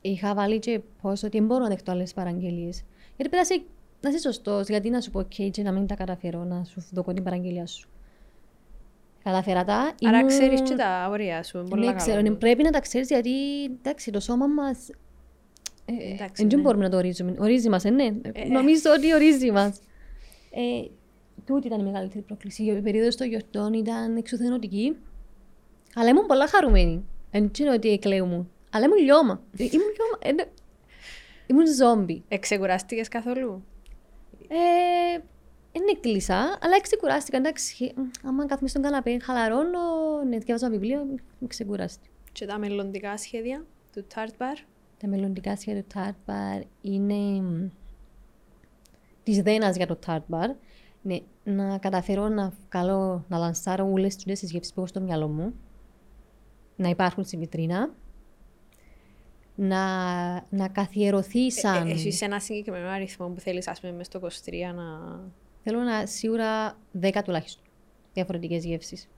Είχα 0.00 0.34
βάλει 0.34 0.58
και 0.58 0.80
πώς 1.02 1.22
ότι 1.22 1.38
δεν 1.38 1.46
μπορώ 1.46 1.62
να 1.62 1.68
δεχτώ 1.68 1.90
άλλες 1.92 2.12
παραγγελίες. 2.14 2.84
Γιατί 3.16 3.30
πρέπει 3.30 3.36
να 3.36 3.40
είσαι, 3.40 3.62
να 4.00 4.08
είσαι 4.10 4.18
σωστός, 4.18 4.68
γιατί 4.68 4.90
να 4.90 5.00
σου 5.00 5.10
πω 5.10 5.20
ok 5.20 5.48
και 5.50 5.62
να 5.62 5.72
μην 5.72 5.86
τα 5.86 5.94
καταφέρω, 5.94 6.44
να 6.44 6.64
σου 6.64 6.84
δω 6.90 7.02
την 7.12 7.22
παραγγελία 7.22 7.66
σου. 7.66 7.88
Καταφέρα 9.24 9.64
τα. 9.64 9.94
Άρα 10.04 10.18
ήμουν- 10.18 10.26
ξέρεις 10.26 10.60
και 10.60 10.74
τα 10.74 11.08
όρια 11.10 11.42
σου. 11.42 11.58
είναι 11.58 11.68
πολύ 11.68 11.80
Ναι, 11.80 11.86
καλό. 11.86 11.98
ξέρω, 11.98 12.20
ναι, 12.20 12.30
πρέπει 12.30 12.62
να 12.62 12.70
τα 12.70 12.80
ξέρεις 12.80 13.08
γιατί 13.08 13.30
εντάξει, 13.64 14.10
το 14.10 14.20
σώμα 14.20 14.46
μας 14.46 14.88
ε, 15.84 16.12
Εντάξει, 16.12 16.46
δεν 16.46 16.56
ναι. 16.56 16.62
μπορούμε 16.62 16.84
να 16.84 16.90
το 16.90 16.96
ορίζουμε. 16.96 17.34
Ορίζει 17.38 17.68
μας, 17.68 17.84
ε, 17.84 17.90
ναι. 17.90 18.10
Νομίζω 18.52 18.90
ότι 18.96 19.14
ορίζει 19.14 19.50
μας. 19.50 19.78
Ε, 20.50 20.88
τούτη 21.44 21.66
ήταν 21.66 21.80
η 21.80 21.82
μεγαλύτερη 21.82 22.20
πρόκληση. 22.24 22.62
Η 22.62 22.80
περίοδος 22.80 23.16
των 23.16 23.26
γιορτών 23.28 23.72
ήταν 23.72 24.16
εξουθενωτική. 24.16 24.96
Αλλά 25.98 26.08
ήμουν 26.08 26.26
πολλά 26.26 26.48
χαρούμενη. 26.48 27.04
Δεν 27.30 27.50
ξέρω 27.50 27.72
ότι 27.72 27.88
εκλέγουν. 27.88 28.50
Αλλά 28.70 28.84
ήμουν 28.84 28.98
λιώμα. 28.98 29.42
Ε, 29.56 29.64
Ήμουν 29.64 29.86
λιώμα. 29.96 30.18
Ε, 30.18 30.32
ναι. 30.32 30.44
Ήμουν 31.46 31.74
ζόμπι. 31.74 32.24
Εξεκουράστηκες 32.28 33.08
καθόλου; 33.08 33.64
Ε, 34.48 35.18
δεν 35.72 35.82
έκλεισα, 35.96 36.58
αλλά 36.60 36.80
ξεκουράστηκα. 36.80 37.36
Εντάξει, 37.36 37.92
μ, 37.96 38.28
άμα 38.28 38.46
κάθομαι 38.46 38.68
στον 38.68 38.82
καναπέ, 38.82 39.18
χαλαρώνω, 39.22 39.78
ναι, 40.28 40.38
διαβάζω 40.38 40.66
ένα 40.66 40.74
βιβλίο, 40.74 41.04
με 41.38 41.46
ξεκουράστηκα. 41.46 42.08
Και 42.32 42.46
τα 42.46 42.58
μελλοντικά 42.58 43.16
σχέδια 43.16 43.64
του 43.92 44.06
Tart 44.14 44.42
Bar; 44.42 44.56
Τα 44.98 45.08
μελλοντικά 45.08 45.56
σχέδια 45.56 45.82
του 45.82 45.94
Tart 45.94 46.30
Bar 46.30 46.62
είναι 46.80 47.42
της 49.22 49.42
δένας 49.42 49.76
για 49.76 49.86
το 49.86 49.98
Tart 50.06 50.22
Bar. 50.30 50.48
Ναι, 51.02 51.18
να 51.44 51.78
καταφέρω 51.78 52.28
να 52.28 52.52
βγάλω, 52.68 53.24
να 53.28 53.38
λανσάρω 53.38 53.90
όλες 53.92 54.16
τις 54.16 54.40
τις 54.40 54.50
γεύσεις 54.50 54.72
που 54.72 54.80
έχω 54.80 54.88
στο 54.88 55.00
μυαλό 55.00 55.28
μου. 55.28 55.54
Να 56.76 56.88
υπάρχουν 56.88 57.24
στη 57.24 57.36
βιτρίνα. 57.36 57.94
Να, 59.54 59.84
να 60.50 60.68
καθιερωθεί 60.72 61.52
σαν... 61.52 61.86
Ε, 61.86 61.90
έχεις 61.90 62.22
ένα 62.22 62.40
συγκεκριμένο 62.40 62.88
αριθμό 62.88 63.28
που 63.28 63.40
θέλεις, 63.40 63.68
ας 63.68 63.80
πούμε, 63.80 63.92
μες 63.92 64.06
στο 64.06 64.20
23 64.22 64.28
να... 64.74 64.84
Θέλω 65.62 65.80
να 65.80 66.06
σίγουρα 66.06 66.78
10 67.00 67.20
τουλάχιστον 67.24 67.64
διαφορετικές 68.12 68.64
γεύσεις. 68.64 69.08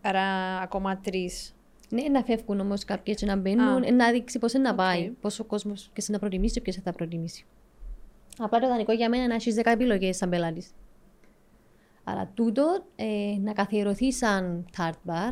Άρα 0.00 0.22
ακόμα 0.58 0.98
τρεις. 0.98 1.54
Ναι, 1.88 2.02
να 2.02 2.22
φεύγουν 2.22 2.60
όμως 2.60 2.84
κάποιες 2.84 3.14
και 3.14 3.26
να 3.26 3.36
μπαίνουν, 3.36 3.82
Α. 3.82 3.86
ε, 3.86 3.90
να 3.90 4.10
δείξει 4.10 4.38
πώς 4.38 4.52
να 4.52 4.70
Οκ. 4.70 4.76
πάει, 4.76 5.10
πόσο 5.20 5.42
ο 5.42 5.46
κόσμος 5.46 5.90
και 5.92 6.04
να 6.08 6.18
προτιμήσει 6.18 6.54
και 6.54 6.60
ποιο 6.60 6.82
θα 6.84 6.92
προτιμήσει. 6.92 7.44
Απλά 8.38 8.58
το 8.58 8.66
ιδανικό 8.66 8.92
για 8.92 9.08
μένα 9.08 9.22
είναι 9.22 9.28
να 9.28 9.34
έχεις 9.34 9.54
10 9.58 9.62
επιλογές 9.64 10.16
σαν 10.16 10.28
πελάτης. 10.28 10.70
Άρα 12.04 12.30
τούτο 12.34 12.84
ε, 12.96 13.36
να 13.40 13.52
καθιερωθεί 13.52 14.12
σαν 14.12 14.64
tart 14.76 15.10
bar 15.10 15.30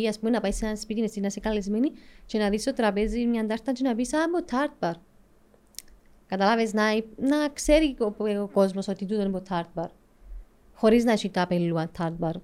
ή 0.00 0.08
ας 0.08 0.18
πούμε 0.18 0.30
να 0.30 0.40
πάει 0.40 0.52
σε 0.52 0.66
ένα 0.66 0.76
σπίτι 0.76 1.02
εσύ 1.02 1.20
να 1.20 1.26
είσαι 1.26 1.40
καλεσμένη 1.40 1.92
και 2.26 2.38
να 2.38 2.50
δεις 2.50 2.60
στο 2.60 2.72
τραπέζι 2.72 3.26
μια 3.26 3.46
τάρτα 3.46 3.72
και 3.72 3.82
να 3.82 3.94
πεις 3.94 4.14
Α, 4.14 4.18
μου 4.28 4.44
tart 4.50 4.88
bar. 4.88 4.94
Κατάλαβε 6.26 6.70
να, 6.72 6.84
να 7.16 7.48
ξέρει 7.48 7.96
ο, 7.98 8.24
ο 8.42 8.48
κόσμος 8.48 8.88
ότι 8.88 9.06
τούτο 9.06 9.22
είναι 9.22 9.30
το 9.30 9.42
tart 9.48 9.80
bar. 9.82 9.88
Χωρίς 10.74 11.04
να 11.04 11.12
έχει 11.12 11.30
τα 11.30 11.42
απελούα 11.42 11.90
tart 11.98 12.14
bar. 12.20 12.34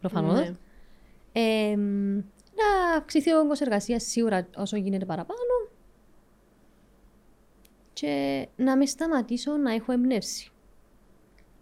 Προφανώς. 0.00 0.38
Ναι. 0.38 0.54
Ε, 1.32 1.76
να 2.54 2.96
αυξηθεί 2.96 3.32
ο 3.32 3.38
όγκος 3.38 3.60
εργασίας 3.60 4.02
σίγουρα 4.02 4.48
όσο 4.56 4.76
γίνεται 4.76 5.04
παραπάνω 5.04 5.40
και 7.92 8.48
να 8.56 8.76
με 8.76 8.86
σταματήσω 8.86 9.56
να 9.56 9.74
έχω 9.74 9.92
εμπνεύσει. 9.92 10.50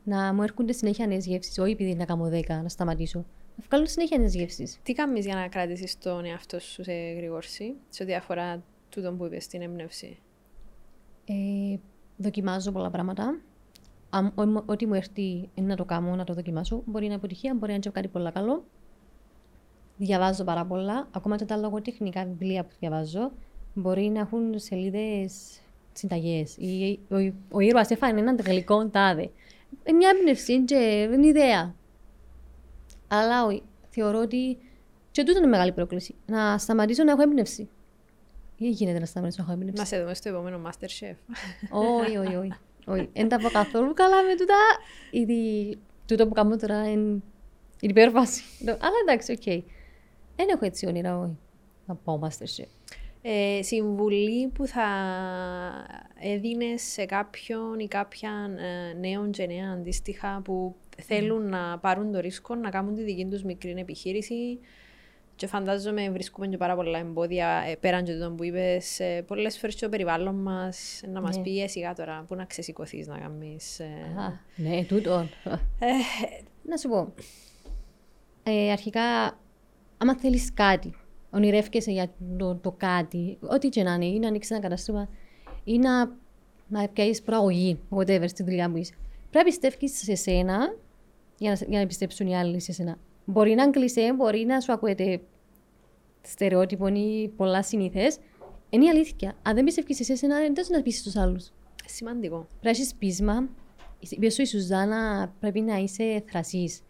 Να 0.04 0.32
μου 0.34 0.42
έρχονται 0.42 0.72
συνέχεια 0.72 1.06
νέες 1.06 1.26
γεύσεις, 1.26 1.58
όχι 1.58 1.72
επειδή 1.72 1.94
να 1.94 2.04
κάνω 2.04 2.30
10, 2.32 2.48
να 2.48 2.68
σταματήσω. 2.68 3.24
Να 3.56 3.64
βγάλω 3.68 3.86
συνέχεια 3.86 4.18
νέες 4.18 4.34
γεύσεις. 4.34 4.78
Τι 4.82 4.92
κάνεις 4.92 5.24
για 5.24 5.34
να 5.34 5.48
κρατήσεις 5.48 5.98
τον 5.98 6.24
εαυτό 6.24 6.58
σου 6.60 6.82
σε 6.82 6.92
γρήγορση, 6.92 7.74
σε 7.88 8.02
ό,τι 8.02 8.14
αφορά 8.14 8.62
τούτο 8.88 9.12
που 9.12 9.24
είπες, 9.24 9.46
την 9.46 9.62
έμπνευση; 9.62 10.18
Ε, 11.26 11.76
δοκιμάζω 12.16 12.72
πολλά 12.72 12.90
πράγματα. 12.90 13.40
Αν, 14.10 14.32
ό- 14.34 14.62
ό,τι 14.66 14.86
μου 14.86 14.94
έρθει 14.94 15.48
είναι 15.54 15.66
να 15.66 15.76
το 15.76 15.84
κάνω, 15.84 16.14
να 16.16 16.24
το 16.24 16.34
δοκιμάσω. 16.34 16.82
Μπορεί 16.84 16.98
να 17.00 17.04
είναι 17.04 17.14
αποτυχία, 17.14 17.52
μπορεί 17.54 17.66
να 17.66 17.72
είναι 17.72 17.82
και 17.82 17.90
κάτι 17.90 18.08
πολύ 18.08 18.30
καλό. 18.32 18.64
Διαβάζω 19.96 20.44
πάρα 20.44 20.64
πολλά. 20.64 21.08
Ακόμα 21.12 21.36
και 21.36 21.44
τα 21.44 21.56
λογοτεχνικά 21.56 22.24
βιβλία 22.24 22.64
που 22.64 22.74
διαβάζω 22.80 23.32
μπορεί 23.74 24.08
να 24.08 24.20
έχουν 24.20 24.58
σελίδες 24.58 25.60
συνταγές. 25.92 26.56
Ο, 27.08 27.16
ο 27.50 27.60
ήρωα 27.60 27.86
έφανε 27.88 28.20
έναν 28.20 28.36
γλυκό 28.46 28.88
τάδε. 28.88 29.30
Ε, 29.82 29.92
Μια 29.92 30.12
έμπνευση 30.18 30.64
και 30.64 31.08
είναι 31.12 31.26
ιδέα. 31.26 31.74
Αλλά 33.08 33.44
όχι. 33.44 33.62
Θεωρώ 33.88 34.18
ότι 34.18 34.58
και 35.10 35.22
τούτο 35.22 35.38
είναι 35.38 35.46
μεγάλη 35.46 35.72
πρόκληση. 35.72 36.14
Να 36.26 36.58
σταματήσω 36.58 37.04
να 37.04 37.10
έχω 37.10 37.22
έμπνευση. 37.22 37.68
Ή 38.56 38.68
γίνεται 38.68 38.98
να 38.98 39.06
σταματήσω 39.06 39.42
να 39.42 39.44
έχω 39.44 39.60
έμπνευση. 39.60 39.80
Να 39.80 39.86
σε 39.86 40.00
δούμε 40.00 40.14
στο 40.14 40.28
επόμενο 40.28 40.60
Masterchef. 40.66 41.14
Όχι, 41.70 42.16
όχι, 42.16 42.34
όχι. 42.34 42.52
Όχι. 42.86 43.08
Δεν 43.12 43.28
τα 43.28 43.38
πάω 43.38 43.48
καθόλου 43.48 43.94
καλά 43.94 44.22
με 44.22 44.36
τούτα. 44.36 44.54
Ήδη 45.10 45.78
τούτο 46.06 46.26
που 46.26 46.34
κάνω 46.34 46.56
τώρα 46.56 46.90
είναι 46.90 47.22
είναι 47.80 47.92
υπέρβαση. 47.92 48.42
Αλλά 48.66 48.96
εντάξει, 49.02 49.32
οκ. 49.32 49.64
Δεν 50.36 50.48
έχω 50.48 50.64
έτσι 50.64 50.86
όνειρα, 50.86 51.18
όχι. 51.18 51.36
Να 51.86 51.94
πάω 51.94 52.18
Masterchef. 52.22 52.68
Ε, 53.22 53.62
συμβουλή 53.62 54.48
που 54.48 54.66
θα 54.66 54.86
έδινες 56.20 56.82
σε 56.82 57.04
κάποιον 57.04 57.78
ή 57.78 57.88
κάποιαν 57.88 58.56
ε, 58.56 58.92
νέον 59.00 59.30
και 59.30 59.46
νέα 59.46 59.70
αντίστοιχα 59.72 60.40
που 60.44 60.74
θέλουν 61.02 61.48
να 61.48 61.78
πάρουν 61.78 62.12
το 62.12 62.20
ρίσκο 62.20 62.54
να 62.54 62.70
κάνουν 62.70 62.94
τη 62.94 63.02
δική 63.02 63.26
τους 63.26 63.42
μικρή 63.42 63.74
επιχείρηση 63.78 64.58
και 65.36 65.46
φαντάζομαι 65.46 66.10
βρίσκουμε 66.10 66.46
και 66.46 66.56
πάρα 66.56 66.74
πολλά 66.76 66.98
εμπόδια 66.98 67.62
ε, 67.68 67.74
πέραν 67.76 68.04
και 68.04 68.12
τούτο 68.12 68.30
που 68.30 68.44
είπες 68.44 69.00
ε, 69.00 69.22
πολλές 69.26 69.58
φορές 69.58 69.74
και 69.74 69.84
το 69.84 69.88
περιβάλλον 69.90 70.34
μας 70.42 71.00
να 71.12 71.20
μας 71.20 71.36
Ναι. 71.36 71.42
πει 71.42 71.62
«Ε, 71.62 71.66
σιγά 71.66 71.92
τώρα 71.94 72.24
που 72.28 72.34
να 72.34 72.44
ξεσηκωθείς 72.44 73.06
να 73.06 73.18
κάνεις 73.18 73.80
ε, 73.80 73.84
Α, 74.18 74.40
ναι, 74.56 74.84
τούτο. 74.84 75.28
ε, 75.78 75.86
Να 76.62 76.76
σου 76.76 76.88
πω. 76.88 77.12
Ε, 78.42 78.70
αρχικά, 78.70 79.00
άμα 79.98 80.16
θέλεις 80.18 80.52
κάτι, 80.54 80.94
ονειρεύκεσαι 81.30 81.90
για 81.90 82.10
το, 82.38 82.54
το 82.54 82.72
κάτι, 82.76 83.38
ό,τι 83.40 83.68
και 83.68 83.82
να 83.82 83.92
είναι, 83.94 84.04
ή 84.06 84.18
να 84.18 84.28
ανοίξεις 84.28 84.50
ένα 84.50 84.60
κατάστημα, 84.60 85.08
ή 85.64 85.78
να, 85.78 86.10
να 86.68 86.88
πιάσεις 86.88 87.22
προαγωγή, 87.22 87.78
whatever, 87.90 88.24
στη 88.28 88.42
δουλειά 88.42 88.70
που 88.70 88.76
είσαι. 88.76 88.94
Πρέπει 89.30 89.50
να 89.60 89.68
πιστεύεις 89.68 89.98
σε 90.04 90.14
σένα 90.14 90.74
για 91.38 91.50
να, 91.50 91.66
για 91.68 91.80
να 91.80 91.86
πιστέψουν 91.86 92.26
οι 92.26 92.36
άλλοι 92.36 92.60
σε 92.60 92.72
σένα. 92.72 92.98
Μπορεί 93.24 93.54
να 93.54 93.70
κλεισέ, 93.70 94.12
μπορεί 94.16 94.44
να 94.44 94.60
σου 94.60 94.72
ακούεται 94.72 95.20
στερεότυπο 96.22 96.86
ή 96.86 97.32
πολλά 97.36 97.62
συνήθες. 97.62 98.18
Είναι 98.70 98.84
η 98.84 98.88
αλήθεια. 98.88 99.36
Αν 99.42 99.54
δεν 99.54 99.64
πιστεύεις 99.64 100.04
σε 100.04 100.16
σένα, 100.16 100.38
δεν 100.38 100.54
θα 100.54 100.76
να 100.76 100.82
πείσει 100.82 101.10
του 101.10 101.20
άλλους. 101.20 101.52
σημαντικό. 101.86 102.36
Πρέπει 102.36 102.60
να 102.62 102.70
έχεις 102.70 102.94
πείσμα. 102.94 103.48
Είπες 103.98 104.34
σου 104.34 104.42
η 104.42 104.46
Σουζάνα, 104.46 105.32
πρέπει 105.40 105.60
να 105.60 105.76
είσαι 105.76 106.22
θρασής. 106.26 106.80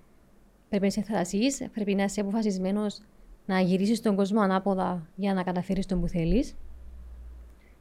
Πρέπει 0.68 0.82
να 0.82 0.86
είσαι 0.86 1.03
θρασής, 1.03 1.68
πρέπει 1.72 1.94
να 1.94 2.05
είσαι 2.05 2.20
αποφασισμένος 2.20 3.01
να 3.47 3.61
γυρίσεις 3.61 4.01
τον 4.01 4.16
κόσμο 4.16 4.40
ανάποδα 4.40 5.09
για 5.16 5.34
να 5.34 5.42
καταφέρεις 5.42 5.86
τον 5.86 6.01
που 6.01 6.09
θέλεις. 6.09 6.55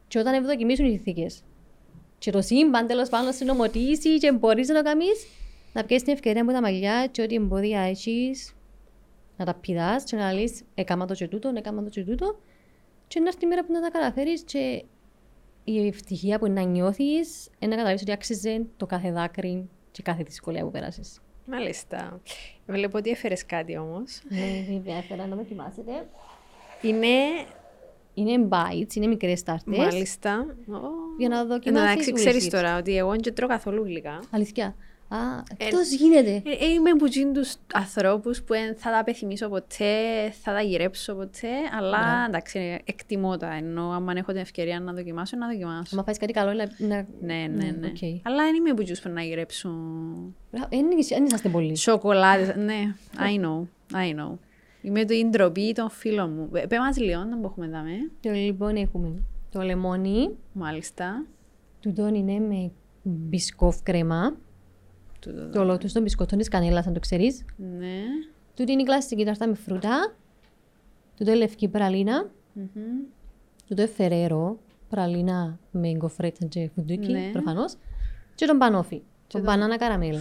Και 0.08 0.18
όταν 0.18 0.34
ευδοκιμήσουν 0.34 0.84
οι 0.86 0.90
συνθήκες 0.90 1.42
και 2.18 2.30
το 2.30 2.42
σύμπαν 2.42 2.86
τέλος 2.86 3.08
πάντων 3.08 3.32
συνομωτήσει 3.32 4.18
και 4.18 4.32
μπορείς 4.32 4.68
να 4.68 4.74
το 4.74 4.82
κάνεις, 4.82 5.26
να 5.76 5.84
πιέσεις 5.84 6.04
την 6.04 6.12
ευκαιρία 6.12 6.42
από 6.42 6.52
τα 6.52 6.60
μαλλιά 6.60 7.06
και 7.06 7.22
ό,τι 7.22 7.34
εμπόδια 7.34 7.80
έχεις, 7.80 8.54
να 9.36 9.44
τα 9.44 9.54
πηδάς 9.54 10.04
και 10.04 10.16
να 10.16 10.32
λες 10.32 10.62
έκαμα 10.74 11.06
το 11.06 11.14
και 11.14 11.28
τούτο, 11.28 11.52
έκαμα 11.56 11.82
το 11.82 11.88
και 11.88 12.04
τούτο 12.04 12.38
και 13.08 13.20
να 13.20 13.26
έρθει 13.26 13.44
η 13.44 13.48
μέρα 13.48 13.64
που 13.64 13.72
να 13.72 13.80
τα 13.80 13.90
καταφέρεις 13.90 14.42
και 14.42 14.84
η 15.64 15.86
ευτυχία 15.86 16.38
που 16.38 16.50
να 16.50 16.62
νιώθεις 16.62 17.48
είναι 17.58 17.70
να 17.70 17.76
καταλάβεις 17.76 18.02
ότι 18.02 18.12
άξιζε 18.12 18.66
το 18.76 18.86
κάθε 18.86 19.12
δάκρυ 19.12 19.68
και 19.90 20.02
κάθε 20.02 20.22
δυσκολία 20.22 20.64
που 20.64 20.70
πέρασεις. 20.70 21.20
Μάλιστα. 21.46 22.20
Βλέπω 22.66 22.98
ότι 22.98 23.10
έφερες 23.10 23.46
κάτι 23.46 23.76
όμως. 23.76 24.22
Ναι, 24.28 24.74
βέβαια, 24.74 24.96
έφερα 24.96 25.26
να 25.26 25.36
με 25.36 25.44
θυμάσετε. 25.44 26.08
Είναι. 26.82 27.06
Είναι 28.14 28.48
bites, 28.50 28.94
είναι 28.94 29.06
μικρές 29.06 29.42
τάρτες. 29.42 29.78
Μάλιστα. 29.78 30.56
Για 31.18 31.28
να 31.28 31.44
δοκιμάσεις. 31.44 31.90
Εντάξει, 31.90 32.12
ξέρεις 32.12 32.48
τώρα 32.48 32.78
ότι 32.78 32.96
εγώ 32.96 33.10
δεν 33.10 33.34
τρώω 33.34 33.48
καθόλου 33.48 33.84
γλυκά. 33.84 34.20
Αλήθεια. 34.30 34.74
Α, 35.08 35.18
εκτός 35.56 35.90
γίνεται. 35.90 36.30
Ε, 36.30 36.64
ε, 36.64 36.66
είμαι 36.66 36.90
από 36.90 37.04
τους 37.32 37.54
ανθρώπους 37.72 38.42
που 38.42 38.54
θα 38.76 38.90
τα 38.90 38.98
απεθυμίσω 38.98 39.48
ποτέ, 39.48 39.94
θα 40.42 40.52
τα 40.52 40.60
γυρέψω 40.60 41.14
ποτέ, 41.14 41.48
αλλά 41.78 42.20
ναι. 42.20 42.26
εντάξει, 42.28 42.80
εκτιμώ 42.84 43.36
τα. 43.36 43.54
Ενώ 43.54 43.90
αν 43.90 44.16
έχω 44.16 44.32
την 44.32 44.40
ευκαιρία 44.40 44.80
να 44.80 44.92
δοκιμάσω, 44.92 45.36
να 45.36 45.46
δοκιμάσω. 45.46 45.98
Αν 45.98 46.04
φάεις 46.04 46.18
κάτι 46.18 46.32
καλό, 46.32 46.52
να. 46.52 46.66
Ναι, 46.86 47.06
ναι, 47.20 47.46
ναι. 47.54 47.70
ναι. 47.80 47.92
Okay. 47.94 48.20
Αλλά 48.22 48.44
δεν 48.44 48.54
είμαι 48.54 48.70
από 48.70 48.84
τους 48.84 49.00
που 49.00 49.08
να 49.08 49.22
γυρέψω. 49.22 49.70
Δεν 51.08 51.24
είσαστε 51.24 51.48
πολύ. 51.48 51.76
Σοκολάτες. 51.76 52.56
ναι, 52.56 52.94
I 53.16 53.44
know. 53.44 53.66
I 53.92 54.20
know. 54.20 54.38
Είμαι 54.80 55.04
το 55.04 55.14
ντροπή 55.30 55.72
των 55.72 55.90
φίλων 55.90 56.32
μου. 56.32 56.50
Ε, 56.52 56.66
πέ 56.66 56.78
μας 56.78 56.98
λίγο, 56.98 57.24
να 57.24 57.36
μπορούμε 57.36 57.66
να 57.66 57.80
δούμε. 57.80 58.10
Το 58.20 58.30
λοιπόν 58.30 58.76
έχουμε 58.76 59.22
το 59.50 59.60
λεμόνι. 59.60 60.36
Μάλιστα. 60.52 61.26
Τούτο 61.80 62.06
είναι 62.06 62.38
με 62.38 62.70
μπισκόφ 63.02 63.82
κρέμα. 63.82 64.36
Το 65.52 65.64
λότος 65.64 65.92
των 65.92 66.02
μπισκότων 66.02 66.38
της 66.38 66.48
κανέλας, 66.48 66.86
αν 66.86 66.92
το 66.92 67.00
ξέρεις. 67.00 67.44
Ναι. 67.56 68.00
Τούτη 68.54 68.72
είναι 68.72 68.82
η 68.82 68.84
κλασική 68.84 69.24
τάρτα 69.24 69.48
με 69.48 69.54
φρούτα. 69.54 70.14
Τούτο 71.16 71.30
είναι 71.30 71.40
λευκή 71.40 71.68
πραλίνα. 71.68 72.30
Mm-hmm. 72.56 73.06
Τούτο 73.68 73.82
είναι 73.82 73.90
φερέρο, 73.90 74.58
πραλίνα 74.88 75.58
με 75.70 75.92
γκοφρέτσα 75.92 76.46
και 76.46 76.70
φουντούκι, 76.74 77.12
ναι. 77.12 77.30
προφανώς. 77.32 77.76
Και 78.34 78.46
τον 78.46 78.58
πανόφι, 78.58 79.02
τον 79.26 79.40
το... 79.40 79.46
μπανάνα 79.46 79.76
καραμέλα. 79.76 80.20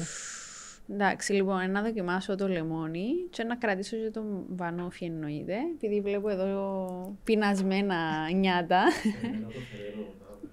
Εντάξει, 0.90 1.34
λοιπόν, 1.34 1.72
να 1.72 1.82
δοκιμάσω 1.82 2.36
το 2.36 2.48
λεμόνι 2.48 3.08
και 3.30 3.44
να 3.44 3.56
κρατήσω 3.56 3.98
και 3.98 4.10
τον 4.10 4.46
βανόφι 4.50 5.06
εννοείται, 5.06 5.56
επειδή 5.76 6.02
βλέπω 6.02 6.30
εδώ 6.30 7.18
πεινασμένα 7.24 8.32
νιάτα. 8.34 8.84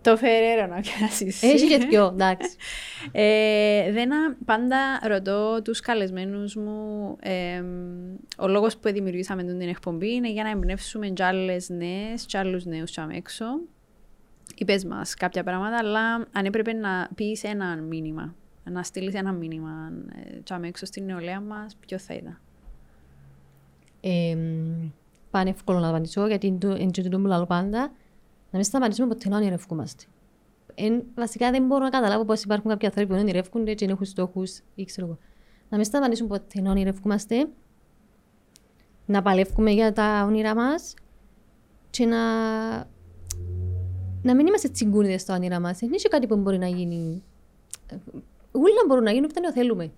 Το 0.03 0.17
Φεραίρο 0.17 0.67
να 0.67 0.81
πιάσεις. 0.81 1.43
Έχει 1.43 1.69
και 1.69 1.87
δυο, 1.87 2.07
εντάξει. 2.07 2.57
ε, 3.13 3.93
δεν 3.93 4.11
πάντα 4.45 5.01
ρωτώ 5.09 5.63
τους 5.63 5.81
καλεσμένους 5.81 6.55
μου, 6.57 7.17
ε, 7.21 7.63
ο 8.39 8.49
λόγος 8.49 8.77
που 8.77 8.93
δημιουργήσαμε 8.93 9.43
την 9.43 9.61
εκπομπή 9.61 10.13
είναι 10.13 10.31
για 10.31 10.43
να 10.43 10.51
εμπνεύσουμε 10.51 11.09
κι 11.09 11.23
άλλες 11.23 11.69
νέες, 11.69 12.25
κι 12.27 12.37
άλλους 12.37 12.65
νέους 12.65 12.91
κι 12.91 13.01
έξω. 13.11 13.45
Είπες 14.57 14.85
μας 14.85 15.15
κάποια 15.15 15.43
πράγματα, 15.43 15.77
αλλά 15.79 16.15
αν 16.33 16.45
έπρεπε 16.45 16.73
να 16.73 17.09
πεις 17.15 17.45
ένα 17.45 17.77
μήνυμα, 17.77 18.35
να 18.65 18.83
στείλεις 18.83 19.15
ένα 19.15 19.33
μήνυμα 19.33 19.93
κι 20.45 20.53
έξω 20.63 20.87
στην 20.87 21.05
νεολαία 21.05 21.41
μας, 21.41 21.77
ποιο 21.87 21.99
θα 21.99 22.15
ήταν; 22.15 22.41
Ε, 24.01 24.37
πάνε 25.31 25.51
εύκολο 25.51 25.79
να 25.79 25.89
απαντήσω, 25.89 26.27
γιατί 26.27 26.47
είναι 26.47 26.91
το 27.09 27.19
μου 27.19 27.27
λέω 27.27 27.47
πάντα 27.47 27.93
να 28.53 28.59
μην 28.59 28.65
σταματήσουμε 28.65 29.09
ποτέ 29.09 29.29
να 29.29 29.37
ονειρευκούμαστε. 29.37 30.05
Εν, 30.75 31.03
βασικά 31.15 31.51
δεν 31.51 31.67
μπορώ 31.67 31.85
να 31.85 31.91
καταλάβω 31.91 32.25
πώς 32.25 32.43
υπάρχουν 32.43 32.71
κάποιοι 32.71 32.87
άνθρωποι 32.87 33.13
που 33.13 33.19
ονειρεύκονται 33.21 33.75
και 33.75 33.85
έχουν 33.85 34.07
στόχους 34.07 34.61
ή 34.75 34.85
ξέρω 34.85 35.07
εγώ. 35.07 35.19
Να 35.69 35.77
μην 35.77 35.87
σταματήσουμε 35.87 36.29
ποτέ 36.29 36.61
να 36.61 36.71
ονειρευκούμαστε, 36.71 37.49
να 39.07 39.23
παλεύουμε 39.23 39.71
για 39.71 39.93
τα 39.93 40.25
όνειρά 40.27 40.55
μας 40.55 40.95
και 41.91 42.07
να, 42.07 42.19
να 44.23 44.35
μην 44.35 44.47
είμαστε 44.47 44.69
τσιγκούνιδε 44.69 45.19
στα 45.19 45.35
όνειρά 45.35 45.61
μας. 45.61 45.79
Δεν 45.79 45.89
είναι 45.89 45.99
κάτι 46.11 46.27
που 46.27 46.37
μπορεί 46.37 46.59
να 46.59 46.69
γίνει. 46.69 47.23
Όλα 48.53 48.85
μπορούν 48.87 49.05
να 49.05 49.11
γίνουν 49.11 49.31
όταν 49.37 49.53
θέλουμε 49.53 49.93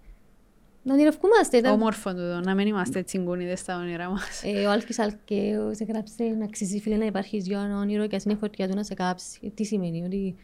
να 0.84 0.94
ονειρευκούμαστε. 0.94 1.68
Όμορφο 1.68 2.14
το 2.14 2.40
να 2.40 2.54
μην 2.54 2.66
είμαστε 2.66 3.02
τσιγκούνιδες 3.02 3.58
στα 3.58 3.78
όνειρά 3.78 4.08
μας. 4.08 4.42
Ε, 4.44 4.66
ο 4.66 4.70
Άλκης 4.70 4.98
Αλκαίος 4.98 5.78
έγραψε 5.78 6.24
να 6.38 6.44
αξίζει 6.44 6.80
φίλε 6.80 6.96
να 6.96 7.04
υπάρχει 7.04 7.36
για 7.36 7.60
ένα 7.60 7.78
όνειρο 7.78 8.06
και 8.06 8.16
ας 8.16 8.24
είναι 8.24 8.34
φωτιά 8.34 8.68
του 8.68 8.74
να 8.74 8.82
σε 8.82 8.94
κάψει. 8.94 9.38
Ε, 9.42 9.48
τι 9.48 9.64
σημαίνει, 9.64 10.04
ότι 10.04 10.36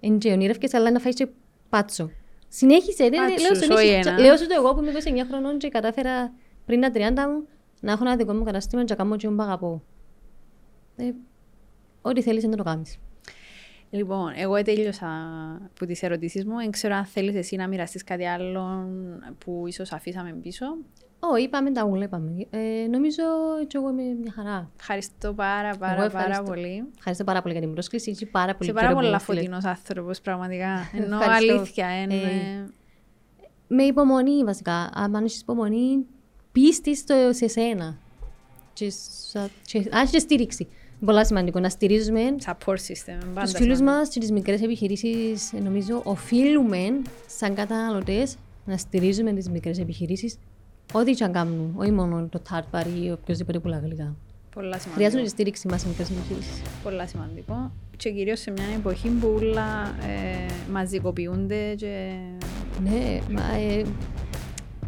εν 0.00 0.18
και 0.18 0.32
ονειρεύκες 0.32 0.74
αλλά 0.74 0.90
να 0.90 0.98
φάεις 0.98 1.14
και 1.14 1.28
πάτσο. 1.68 2.10
Συνέχισε, 2.48 3.08
δεν 3.08 3.20
λέω 4.18 4.36
σου 4.36 4.46
το 4.46 4.54
εγώ 4.56 4.74
που 4.74 4.82
είμαι 4.82 4.92
29 5.22 5.26
χρονών 5.28 5.58
και 5.58 5.68
κατάφερα 5.68 6.32
πριν 6.66 6.80
τα 6.80 6.90
30 6.94 6.98
μου 7.30 7.46
να 7.80 7.92
έχω 7.92 8.04
ένα 8.04 8.16
δικό 8.16 8.32
μου 8.32 8.44
καταστήμα 8.44 8.84
και 8.84 8.92
να 8.92 8.96
κάνω 8.98 9.16
και 9.16 9.28
μου 9.28 9.42
αγαπώ. 9.42 9.82
Ε, 10.96 11.10
ό,τι 12.02 12.22
θέλεις 12.22 12.44
να 12.44 12.56
το 12.56 12.62
κάνεις. 12.62 12.98
Λοιπόν, 13.94 14.32
εγώ 14.36 14.62
τέλειωσα 14.62 15.06
από 15.74 15.86
τις 15.86 16.02
ερωτήσεις 16.02 16.44
μου. 16.44 16.56
Δεν 16.56 16.70
ξέρω 16.70 16.94
αν 16.94 17.04
θέλεις 17.04 17.34
εσύ 17.34 17.56
να 17.56 17.68
μοιραστείς 17.68 18.04
κάτι 18.04 18.26
άλλο 18.26 18.88
που 19.38 19.64
ίσως 19.66 19.92
αφήσαμε 19.92 20.32
πίσω. 20.42 20.66
Όχι, 21.18 21.42
είπαμε 21.42 21.70
τα 21.70 21.84
ούλα, 21.84 22.04
είπαμε. 22.04 22.46
Ε, 22.50 22.86
νομίζω 22.90 23.22
ότι 23.60 23.78
εγώ 23.78 23.90
είμαι 23.90 24.02
μια 24.02 24.32
χαρά. 24.32 24.70
Ευχαριστώ 24.80 25.32
πάρα, 25.32 25.76
πάρα, 25.76 26.10
πάρα 26.10 26.42
πολύ. 26.42 26.84
Ευχαριστώ 26.96 27.24
πάρα 27.24 27.42
πολύ 27.42 27.52
για 27.52 27.62
την 27.62 27.72
πρόσκληση. 27.72 28.10
Είσαι 28.10 28.26
πάρα 28.26 28.54
πολύ 28.54 28.72
πάρα 28.72 28.94
πολύ 28.94 29.18
φωτεινός 29.18 29.64
άνθρωπος, 29.64 30.20
πραγματικά. 30.20 30.70
Ενώ 31.02 31.18
αλήθεια. 31.20 32.02
είναι. 32.02 32.14
ε, 32.14 32.66
με 33.66 33.82
υπομονή, 33.82 34.44
βασικά. 34.44 34.90
Αν 34.94 35.14
έχεις 35.14 35.40
υπομονή, 35.40 36.06
πίστης 36.52 37.04
σε 37.30 37.48
σένα. 37.48 37.98
Και, 38.72 38.92
και, 39.64 39.78
αν 39.90 40.02
έχεις 40.02 40.22
στήριξη 40.22 40.68
πολλά 41.04 41.24
σημαντικό 41.24 41.60
να 41.60 41.68
στηρίζουμε 41.68 42.20
Support 42.44 42.76
system, 42.76 43.40
τους 43.42 43.52
φίλους 43.52 43.80
μας 43.80 44.08
και 44.08 44.20
τις 44.20 44.30
μικρές 44.30 44.62
επιχειρήσεις. 44.62 45.52
Νομίζω 45.62 46.00
οφείλουμε 46.04 46.78
σαν 47.26 47.54
καταναλωτές 47.54 48.36
να 48.64 48.76
στηρίζουμε 48.76 49.32
τις 49.32 49.48
μικρές 49.48 49.78
επιχειρήσεις 49.78 50.38
ό,τι 50.92 51.12
και 51.12 51.24
αν 51.24 51.32
κάνουν, 51.32 51.74
όχι 51.76 51.90
μόνο 51.90 52.26
το 52.30 52.42
Tartbar 52.50 52.86
ή 53.04 53.10
οποιοδήποτε 53.10 53.58
πουλά 53.58 53.78
γλυκά. 53.78 54.14
Πολλά 54.54 54.78
σημαντικό. 54.78 54.94
Χρειάζονται 54.94 55.22
τη 55.22 55.28
στήριξη 55.28 55.68
μας 55.68 55.82
οι 55.84 55.88
μικρές 55.88 56.10
επιχειρήσεις. 56.10 56.62
Πολλά 56.82 57.06
σημαντικό. 57.06 57.70
Και 57.96 58.10
κυρίως 58.10 58.40
σε 58.40 58.50
μια 58.50 58.64
εποχή 58.76 59.08
που 59.08 59.34
όλα 59.36 59.94
ε, 60.08 60.70
μαζικοποιούνται 60.70 61.74
και... 61.74 62.12
Ναι, 62.82 63.20
μα, 63.30 63.54
ε, 63.54 63.84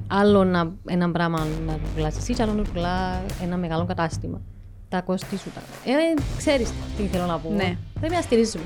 άλλο 0.07 0.45
να, 0.45 0.73
ένα 0.87 1.11
πράγμα 1.11 1.47
να 1.67 1.79
πουλάς 1.95 2.17
εσύ 2.17 2.35
και 2.35 2.43
άλλο 2.43 2.53
να 2.53 2.63
πουλά 2.63 3.23
ένα 3.43 3.57
μεγάλο 3.57 3.85
κατάστημα 3.85 4.41
τα 4.95 5.01
κόστη 5.01 5.37
σου. 5.37 5.51
Ε, 5.85 5.93
ξέρεις 6.37 6.73
τι 6.97 7.03
θέλω 7.03 7.27
να 7.27 7.39
πω. 7.39 7.51
Ναι. 7.51 7.77
Πρέπει 8.01 8.15
να 8.15 8.21
στηρίζουμε. 8.21 8.65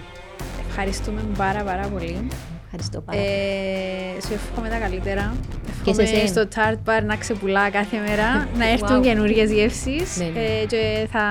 Ευχαριστούμε 0.68 1.20
πάρα 1.36 1.62
πάρα 1.62 1.86
πολύ. 1.86 2.28
Ευχαριστώ 2.64 3.00
πάρα 3.00 3.18
πολύ. 3.18 3.30
Ε, 3.30 4.20
σου 4.26 4.32
εύχομαι 4.32 4.68
τα 4.68 4.78
καλύτερα. 4.78 5.36
Και 5.84 5.92
σε 5.94 6.26
στο 6.26 6.48
Tart 6.54 6.78
Bar 6.84 7.02
να 7.04 7.16
ξεπουλά 7.16 7.70
κάθε 7.70 7.98
μέρα, 7.98 8.28
να 8.60 8.68
έρθουν 8.68 8.98
wow. 8.98 9.02
καινούργιες 9.02 9.50
γεύσεις 9.50 10.16
ναι, 10.16 10.24
ναι. 10.24 10.40
ε, 10.40 10.66
και 10.66 11.08
θα 11.10 11.24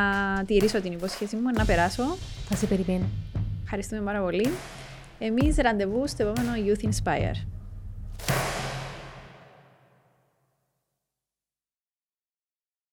τηρήσω 0.45 0.81
την 0.81 0.91
υπόσχεση 0.91 1.35
μου 1.35 1.51
να 1.57 1.65
περάσω. 1.65 2.03
Θα 2.49 2.55
σε 2.55 2.65
περιμένω. 2.65 3.05
Ευχαριστούμε 3.63 4.01
πάρα 4.01 4.21
πολύ. 4.21 4.49
Εμείς 5.19 5.55
ραντεβού 5.57 6.07
στο 6.07 6.23
επόμενο 6.23 6.51
Youth 6.65 6.85
Inspire. 6.85 7.35